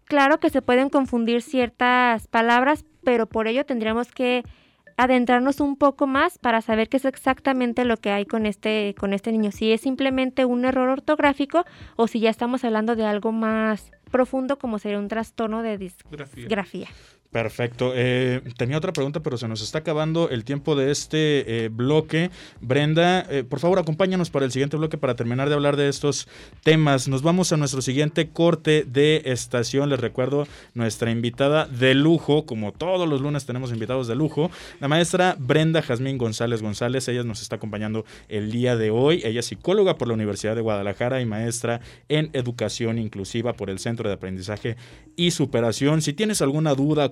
claro 0.06 0.40
que 0.40 0.52
se 0.52 0.62
pueden 0.62 0.90
confundir 0.90 1.42
ciertas 1.42 2.28
palabras, 2.28 2.86
pero 3.04 3.26
por 3.26 3.48
ello 3.48 3.66
tendríamos 3.66 4.12
que 4.12 4.44
adentrarnos 4.98 5.60
un 5.62 5.76
poco 5.76 6.06
más 6.06 6.38
para 6.38 6.62
saber 6.62 6.90
qué 6.90 6.98
es 6.98 7.06
exactamente 7.06 7.86
lo 7.86 7.98
que 7.98 8.12
hay 8.12 8.28
con 8.28 8.46
este 8.46 8.94
con 9.00 9.14
este 9.14 9.32
niño, 9.32 9.52
si 9.52 9.72
es 9.72 9.82
simplemente 9.82 10.46
un 10.46 10.64
error 10.64 10.90
ortográfico 10.90 11.66
o 11.96 12.06
si 12.06 12.20
ya 12.20 12.30
estamos 12.30 12.64
hablando 12.64 12.96
de 12.96 13.06
algo 13.06 13.32
más 13.32 13.92
profundo 14.12 14.60
como 14.60 14.78
sería 14.78 15.00
un 15.00 15.08
trastorno 15.08 15.64
de 15.64 15.92
Grafía. 16.12 16.44
disgrafía. 16.44 16.88
Perfecto. 17.34 17.94
Eh, 17.96 18.42
tenía 18.58 18.78
otra 18.78 18.94
pregunta, 18.94 19.22
pero 19.22 19.40
se 19.40 19.48
nos 19.48 19.64
está 19.64 19.80
acabando 19.80 20.30
el 20.30 20.44
tiempo 20.44 20.76
de 20.76 20.92
este 20.92 21.66
eh, 21.66 21.70
bloque. 21.70 22.30
Brenda, 22.62 23.26
eh, 23.28 23.44
por 23.44 23.60
favor, 23.60 23.80
acompáñanos 23.80 24.30
para 24.30 24.46
el 24.46 24.52
siguiente 24.52 24.78
bloque 24.78 25.00
para 25.00 25.16
terminar 25.16 25.50
de 25.50 25.56
hablar 25.56 25.76
de 25.76 25.90
estos 25.90 26.28
temas. 26.62 27.08
Nos 27.08 27.24
vamos 27.24 27.52
a 27.52 27.58
nuestro 27.58 27.82
siguiente 27.82 28.30
corte 28.30 28.86
de 28.88 29.24
estación. 29.26 29.90
Les 29.90 30.00
recuerdo 30.00 30.48
nuestra 30.76 31.10
invitada 31.10 31.66
de 31.66 31.96
lujo, 31.96 32.46
como 32.46 32.72
todos 32.72 33.10
los 33.10 33.20
lunes 33.20 33.48
tenemos 33.48 33.72
invitados 33.72 34.08
de 34.08 34.14
lujo, 34.14 34.52
la 34.80 34.88
maestra 34.88 35.36
Brenda 35.40 35.82
Jazmín 35.82 36.20
González 36.20 36.62
González. 36.62 37.08
Ella 37.08 37.24
nos 37.24 37.42
está 37.42 37.56
acompañando 37.56 38.06
el 38.30 38.52
día 38.52 38.76
de 38.78 38.92
hoy. 38.92 39.22
Ella 39.24 39.40
es 39.40 39.48
psicóloga 39.48 39.98
por 39.98 40.08
la 40.08 40.14
Universidad 40.14 40.54
de 40.54 40.62
Guadalajara 40.62 41.20
y 41.20 41.26
maestra 41.26 41.82
en 42.10 42.30
educación 42.34 43.00
inclusiva 43.00 43.54
por 43.54 43.72
el 43.72 43.80
Centro 43.80 44.08
de 44.08 44.14
Aprendizaje 44.14 44.78
y 45.16 45.32
Superación. 45.32 46.04
Si 46.04 46.14
tienes 46.14 46.44
alguna 46.44 46.76
duda, 46.76 47.10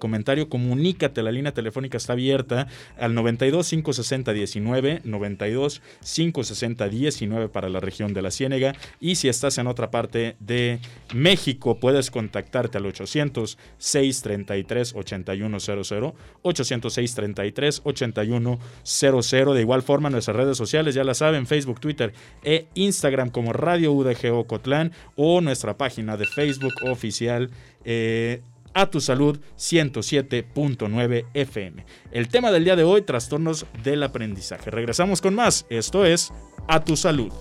comunícate. 0.50 1.24
La 1.24 1.32
línea 1.32 1.54
telefónica 1.54 1.98
está 1.98 2.14
abierta 2.14 2.68
al 2.98 3.14
92 3.14 3.70
560 3.70 4.34
19, 4.34 5.02
92 5.04 5.82
560 6.02 6.90
19 6.90 7.50
para 7.50 7.70
la 7.70 7.80
región 7.80 8.14
de 8.14 8.22
la 8.22 8.32
Ciénega. 8.32 8.74
Y 9.00 9.16
si 9.16 9.30
estás 9.30 9.58
en 9.58 9.68
otra 9.68 9.92
parte 9.92 10.36
de 10.40 10.80
México, 11.14 11.80
puedes 11.80 12.12
contactarte 12.12 12.78
al 12.78 12.86
800 12.86 13.58
633 13.78 14.94
8100, 14.96 16.14
800 16.42 16.94
633 16.94 17.82
8100. 17.84 19.54
De 19.54 19.62
igual 19.62 19.82
forma, 19.82 20.10
nuestras 20.10 20.38
redes 20.38 20.58
sociales 20.58 20.96
ya 20.96 21.04
la 21.04 21.14
saben: 21.14 21.48
Facebook, 21.48 21.80
Twitter 21.80 22.14
e 22.44 22.68
Instagram 22.76 23.30
como 23.30 23.54
Radio 23.54 23.92
UDG 23.94 24.32
Ocotlán 24.34 24.92
o 25.16 25.42
nuestra 25.42 25.78
página 25.78 26.18
de 26.18 26.26
Facebook 26.26 26.74
oficial. 26.84 27.50
eh, 27.84 28.42
a 28.74 28.88
tu 28.88 29.02
salud 29.02 29.40
107.9 29.58 31.26
FM. 31.34 31.86
El 32.12 32.28
tema 32.28 32.52
del 32.52 32.64
día 32.64 32.76
de 32.76 32.84
hoy, 32.84 33.02
trastornos 33.02 33.66
del 33.84 34.04
aprendizaje. 34.04 34.72
Regresamos 34.72 35.22
con 35.22 35.36
más. 35.36 35.66
Esto 35.70 36.06
es 36.06 36.32
A 36.68 36.84
tu 36.84 36.96
salud. 36.96 37.32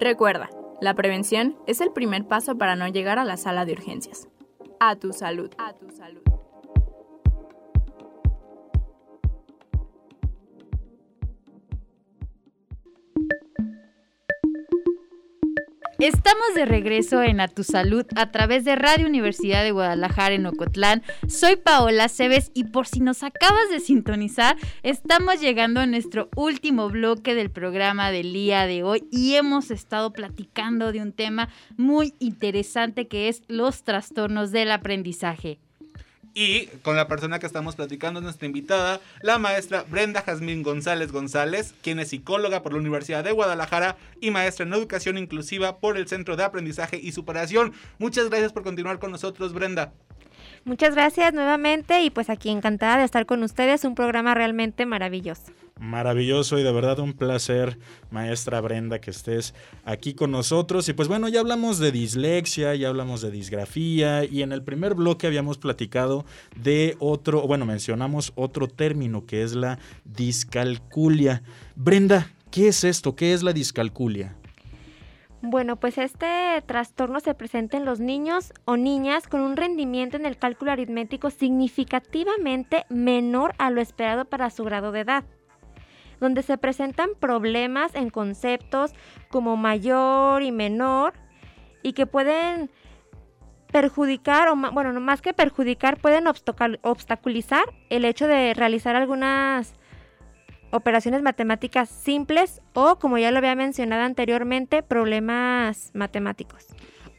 Recuerda, 0.00 0.48
la 0.80 0.94
prevención 0.94 1.56
es 1.66 1.80
el 1.80 1.92
primer 1.92 2.26
paso 2.26 2.56
para 2.56 2.76
no 2.76 2.86
llegar 2.88 3.18
a 3.18 3.24
la 3.24 3.36
sala 3.36 3.64
de 3.64 3.72
urgencias. 3.72 4.28
A 4.80 4.96
tu 4.96 5.12
salud. 5.12 5.50
A 5.58 5.72
tu 5.72 5.90
salud. 5.90 6.22
Estamos 15.98 16.54
de 16.54 16.64
regreso 16.64 17.24
en 17.24 17.40
A 17.40 17.48
Tu 17.48 17.64
Salud 17.64 18.06
a 18.14 18.30
través 18.30 18.64
de 18.64 18.76
Radio 18.76 19.08
Universidad 19.08 19.64
de 19.64 19.72
Guadalajara 19.72 20.36
en 20.36 20.46
Ocotlán. 20.46 21.02
Soy 21.26 21.56
Paola 21.56 22.08
Cebes 22.08 22.52
y 22.54 22.62
por 22.62 22.86
si 22.86 23.00
nos 23.00 23.24
acabas 23.24 23.68
de 23.68 23.80
sintonizar, 23.80 24.56
estamos 24.84 25.40
llegando 25.40 25.80
a 25.80 25.86
nuestro 25.86 26.28
último 26.36 26.88
bloque 26.88 27.34
del 27.34 27.50
programa 27.50 28.12
del 28.12 28.32
día 28.32 28.66
de 28.66 28.84
hoy 28.84 29.08
y 29.10 29.34
hemos 29.34 29.72
estado 29.72 30.12
platicando 30.12 30.92
de 30.92 31.02
un 31.02 31.12
tema 31.12 31.48
muy 31.76 32.14
interesante 32.20 33.08
que 33.08 33.28
es 33.28 33.42
los 33.48 33.82
trastornos 33.82 34.52
del 34.52 34.70
aprendizaje. 34.70 35.58
Y 36.40 36.66
con 36.82 36.94
la 36.94 37.08
persona 37.08 37.40
que 37.40 37.46
estamos 37.46 37.74
platicando, 37.74 38.20
nuestra 38.20 38.46
invitada, 38.46 39.00
la 39.22 39.40
maestra 39.40 39.82
Brenda 39.82 40.22
Jazmín 40.22 40.62
González 40.62 41.10
González, 41.10 41.74
quien 41.82 41.98
es 41.98 42.10
psicóloga 42.10 42.62
por 42.62 42.74
la 42.74 42.78
Universidad 42.78 43.24
de 43.24 43.32
Guadalajara 43.32 43.96
y 44.20 44.30
maestra 44.30 44.64
en 44.64 44.72
educación 44.72 45.18
inclusiva 45.18 45.78
por 45.78 45.96
el 45.96 46.06
Centro 46.06 46.36
de 46.36 46.44
Aprendizaje 46.44 47.00
y 47.02 47.10
Superación. 47.10 47.72
Muchas 47.98 48.30
gracias 48.30 48.52
por 48.52 48.62
continuar 48.62 49.00
con 49.00 49.10
nosotros, 49.10 49.52
Brenda. 49.52 49.92
Muchas 50.68 50.94
gracias 50.94 51.32
nuevamente 51.32 52.02
y 52.02 52.10
pues 52.10 52.28
aquí 52.28 52.50
encantada 52.50 52.98
de 52.98 53.04
estar 53.04 53.24
con 53.24 53.42
ustedes, 53.42 53.84
un 53.84 53.94
programa 53.94 54.34
realmente 54.34 54.84
maravilloso. 54.84 55.44
Maravilloso 55.80 56.58
y 56.58 56.62
de 56.62 56.70
verdad 56.70 56.98
un 56.98 57.14
placer, 57.14 57.78
maestra 58.10 58.60
Brenda, 58.60 59.00
que 59.00 59.10
estés 59.10 59.54
aquí 59.86 60.12
con 60.12 60.30
nosotros. 60.30 60.86
Y 60.90 60.92
pues 60.92 61.08
bueno, 61.08 61.26
ya 61.28 61.40
hablamos 61.40 61.78
de 61.78 61.90
dislexia, 61.90 62.74
ya 62.74 62.88
hablamos 62.88 63.22
de 63.22 63.30
disgrafía 63.30 64.26
y 64.26 64.42
en 64.42 64.52
el 64.52 64.62
primer 64.62 64.92
bloque 64.94 65.26
habíamos 65.26 65.56
platicado 65.56 66.26
de 66.54 66.96
otro, 66.98 67.46
bueno, 67.46 67.64
mencionamos 67.64 68.34
otro 68.34 68.68
término 68.68 69.24
que 69.24 69.44
es 69.44 69.54
la 69.54 69.78
discalculia. 70.04 71.42
Brenda, 71.76 72.30
¿qué 72.50 72.68
es 72.68 72.84
esto? 72.84 73.16
¿Qué 73.16 73.32
es 73.32 73.42
la 73.42 73.54
discalculia? 73.54 74.36
Bueno, 75.40 75.76
pues 75.76 75.98
este 75.98 76.62
trastorno 76.66 77.20
se 77.20 77.32
presenta 77.32 77.76
en 77.76 77.84
los 77.84 78.00
niños 78.00 78.52
o 78.64 78.76
niñas 78.76 79.28
con 79.28 79.40
un 79.40 79.56
rendimiento 79.56 80.16
en 80.16 80.26
el 80.26 80.36
cálculo 80.36 80.72
aritmético 80.72 81.30
significativamente 81.30 82.86
menor 82.88 83.54
a 83.58 83.70
lo 83.70 83.80
esperado 83.80 84.24
para 84.24 84.50
su 84.50 84.64
grado 84.64 84.90
de 84.90 85.00
edad, 85.00 85.24
donde 86.18 86.42
se 86.42 86.58
presentan 86.58 87.10
problemas 87.20 87.94
en 87.94 88.10
conceptos 88.10 88.92
como 89.30 89.56
mayor 89.56 90.42
y 90.42 90.50
menor 90.50 91.12
y 91.84 91.92
que 91.92 92.06
pueden 92.06 92.68
perjudicar, 93.70 94.48
o 94.48 94.56
bueno, 94.72 94.92
no 94.92 95.00
más 95.00 95.22
que 95.22 95.34
perjudicar, 95.34 95.98
pueden 95.98 96.24
obstaculizar 96.26 97.64
el 97.90 98.04
hecho 98.04 98.26
de 98.26 98.54
realizar 98.54 98.96
algunas 98.96 99.77
operaciones 100.70 101.22
matemáticas 101.22 101.88
simples 101.88 102.60
o, 102.74 102.98
como 102.98 103.18
ya 103.18 103.30
lo 103.30 103.38
había 103.38 103.54
mencionado 103.54 104.02
anteriormente, 104.02 104.82
problemas 104.82 105.90
matemáticos. 105.94 106.66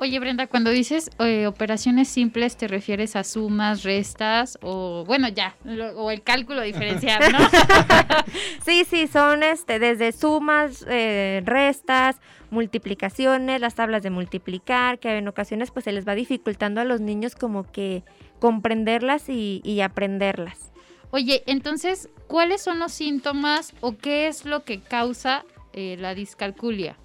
Oye, 0.01 0.17
Brenda, 0.19 0.47
cuando 0.47 0.69
dices 0.69 1.09
eh, 1.19 1.45
operaciones 1.45 2.07
simples, 2.07 2.55
¿te 2.55 2.69
refieres 2.69 3.17
a 3.17 3.25
sumas, 3.25 3.83
restas 3.83 4.57
o, 4.61 5.03
bueno, 5.05 5.27
ya, 5.27 5.55
lo- 5.65 5.91
o 6.01 6.09
el 6.11 6.21
cálculo 6.23 6.61
diferencial, 6.61 7.21
¿no? 7.33 7.37
Sí, 8.63 8.85
sí, 8.89 9.07
son 9.07 9.43
este, 9.43 9.77
desde 9.79 10.11
sumas, 10.13 10.85
eh, 10.87 11.41
restas, 11.43 12.17
multiplicaciones, 12.49 13.59
las 13.59 13.75
tablas 13.75 14.01
de 14.03 14.09
multiplicar, 14.09 14.99
que 14.99 15.17
en 15.17 15.27
ocasiones 15.27 15.71
pues 15.71 15.83
se 15.85 15.91
les 15.91 16.07
va 16.07 16.15
dificultando 16.15 16.79
a 16.79 16.85
los 16.85 17.01
niños 17.01 17.35
como 17.35 17.69
que 17.69 18.03
comprenderlas 18.39 19.27
y, 19.27 19.59
y 19.65 19.81
aprenderlas. 19.81 20.68
Oye, 21.11 21.43
entonces, 21.47 22.09
¿cuáles 22.27 22.61
son 22.61 22.79
los 22.79 22.91
síntomas 22.91 23.73
o 23.81 23.97
qué 23.97 24.27
es 24.27 24.45
lo 24.45 24.63
que 24.63 24.79
causa 24.79 25.43
eh, 25.73 25.95
la 25.99 26.13
discalculia? 26.13 26.97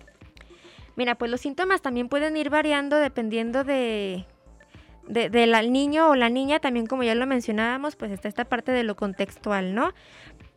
Mira, 0.96 1.14
pues 1.16 1.30
los 1.30 1.40
síntomas 1.40 1.82
también 1.82 2.09
pueden 2.09 2.36
ir 2.36 2.50
variando 2.50 2.96
dependiendo 2.96 3.64
de, 3.64 4.26
de- 5.09 5.30
del 5.30 5.55
al 5.55 5.72
niño 5.72 6.09
o 6.11 6.14
la 6.14 6.28
niña, 6.28 6.61
también 6.61 6.86
como 6.86 7.02
ya 7.02 7.14
lo 7.14 7.26
mencionábamos, 7.26 7.96
pues 7.96 8.12
está 8.12 8.28
esta 8.28 8.44
parte 8.44 8.72
de 8.72 8.84
lo 8.84 8.94
contextual, 8.96 9.74
¿no? 9.74 9.92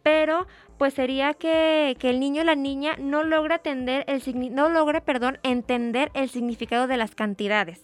pero 0.04 0.48
pues 0.78 0.94
sería 0.94 1.34
que, 1.34 1.98
que 2.00 2.10
el 2.10 2.22
niño 2.22 2.44
o 2.44 2.46
la 2.46 2.56
niña 2.56 2.96
no 2.98 3.24
logra 3.26 3.56
atender 3.56 4.06
el 4.08 4.22
no 4.56 4.70
logre, 4.70 5.02
perdón, 5.02 5.38
entender 5.44 6.12
el 6.14 6.30
significado 6.30 6.88
de 6.88 6.96
las 6.96 7.14
cantidades. 7.14 7.82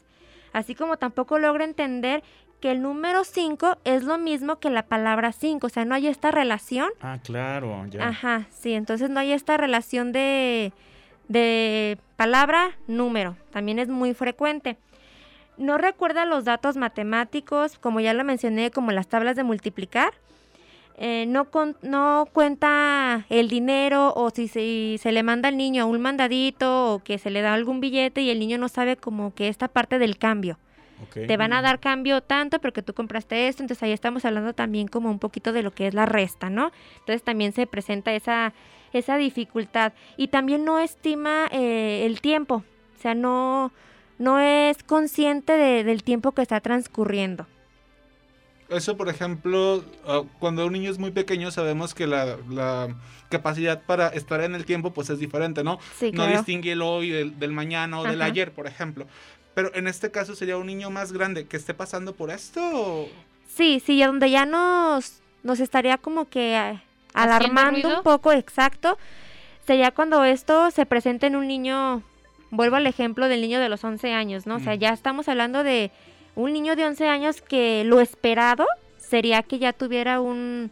Así 0.54 0.74
como 0.74 0.96
tampoco 0.96 1.38
logra 1.38 1.66
entender 1.66 2.24
que 2.64 2.72
el 2.72 2.82
número 2.82 3.26
5 3.26 3.78
es 3.84 4.06
lo 4.06 4.18
mismo 4.18 4.58
que 4.60 4.70
la 4.70 4.84
palabra 4.84 5.34
5, 5.34 5.68
o 5.68 5.70
sea, 5.70 5.84
no 5.84 5.96
hay 5.96 6.08
esta 6.08 6.32
relación. 6.32 6.90
Ah, 7.02 7.18
claro, 7.22 7.86
ya. 7.90 8.08
Ajá, 8.08 8.48
sí, 8.52 8.72
entonces 8.72 9.10
no 9.10 9.20
hay 9.20 9.34
esta 9.34 9.58
relación 9.58 10.14
de, 10.14 10.72
de 11.28 11.98
palabra, 12.16 12.72
número, 12.88 13.36
también 13.52 13.80
es 13.80 13.90
muy 13.90 14.14
frecuente. 14.14 14.78
No 15.58 15.78
recuerda 15.78 16.26
los 16.26 16.46
datos 16.46 16.78
matemáticos, 16.78 17.78
como 17.78 18.00
ya 18.00 18.14
lo 18.14 18.24
mencioné, 18.24 18.72
como 18.72 18.92
las 18.94 19.08
tablas 19.10 19.36
de 19.36 19.44
multiplicar. 19.44 20.14
Eh, 20.98 21.26
no, 21.28 21.52
con- 21.52 21.76
no 21.82 22.30
cuenta 22.32 23.26
el 23.30 23.50
dinero 23.50 24.14
o 24.16 24.30
si 24.30 24.48
se, 24.48 24.98
se 25.02 25.12
le 25.12 25.22
manda 25.22 25.50
al 25.50 25.58
niño 25.58 25.86
un 25.86 26.00
mandadito 26.00 26.94
o 26.94 27.00
que 27.00 27.18
se 27.18 27.30
le 27.30 27.42
da 27.42 27.54
algún 27.56 27.82
billete 27.82 28.22
y 28.22 28.30
el 28.30 28.40
niño 28.40 28.58
no 28.58 28.70
sabe 28.70 28.96
como 28.96 29.34
que 29.34 29.50
esta 29.50 29.68
parte 29.68 30.00
del 30.00 30.18
cambio. 30.18 30.58
Te 31.28 31.38
van 31.38 31.54
a 31.54 31.62
dar 31.62 31.80
cambio 31.80 32.22
tanto 32.22 32.60
porque 32.60 32.82
tú 32.82 32.94
compraste 32.94 33.48
esto, 33.48 33.62
entonces 33.64 33.84
ahí 33.84 33.92
estamos 33.92 34.26
hablando 34.26 34.54
también 34.54 34.88
como 34.88 35.10
un 35.12 35.20
poquito 35.20 35.52
de 35.54 35.62
lo 35.64 35.72
que 35.72 35.88
es 35.88 35.94
la 35.94 36.06
resta, 36.06 36.50
¿no? 36.50 36.72
Entonces 37.00 37.24
también 37.24 37.54
se 37.54 37.68
presenta 37.68 38.14
esa, 38.14 38.54
esa 38.94 39.18
dificultad 39.18 39.94
y 40.18 40.30
también 40.30 40.66
no 40.66 40.80
estima 40.80 41.48
eh, 41.52 42.06
el 42.06 42.22
tiempo, 42.22 42.64
o 42.98 43.02
sea, 43.02 43.14
no, 43.16 43.72
no 44.18 44.40
es 44.40 44.82
consciente 44.84 45.54
de- 45.54 45.84
del 45.84 46.04
tiempo 46.04 46.32
que 46.32 46.42
está 46.42 46.60
transcurriendo. 46.62 47.46
Eso, 48.70 48.98
por 48.98 49.10
ejemplo, 49.10 49.84
ah, 50.08 50.24
cuando 50.40 50.66
un 50.66 50.74
niño 50.74 50.90
es 50.90 50.98
muy 50.98 51.12
pequeño 51.12 51.52
sabemos 51.52 51.94
que 51.94 52.08
la, 52.08 52.38
la 52.50 52.96
capacidad 53.30 53.84
para 53.84 54.08
estar 54.08 54.42
en 54.42 54.56
el 54.56 54.66
tiempo 54.66 54.94
pues 54.94 55.10
es 55.10 55.20
diferente, 55.20 55.64
¿no? 55.64 55.80
Sí, 56.00 56.08
no 56.12 56.24
claro. 56.24 56.32
distingue 56.38 56.72
el 56.72 56.82
hoy 56.82 57.10
del, 57.10 57.38
del 57.40 57.52
mañana 57.52 58.00
o 58.00 58.04
del 58.04 58.22
ayer, 58.22 58.52
por 58.52 58.66
ejemplo. 58.66 59.06
Pero 59.56 59.74
en 59.76 59.88
este 59.88 60.10
caso 60.12 60.36
sería 60.36 60.58
un 60.58 60.68
niño 60.68 60.90
más 60.90 61.12
grande 61.12 61.46
que 61.48 61.58
esté 61.58 61.74
pasando 61.74 62.14
por 62.14 62.32
esto. 62.32 62.60
o- 62.74 63.08
Sí, 63.48 63.82
sí, 63.86 64.02
donde 64.04 64.32
ya 64.32 64.46
nos, 64.46 65.22
nos 65.44 65.60
estaría 65.60 65.98
como 66.00 66.28
que 66.28 66.80
alarmando 67.14 67.98
un 67.98 68.04
poco, 68.04 68.32
exacto, 68.32 68.98
sería 69.68 69.92
cuando 69.92 70.24
esto 70.24 70.72
se 70.72 70.86
presenta 70.88 71.28
en 71.28 71.36
un 71.36 71.48
niño, 71.48 72.02
vuelvo 72.50 72.78
al 72.78 72.88
ejemplo 72.88 73.28
del 73.28 73.42
niño 73.42 73.60
de 73.60 73.70
los 73.70 73.84
11 73.84 74.12
años, 74.14 74.48
¿no? 74.48 74.56
O 74.56 74.60
sea, 74.60 74.74
ya 74.76 74.90
estamos 74.90 75.30
hablando 75.30 75.64
de 75.64 75.92
un 76.36 76.52
niño 76.52 76.76
de 76.76 76.86
11 76.86 77.08
años 77.08 77.42
que 77.44 77.84
lo 77.86 78.02
esperado 78.02 78.66
sería 78.98 79.44
que 79.44 79.60
ya 79.60 79.72
tuviera 79.74 80.20
un 80.20 80.72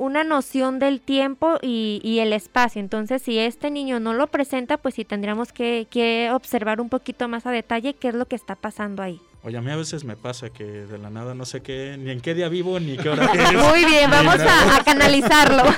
una 0.00 0.24
noción 0.24 0.78
del 0.78 1.00
tiempo 1.00 1.58
y, 1.60 2.00
y 2.02 2.20
el 2.20 2.32
espacio. 2.32 2.80
Entonces, 2.80 3.22
si 3.22 3.38
este 3.38 3.70
niño 3.70 4.00
no 4.00 4.14
lo 4.14 4.28
presenta, 4.28 4.78
pues 4.78 4.94
sí 4.94 5.04
tendríamos 5.04 5.52
que, 5.52 5.86
que 5.90 6.30
observar 6.32 6.80
un 6.80 6.88
poquito 6.88 7.28
más 7.28 7.46
a 7.46 7.50
detalle 7.50 7.94
qué 7.94 8.08
es 8.08 8.14
lo 8.14 8.26
que 8.26 8.36
está 8.36 8.56
pasando 8.56 9.02
ahí. 9.02 9.20
Oye, 9.42 9.56
a 9.56 9.60
mí 9.60 9.70
a 9.70 9.76
veces 9.76 10.04
me 10.04 10.16
pasa 10.16 10.50
que 10.50 10.64
de 10.64 10.98
la 10.98 11.10
nada 11.10 11.34
no 11.34 11.44
sé 11.44 11.62
qué, 11.62 11.96
ni 11.98 12.10
en 12.10 12.20
qué 12.20 12.34
día 12.34 12.48
vivo, 12.48 12.80
ni 12.80 12.96
qué 12.96 13.10
hora 13.10 13.24
es. 13.34 13.52
Muy 13.52 13.84
bien, 13.84 14.10
vamos 14.10 14.40
a, 14.40 14.76
a 14.76 14.84
canalizarlo. 14.84 15.62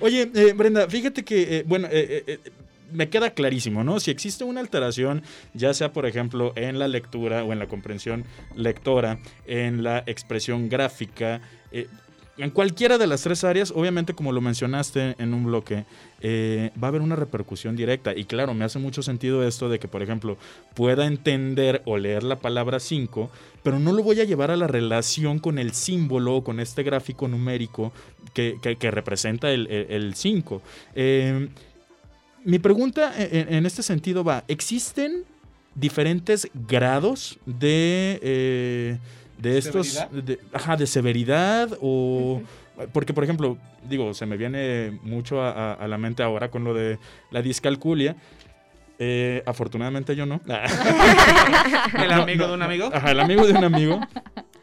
Oye, 0.00 0.30
eh, 0.34 0.52
Brenda, 0.52 0.88
fíjate 0.88 1.24
que, 1.24 1.58
eh, 1.58 1.64
bueno, 1.66 1.88
eh, 1.90 2.24
eh, 2.26 2.38
eh, 2.44 2.50
me 2.92 3.08
queda 3.08 3.30
clarísimo, 3.30 3.82
¿no? 3.82 3.98
Si 3.98 4.10
existe 4.10 4.44
una 4.44 4.60
alteración, 4.60 5.22
ya 5.54 5.74
sea, 5.74 5.92
por 5.92 6.06
ejemplo, 6.06 6.52
en 6.54 6.78
la 6.78 6.86
lectura 6.86 7.42
o 7.42 7.52
en 7.52 7.58
la 7.58 7.66
comprensión 7.66 8.24
lectora, 8.54 9.18
en 9.46 9.82
la 9.82 10.04
expresión 10.06 10.68
gráfica, 10.68 11.40
eh, 11.74 11.88
en 12.36 12.50
cualquiera 12.50 12.98
de 12.98 13.06
las 13.06 13.22
tres 13.22 13.44
áreas, 13.44 13.70
obviamente, 13.70 14.14
como 14.14 14.32
lo 14.32 14.40
mencionaste 14.40 15.14
en 15.18 15.34
un 15.34 15.44
bloque, 15.44 15.84
eh, 16.20 16.70
va 16.82 16.86
a 16.86 16.90
haber 16.90 17.00
una 17.00 17.14
repercusión 17.14 17.76
directa. 17.76 18.12
Y 18.16 18.24
claro, 18.24 18.54
me 18.54 18.64
hace 18.64 18.78
mucho 18.78 19.02
sentido 19.02 19.46
esto 19.46 19.68
de 19.68 19.78
que, 19.78 19.86
por 19.86 20.02
ejemplo, 20.02 20.36
pueda 20.74 21.06
entender 21.06 21.82
o 21.84 21.96
leer 21.96 22.24
la 22.24 22.40
palabra 22.40 22.80
5, 22.80 23.30
pero 23.62 23.78
no 23.78 23.92
lo 23.92 24.02
voy 24.02 24.20
a 24.20 24.24
llevar 24.24 24.50
a 24.50 24.56
la 24.56 24.66
relación 24.66 25.38
con 25.38 25.58
el 25.58 25.72
símbolo, 25.72 26.42
con 26.42 26.58
este 26.58 26.82
gráfico 26.82 27.28
numérico 27.28 27.92
que, 28.32 28.58
representa 28.90 29.52
el 29.52 30.14
5. 30.16 30.62
mi 32.44 32.58
pregunta 32.58 33.12
en, 33.16 33.64
este 33.64 33.84
sentido 33.84 34.24
va, 34.24 34.42
¿existen 34.48 35.24
diferentes 35.74 36.48
grados 36.54 37.38
de, 37.46 38.18
eh, 38.22 38.98
de 39.38 39.58
estos... 39.58 39.88
¿Severidad? 39.88 40.22
De, 40.24 40.38
ajá, 40.52 40.76
de 40.76 40.86
severidad 40.86 41.78
o... 41.80 42.42
Porque, 42.92 43.14
por 43.14 43.22
ejemplo, 43.22 43.56
digo, 43.88 44.14
se 44.14 44.26
me 44.26 44.36
viene 44.36 44.98
mucho 45.02 45.40
a, 45.40 45.50
a- 45.50 45.72
a 45.74 45.86
la 45.88 45.96
mente 45.96 46.22
ahora 46.24 46.50
con 46.50 46.64
lo 46.64 46.74
de 46.74 46.98
la 47.30 47.40
discalculia. 47.40 48.16
Eh, 48.98 49.42
afortunadamente 49.46 50.14
yo 50.16 50.24
no. 50.26 50.40
El 52.02 52.12
amigo 52.12 52.42
no, 52.44 52.48
de 52.48 52.54
un 52.54 52.62
amigo. 52.62 52.90
Ajá, 52.92 53.10
el 53.10 53.20
amigo 53.20 53.46
de 53.46 53.52
un 53.52 53.64
amigo. 53.64 54.00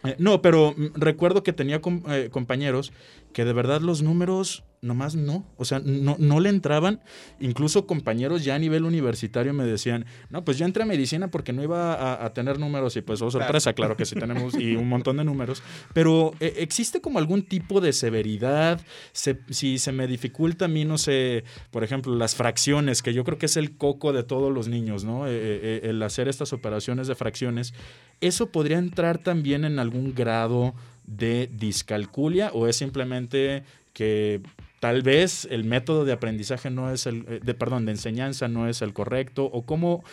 Eh, 0.04 0.16
no, 0.18 0.42
pero 0.42 0.74
recuerdo 0.96 1.44
que 1.44 1.54
tenía 1.54 1.80
com- 1.82 2.04
eh, 2.10 2.30
compañeros 2.32 2.92
que 3.34 3.46
de 3.46 3.54
verdad 3.54 3.82
los 3.82 4.02
números 4.02 4.64
nomás 4.82 5.16
no, 5.16 5.46
o 5.58 5.66
sea, 5.66 5.80
no, 5.84 6.16
no 6.18 6.40
le 6.40 6.50
entraban. 6.50 7.02
Incluso 7.40 7.86
compañeros 7.86 8.44
ya 8.44 8.56
a 8.56 8.60
nivel 8.60 8.84
universitario 8.84 9.54
me 9.54 9.64
decían, 9.64 10.06
no, 10.32 10.44
pues 10.44 10.58
yo 10.58 10.66
entré 10.66 10.84
a 10.84 10.86
medicina 10.88 11.30
porque 11.30 11.54
no 11.54 11.62
iba 11.62 11.94
a, 11.94 12.26
a 12.26 12.34
tener 12.34 12.58
números 12.58 12.96
y 12.98 13.02
pues, 13.02 13.22
oh, 13.22 13.30
sorpresa, 13.30 13.74
claro 13.74 13.96
que 13.96 14.06
sí 14.06 14.16
tenemos 14.16 14.56
y 14.60 14.76
un 14.76 14.90
montón 14.90 15.18
de 15.18 15.24
números. 15.24 15.62
Pero 15.94 16.34
eh, 16.40 16.56
¿existe 16.58 17.00
como 17.00 17.20
algún 17.20 17.44
tipo 17.44 17.80
de 17.80 17.94
severidad? 17.94 18.82
Se- 19.12 19.40
si 19.52 19.78
se 19.78 19.92
me 19.92 20.08
dificulta 20.08 20.66
a 20.66 20.68
mí, 20.68 20.84
no 20.84 20.98
sé, 20.98 21.44
por 21.70 21.84
ejemplo, 21.84 22.16
las 22.16 22.34
fracciones, 22.36 23.04
que 23.04 23.14
yo 23.14 23.24
creo 23.24 23.38
que 23.38 23.46
es 23.46 23.58
el 23.58 23.78
coco 23.78 24.14
de 24.14 24.24
todos 24.24 24.52
los 24.52 24.68
niños, 24.68 25.04
¿no? 25.04 25.28
Eh, 25.28 25.32
eh, 25.34 25.82
el 25.84 26.02
hacer 26.02 26.28
estas 26.28 26.54
operaciones 26.54 27.08
de 27.08 27.14
fracciones. 27.16 27.74
¿Eso 28.20 28.52
podría 28.52 28.80
entrar 28.80 29.20
también 29.20 29.64
en 29.64 29.78
algún 29.80 30.16
grado 30.16 30.74
de 31.06 31.50
discalculia 31.54 32.50
o 32.54 32.68
es 32.68 32.76
simplemente 32.76 33.64
que 33.94 34.42
tal 34.82 35.04
vez 35.04 35.48
el 35.52 35.64
método 35.64 36.06
de 36.06 36.12
aprendizaje 36.12 36.72
no 36.72 36.92
es 36.92 37.06
el, 37.06 37.24
eh, 37.30 37.40
de, 37.42 37.54
perdón, 37.54 37.86
de 37.86 37.92
enseñanza 37.92 38.48
no 38.48 38.68
es 38.68 38.82
el 38.82 38.94
correcto 38.94 39.46
o 39.46 39.64
cómo, 39.64 40.04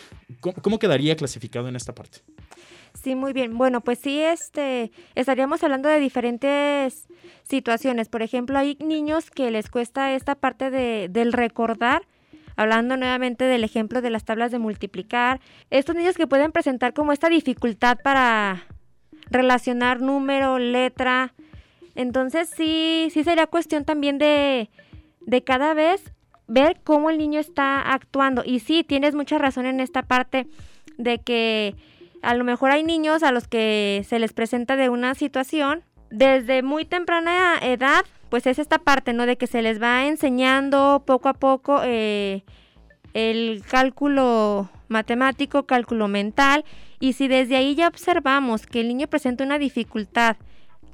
cómo, 0.40 0.54
cómo 0.60 0.78
quedaría 0.78 1.16
clasificado 1.16 1.68
en 1.68 1.74
esta 1.74 1.94
parte? 1.94 2.18
Sí, 2.92 3.14
muy 3.14 3.32
bien. 3.32 3.56
Bueno, 3.56 3.80
pues 3.80 3.98
sí, 3.98 4.20
este, 4.20 4.92
estaríamos 5.14 5.64
hablando 5.64 5.88
de 5.88 5.98
diferentes 5.98 7.08
situaciones. 7.44 8.10
Por 8.10 8.20
ejemplo, 8.20 8.58
hay 8.58 8.76
niños 8.80 9.30
que 9.30 9.50
les 9.50 9.70
cuesta 9.70 10.12
esta 10.12 10.34
parte 10.34 10.70
de, 10.70 11.08
del 11.08 11.32
recordar, 11.32 12.02
hablando 12.56 12.98
nuevamente 12.98 13.44
del 13.44 13.64
ejemplo 13.64 14.02
de 14.02 14.10
las 14.10 14.26
tablas 14.26 14.52
de 14.52 14.58
multiplicar. 14.58 15.40
Estos 15.70 15.96
niños 15.96 16.16
que 16.16 16.26
pueden 16.26 16.52
presentar 16.52 16.92
como 16.92 17.12
esta 17.12 17.30
dificultad 17.30 17.98
para 18.04 18.66
relacionar 19.30 20.02
número, 20.02 20.58
letra. 20.58 21.32
Entonces 21.99 22.49
sí, 22.57 23.09
sí 23.12 23.24
sería 23.24 23.49
cuestión 23.49 23.84
también 23.84 24.18
de, 24.18 24.70
de 25.20 25.42
cada 25.42 25.74
vez 25.74 26.12
ver 26.46 26.80
cómo 26.84 27.11
el 27.11 27.18
niño 27.18 27.40
está 27.40 27.92
actuando. 27.92 28.44
Y 28.46 28.61
sí, 28.61 28.84
tienes 28.84 29.16
mucha 29.16 29.36
razón 29.36 29.66
en 29.66 29.80
esta 29.80 30.05
parte 30.05 30.46
de 30.96 31.18
que 31.18 31.74
a 32.22 32.36
lo 32.36 32.44
mejor 32.44 32.70
hay 32.70 32.84
niños 32.84 33.24
a 33.24 33.32
los 33.32 33.49
que 33.49 34.05
se 34.09 34.20
les 34.20 34.32
presenta 34.32 34.76
de 34.76 34.90
una 34.90 35.16
situación 35.16 35.82
desde 36.09 36.62
muy 36.62 36.84
temprana 36.84 37.57
edad, 37.61 38.05
pues 38.28 38.46
es 38.46 38.61
esta 38.61 38.78
parte, 38.78 39.12
¿no? 39.12 39.26
De 39.26 39.36
que 39.36 39.49
se 39.49 39.61
les 39.61 39.82
va 39.82 40.07
enseñando 40.07 41.03
poco 41.05 41.28
a 41.28 41.34
poco 41.34 41.80
eh, 41.82 42.44
el 43.12 43.64
cálculo 43.68 44.70
matemático, 44.86 45.66
cálculo 45.66 46.07
mental, 46.07 46.64
y 47.01 47.14
si 47.14 47.26
desde 47.26 47.57
ahí 47.57 47.74
ya 47.74 47.88
observamos 47.88 48.66
que 48.66 48.82
el 48.82 48.86
niño 48.86 49.09
presenta 49.09 49.42
una 49.42 49.59
dificultad, 49.59 50.36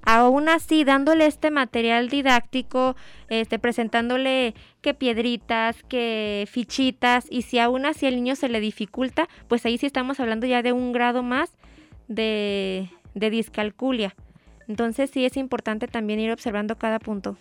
aún 0.05 0.49
así 0.49 0.85
dándole 0.85 1.27
este 1.27 1.51
material 1.51 2.09
didáctico, 2.09 2.97
este, 3.29 3.59
presentándole 3.59 4.55
que 4.81 4.95
piedritas, 4.95 5.83
que 5.85 6.47
fichitas, 6.51 7.27
y 7.31 7.43
si 7.43 7.59
aún 7.59 7.87
así 7.87 8.07
el 8.07 8.17
niño 8.17 8.37
se 8.37 8.49
le 8.49 8.61
dificulta, 8.61 9.29
pues 9.49 9.65
ahí 9.67 9.79
sí 9.79 9.87
estamos 9.87 10.21
hablando 10.21 10.47
ya 10.47 10.63
de 10.63 10.73
un 10.73 10.93
grado 10.93 11.23
más 11.23 11.51
de, 12.09 12.91
de 13.15 13.31
discalculia. 13.31 14.15
Entonces 14.69 15.11
sí 15.11 15.25
es 15.25 15.37
importante 15.37 15.89
también 15.89 16.21
ir 16.21 16.33
observando 16.33 16.77
cada 16.77 16.99
punto. 16.99 17.37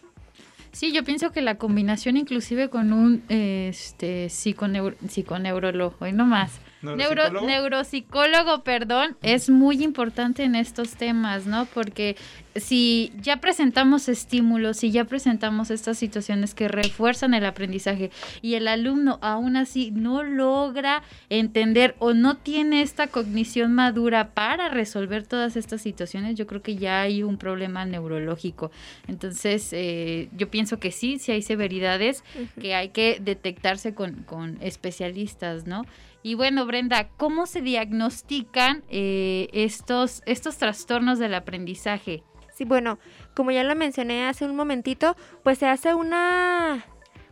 Sí, 0.74 0.91
yo 0.91 1.03
pienso 1.03 1.32
que 1.32 1.41
la 1.41 1.59
combinación 1.59 2.18
inclusive 2.18 2.68
con 2.70 2.93
un 2.93 3.24
eh, 3.30 3.68
este 3.70 4.30
psiconeuro, 4.30 4.95
psiconeurólogo, 5.07 5.95
hoy 5.99 6.14
no 6.14 6.26
más. 6.26 6.59
Neuro, 6.82 7.41
neuropsicólogo, 7.41 8.64
perdón, 8.64 9.16
es 9.22 9.51
muy 9.51 9.84
importante 9.84 10.43
en 10.43 10.55
estos 10.55 10.95
temas, 10.95 11.45
¿no? 11.45 11.66
Porque 11.66 12.18
si 12.56 13.12
ya 13.22 13.38
presentamos 13.38 14.10
estímulos, 14.10 14.78
si 14.78 14.91
ya 14.91 15.06
presentamos 15.06 15.72
estas 15.72 15.97
situaciones 15.97 16.54
que 16.54 16.68
refuerzan 16.68 17.34
el 17.34 17.45
aprendizaje 17.45 18.12
y 18.41 18.56
el 18.56 18.68
alumno 18.68 19.20
aún 19.22 19.56
así 19.56 19.91
no 19.91 20.24
logra 20.24 21.04
entender 21.30 21.95
o 21.99 22.14
no 22.14 22.38
tiene 22.38 22.82
esta 22.82 23.08
cognición 23.08 23.74
madura 23.74 24.34
para 24.34 24.70
resolver 24.70 25.26
todas 25.26 25.56
estas 25.56 25.82
situaciones, 25.82 26.36
yo 26.36 26.47
creo 26.47 26.62
que 26.62 26.76
ya 26.76 27.01
hay 27.01 27.24
un 27.24 27.38
problema 27.38 27.86
neurológico. 27.86 28.72
Entonces, 29.08 29.70
eh, 29.72 30.30
yo 30.38 30.49
pienso 30.49 30.80
que 30.80 30.91
sí, 30.91 31.20
sí 31.20 31.32
hay 31.32 31.41
severidades 31.41 32.24
que 32.60 32.76
hay 32.76 32.89
que 32.89 33.20
detectarse 33.22 33.93
con, 33.93 34.24
con 34.24 34.58
especialistas, 34.62 35.66
¿no? 35.66 35.86
Y 36.26 36.36
bueno, 36.36 36.66
Brenda, 36.66 37.10
¿cómo 37.18 37.45
se 37.45 37.62
diagnostican 37.62 38.84
eh, 38.89 39.49
estos, 39.51 40.24
estos 40.26 40.58
trastornos 40.58 41.20
del 41.20 41.34
aprendizaje? 41.34 42.24
Sí, 42.54 42.66
bueno, 42.66 42.99
como 43.36 43.51
ya 43.51 43.64
lo 43.64 43.76
mencioné 43.76 44.28
hace 44.28 44.45
un 44.45 44.56
momentito, 44.56 45.16
pues 45.43 45.58
se 45.58 45.68
hace 45.68 45.93
una... 45.93 46.86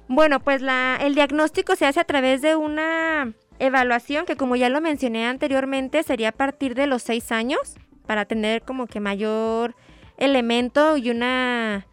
Bueno, 0.07 0.41
pues 0.41 0.61
la, 0.61 0.97
el 0.99 1.15
diagnóstico 1.15 1.76
se 1.76 1.86
hace 1.86 1.99
a 1.99 2.05
través 2.05 2.41
de 2.41 2.55
una 2.55 3.34
evaluación 3.59 4.26
que 4.26 4.36
como 4.36 4.55
ya 4.55 4.69
lo 4.69 4.82
mencioné 4.82 5.28
anteriormente 5.28 6.01
sería 6.03 6.30
a 6.30 6.34
partir 6.34 6.74
de 6.74 6.88
los 6.88 7.03
seis 7.03 7.32
años 7.32 7.76
para 8.07 8.26
tener 8.26 8.63
como 8.63 8.88
que 8.88 8.99
mayor 8.99 9.76
elemento 10.17 10.97
y 10.97 11.11
una 11.11 11.86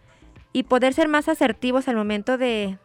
y 0.53 0.63
poder 0.65 0.95
ser 0.95 1.09
más 1.09 1.29
asertivos 1.29 1.87
al 1.87 1.97
momento 1.97 2.39
de, 2.39 2.79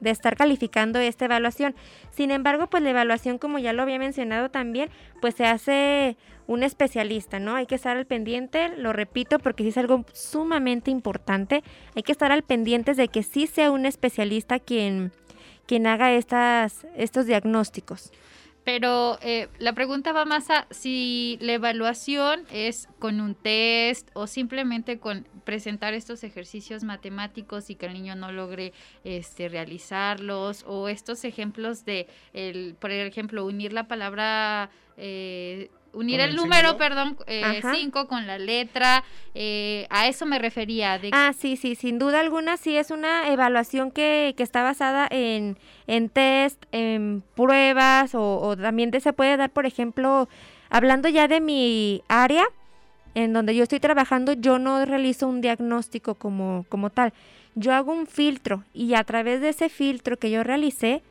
de 0.00 0.10
estar 0.10 0.36
calificando 0.36 0.98
esta 0.98 1.24
evaluación. 1.24 1.74
Sin 2.10 2.30
embargo, 2.30 2.66
pues 2.68 2.82
la 2.82 2.90
evaluación, 2.90 3.38
como 3.38 3.58
ya 3.58 3.72
lo 3.72 3.82
había 3.82 3.98
mencionado 3.98 4.50
también, 4.50 4.90
pues 5.20 5.34
se 5.34 5.46
hace 5.46 6.16
un 6.46 6.62
especialista, 6.62 7.38
¿no? 7.38 7.54
Hay 7.54 7.66
que 7.66 7.74
estar 7.74 7.96
al 7.96 8.06
pendiente, 8.06 8.68
lo 8.76 8.92
repito, 8.92 9.38
porque 9.38 9.62
sí 9.64 9.70
es 9.70 9.78
algo 9.78 10.04
sumamente 10.12 10.90
importante. 10.90 11.62
Hay 11.94 12.02
que 12.02 12.12
estar 12.12 12.32
al 12.32 12.42
pendiente 12.42 12.94
de 12.94 13.08
que 13.08 13.22
sí 13.22 13.46
sea 13.46 13.70
un 13.70 13.86
especialista 13.86 14.58
quien, 14.58 15.12
quien 15.66 15.86
haga 15.86 16.12
estas, 16.12 16.86
estos 16.96 17.26
diagnósticos. 17.26 18.12
Pero 18.66 19.16
eh, 19.22 19.46
la 19.60 19.74
pregunta 19.74 20.10
va 20.10 20.24
más 20.24 20.50
a 20.50 20.66
si 20.70 21.38
la 21.40 21.52
evaluación 21.52 22.42
es 22.50 22.88
con 22.98 23.20
un 23.20 23.36
test 23.36 24.10
o 24.12 24.26
simplemente 24.26 24.98
con 24.98 25.24
presentar 25.44 25.94
estos 25.94 26.24
ejercicios 26.24 26.82
matemáticos 26.82 27.70
y 27.70 27.76
que 27.76 27.86
el 27.86 27.92
niño 27.92 28.16
no 28.16 28.32
logre 28.32 28.72
este, 29.04 29.48
realizarlos 29.48 30.64
o 30.66 30.88
estos 30.88 31.24
ejemplos 31.24 31.84
de, 31.84 32.08
el, 32.32 32.74
por 32.80 32.90
ejemplo, 32.90 33.46
unir 33.46 33.72
la 33.72 33.86
palabra 33.86 34.70
eh, 34.96 35.70
unir 35.96 36.20
el, 36.20 36.36
número, 36.36 36.76
perdón, 36.76 37.16
5 37.26 37.26
eh, 37.26 38.06
con 38.06 38.26
la 38.26 38.38
letra, 38.38 39.02
eh, 39.34 39.86
a 39.90 40.06
eso 40.06 40.26
me 40.26 40.38
refería. 40.38 40.98
De... 40.98 41.10
Ah, 41.12 41.32
sí, 41.36 41.56
sí, 41.56 41.74
sin 41.74 41.98
duda 41.98 42.20
alguna 42.20 42.56
sí 42.56 42.76
es 42.76 42.90
una 42.90 43.32
evaluación 43.32 43.90
que, 43.90 44.34
que 44.36 44.42
está 44.42 44.62
basada 44.62 45.08
en, 45.10 45.58
en 45.86 46.08
test, 46.10 46.62
en 46.72 47.22
pruebas 47.34 48.14
o, 48.14 48.40
o 48.40 48.56
también 48.56 48.92
se 49.00 49.12
puede 49.12 49.36
dar, 49.36 49.50
por 49.50 49.66
ejemplo, 49.66 50.28
hablando 50.68 51.08
ya 51.08 51.28
de 51.28 51.40
mi 51.40 52.02
área, 52.08 52.46
en 53.14 53.32
donde 53.32 53.56
yo 53.56 53.62
estoy 53.62 53.80
trabajando, 53.80 54.34
yo 54.34 54.58
no 54.58 54.84
realizo 54.84 55.26
un 55.26 55.40
diagnóstico 55.40 56.16
como, 56.16 56.66
como 56.68 56.90
tal. 56.90 57.14
Yo 57.54 57.72
hago 57.72 57.90
un 57.90 58.06
filtro 58.06 58.64
y 58.74 58.92
a 58.92 59.04
través 59.04 59.40
de 59.40 59.48
ese 59.48 59.70
filtro 59.70 60.18
que 60.18 60.30
yo 60.30 60.44
realicé, 60.44 61.02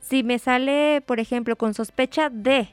si 0.00 0.22
me 0.22 0.38
sale, 0.38 1.02
por 1.04 1.20
ejemplo, 1.20 1.56
con 1.56 1.74
sospecha 1.74 2.30
de 2.30 2.70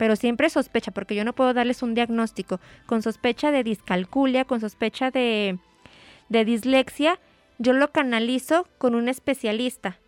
pero 0.00 0.16
siempre 0.16 0.48
sospecha, 0.48 0.92
porque 0.92 1.14
yo 1.14 1.26
no 1.26 1.34
puedo 1.34 1.52
darles 1.52 1.82
un 1.82 1.92
diagnóstico, 1.92 2.58
con 2.86 3.02
sospecha 3.02 3.50
de 3.50 3.62
discalculia, 3.62 4.46
con 4.46 4.58
sospecha 4.58 5.10
de, 5.10 5.58
de 6.30 6.44
dislexia, 6.46 7.20
yo 7.58 7.74
lo 7.74 7.92
canalizo 7.92 8.66
con 8.78 8.94
un 8.94 9.10
especialista, 9.10 9.98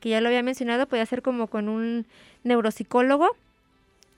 que 0.00 0.08
ya 0.08 0.22
lo 0.22 0.28
había 0.28 0.42
mencionado, 0.42 0.86
puede 0.86 1.04
ser 1.04 1.20
como 1.20 1.48
con 1.48 1.68
un 1.68 2.06
neuropsicólogo, 2.42 3.36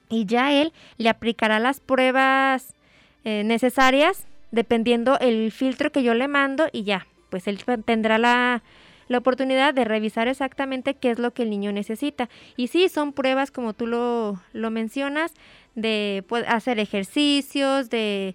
y 0.08 0.26
ya 0.26 0.52
él 0.52 0.72
le 0.96 1.08
aplicará 1.08 1.58
las 1.58 1.80
pruebas 1.80 2.76
eh, 3.24 3.42
necesarias 3.42 4.28
dependiendo 4.52 5.18
el 5.18 5.50
filtro 5.50 5.90
que 5.90 6.04
yo 6.04 6.14
le 6.14 6.28
mando 6.28 6.68
y 6.70 6.84
ya, 6.84 7.08
pues 7.30 7.48
él 7.48 7.58
tendrá 7.84 8.18
la, 8.18 8.62
la 9.08 9.18
oportunidad 9.18 9.74
de 9.74 9.84
revisar 9.84 10.28
exactamente 10.28 10.94
qué 10.94 11.10
es 11.10 11.18
lo 11.18 11.32
que 11.32 11.42
el 11.42 11.50
niño 11.50 11.72
necesita. 11.72 12.28
Y 12.56 12.68
sí, 12.68 12.88
son 12.88 13.12
pruebas, 13.12 13.50
como 13.50 13.72
tú 13.72 13.86
lo, 13.86 14.40
lo 14.52 14.70
mencionas, 14.70 15.32
de 15.74 16.24
hacer 16.46 16.78
ejercicios, 16.78 17.90
de... 17.90 18.34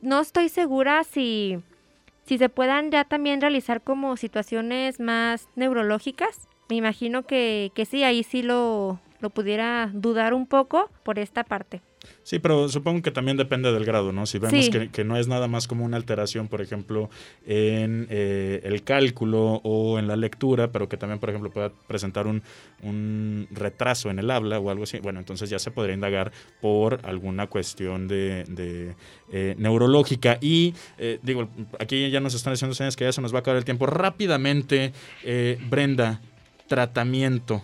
No 0.00 0.20
estoy 0.20 0.48
segura 0.48 1.02
si, 1.04 1.58
si 2.24 2.38
se 2.38 2.48
puedan 2.48 2.90
ya 2.90 3.04
también 3.04 3.40
realizar 3.40 3.82
como 3.82 4.16
situaciones 4.16 5.00
más 5.00 5.48
neurológicas. 5.56 6.48
Me 6.68 6.76
imagino 6.76 7.24
que, 7.24 7.72
que 7.74 7.84
sí, 7.84 8.04
ahí 8.04 8.22
sí 8.22 8.42
lo, 8.42 9.00
lo 9.20 9.30
pudiera 9.30 9.90
dudar 9.92 10.34
un 10.34 10.46
poco 10.46 10.90
por 11.02 11.18
esta 11.18 11.44
parte. 11.44 11.80
Sí, 12.22 12.38
pero 12.38 12.68
supongo 12.68 13.02
que 13.02 13.10
también 13.10 13.36
depende 13.36 13.72
del 13.72 13.84
grado, 13.84 14.12
¿no? 14.12 14.26
Si 14.26 14.38
vemos 14.38 14.68
que, 14.68 15.04
no 15.04 15.16
es 15.16 15.28
nada 15.28 15.46
más 15.48 15.68
como 15.68 15.84
una 15.84 15.96
alteración, 15.96 16.48
por 16.48 16.60
ejemplo, 16.60 17.08
en 17.46 18.06
eh, 18.10 18.60
el 18.64 18.82
cálculo 18.82 19.60
o 19.62 19.98
en 19.98 20.08
la 20.08 20.16
lectura, 20.16 20.72
pero 20.72 20.88
que 20.88 20.96
también, 20.96 21.20
por 21.20 21.30
ejemplo, 21.30 21.50
pueda 21.50 21.70
presentar 21.86 22.26
un, 22.26 22.42
retraso 23.50 24.10
en 24.10 24.18
el 24.18 24.30
habla 24.30 24.58
o 24.58 24.70
algo 24.70 24.84
así, 24.84 24.98
bueno, 24.98 25.18
entonces 25.18 25.50
ya 25.50 25.58
se 25.58 25.70
podría 25.70 25.94
indagar 25.94 26.32
por 26.60 27.00
alguna 27.04 27.46
cuestión 27.46 28.08
de, 28.08 28.94
eh, 29.32 29.54
neurológica. 29.58 30.38
Y 30.40 30.74
eh, 30.98 31.18
digo, 31.22 31.48
aquí 31.78 32.10
ya 32.10 32.20
nos 32.20 32.34
están 32.34 32.52
diciendo 32.52 32.74
señas 32.74 32.96
que 32.96 33.04
ya 33.04 33.12
se 33.12 33.20
nos 33.20 33.32
va 33.32 33.38
a 33.38 33.40
acabar 33.40 33.58
el 33.58 33.64
tiempo. 33.64 33.86
Rápidamente, 33.86 34.92
Brenda, 35.70 36.20
tratamiento 36.66 37.62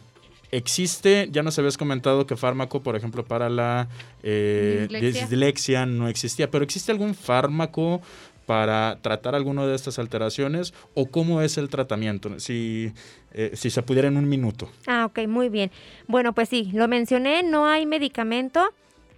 existe, 0.53 1.28
ya 1.32 1.42
nos 1.42 1.59
habías 1.59 1.76
comentado 1.76 2.26
que 2.26 2.36
fármaco, 2.36 2.82
por 2.82 2.94
ejemplo, 2.94 3.24
para 3.24 3.48
la 3.48 3.88
eh, 4.22 4.86
dislexia. 4.88 5.86
no 5.86 6.09
existía, 6.09 6.50
pero 6.50 6.62
¿existe 6.62 6.92
algún 6.92 7.14
fármaco 7.14 8.00
para 8.46 8.98
tratar 9.00 9.34
alguna 9.34 9.66
de 9.66 9.74
estas 9.74 9.98
alteraciones 9.98 10.74
o 10.94 11.07
cómo 11.07 11.40
es 11.40 11.57
el 11.57 11.70
tratamiento? 11.70 12.38
Si, 12.38 12.92
eh, 13.32 13.53
si 13.55 13.70
se 13.70 13.82
pudiera 13.82 14.09
en 14.09 14.18
un 14.18 14.28
minuto. 14.28 14.70
Ah, 14.86 15.07
ok, 15.07 15.26
muy 15.26 15.48
bien. 15.48 15.70
Bueno, 16.07 16.34
pues 16.34 16.50
sí, 16.50 16.70
lo 16.74 16.86
mencioné, 16.86 17.42
no 17.42 17.66
hay 17.66 17.86
medicamento 17.86 18.72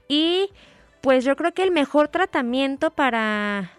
y 0.09 0.51
pues 1.01 1.25
yo 1.25 1.35
creo 1.37 1.53
que 1.53 1.65
el 1.65 1.73
mejor 1.73 2.09
tratamiento 2.09 2.93
para, 2.93 3.73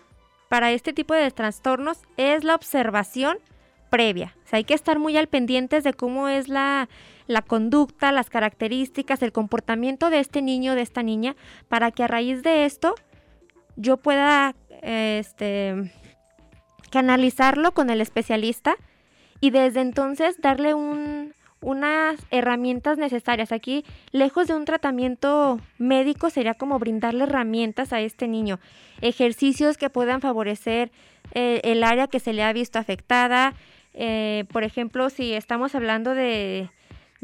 para 0.50 0.74
este 0.74 0.92
tipo 0.92 1.14
de 1.14 1.32
trastornos 1.32 2.00
es 2.18 2.44
la 2.44 2.54
observación 2.54 3.38
previa. 3.90 4.36
O 4.46 4.50
sea, 4.50 4.58
hay 4.58 4.66
que 4.66 4.74
estar 4.74 5.00
muy 5.00 5.16
al 5.16 5.28
pendientes 5.28 5.86
de 5.86 5.94
cómo 5.94 6.28
es 6.28 6.50
la 6.50 6.90
la 7.28 7.42
conducta, 7.42 8.12
las 8.12 8.30
características, 8.30 9.22
el 9.22 9.32
comportamiento 9.32 10.10
de 10.10 10.20
este 10.20 10.42
niño, 10.42 10.76
de 10.76 10.82
esta 10.82 11.04
niña, 11.04 11.36
para 11.70 11.92
que 11.92 12.04
a 12.04 12.08
raíz 12.08 12.44
de 12.44 12.66
esto 12.66 12.96
yo 13.76 13.98
pueda 13.98 14.56
este, 14.82 15.92
canalizarlo 16.92 17.74
con 17.74 17.90
el 17.90 18.02
especialista 18.02 18.76
y 19.42 19.50
desde 19.50 19.82
entonces 19.82 20.40
darle 20.42 20.74
unas 21.62 22.20
herramientas 22.32 22.98
necesarias. 22.98 23.52
Aquí, 23.52 23.84
lejos 24.12 24.48
de 24.48 24.54
un 24.54 24.66
tratamiento 24.66 25.60
médico, 25.78 26.30
sería 26.30 26.54
como 26.54 26.80
brindarle 26.80 27.24
herramientas 27.24 27.92
a 27.92 28.00
este 28.00 28.28
niño, 28.28 28.60
ejercicios 29.02 29.78
que 29.78 29.90
puedan 29.90 30.22
favorecer 30.22 30.92
eh, 31.34 31.62
el 31.64 31.84
área 31.84 32.08
que 32.08 32.20
se 32.20 32.34
le 32.34 32.44
ha 32.44 32.54
visto 32.54 32.80
afectada. 32.80 33.54
Eh, 33.94 34.46
por 34.52 34.64
ejemplo, 34.64 35.10
si 35.10 35.34
estamos 35.34 35.74
hablando 35.76 36.14
de, 36.14 36.70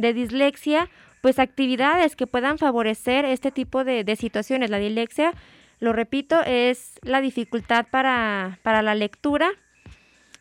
de 0.02 0.14
dislexia, 0.14 0.90
pues 1.22 1.40
actividades 1.40 2.16
que 2.16 2.28
puedan 2.28 2.58
favorecer 2.58 3.26
este 3.26 3.52
tipo 3.52 3.84
de, 3.84 4.16
situaciones. 4.16 4.70
La 4.70 4.78
dislexia, 4.78 5.34
lo 5.80 5.94
repito, 5.94 6.42
es 6.46 7.00
la 7.04 7.22
dificultad 7.22 7.86
para, 7.90 8.60
para 8.64 8.82
la 8.82 8.96
lectura. 8.96 9.52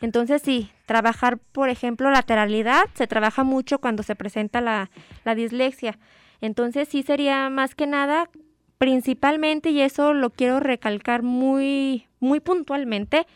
Entonces 0.01 0.41
sí, 0.43 0.71
trabajar, 0.87 1.39
por 1.39 1.69
ejemplo, 1.69 2.11
lateralidad, 2.11 2.85
se 2.95 3.07
trabaja 3.07 3.45
mucho 3.45 3.79
cuando 3.79 4.03
se 4.03 4.17
presenta 4.17 4.61
la, 4.61 4.91
la 5.25 5.35
dislexia. 5.35 5.99
Entonces 6.41 6.89
sí 6.89 7.03
sería 7.03 7.51
más 7.51 7.75
que 7.75 7.87
nada, 7.87 8.31
principalmente, 8.79 9.71
y 9.71 9.83
eso 9.83 10.15
lo 10.15 10.31
quiero 10.31 10.59
recalcar 10.59 11.23
muy, 11.23 12.07
muy 12.19 12.41
puntualmente, 12.41 13.27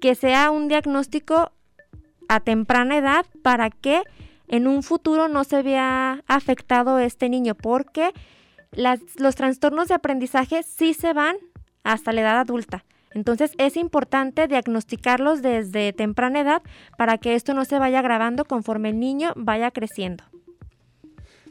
que 0.00 0.14
sea 0.14 0.50
un 0.50 0.68
diagnóstico 0.68 1.52
a 2.28 2.40
temprana 2.40 2.96
edad 2.96 3.26
para 3.42 3.68
que 3.68 4.02
en 4.48 4.66
un 4.66 4.82
futuro 4.82 5.28
no 5.28 5.44
se 5.44 5.62
vea 5.62 6.22
afectado 6.26 6.98
este 6.98 7.28
niño, 7.28 7.54
porque 7.54 8.12
los 8.72 9.34
trastornos 9.34 9.88
de 9.88 9.94
aprendizaje 9.94 10.62
sí 10.62 10.94
se 10.94 11.12
van 11.12 11.36
hasta 11.84 12.12
la 12.12 12.20
edad 12.22 12.40
adulta. 12.40 12.84
Entonces 13.12 13.52
es 13.58 13.76
importante 13.76 14.48
diagnosticarlos 14.48 15.42
desde 15.42 15.92
temprana 15.92 16.40
edad 16.40 16.62
para 16.96 17.18
que 17.18 17.34
esto 17.34 17.54
no 17.54 17.64
se 17.64 17.78
vaya 17.78 18.00
agravando 18.00 18.44
conforme 18.44 18.90
el 18.90 19.00
niño 19.00 19.32
vaya 19.36 19.70
creciendo. 19.70 20.24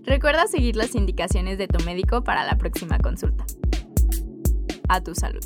Recuerda 0.08 0.46
seguir 0.46 0.74
las 0.74 0.94
indicaciones 0.94 1.58
de 1.58 1.68
tu 1.68 1.84
médico 1.84 2.24
para 2.24 2.42
la 2.42 2.56
próxima 2.56 2.98
consulta. 2.98 3.44
A 4.88 5.02
tu 5.02 5.14
salud. 5.14 5.44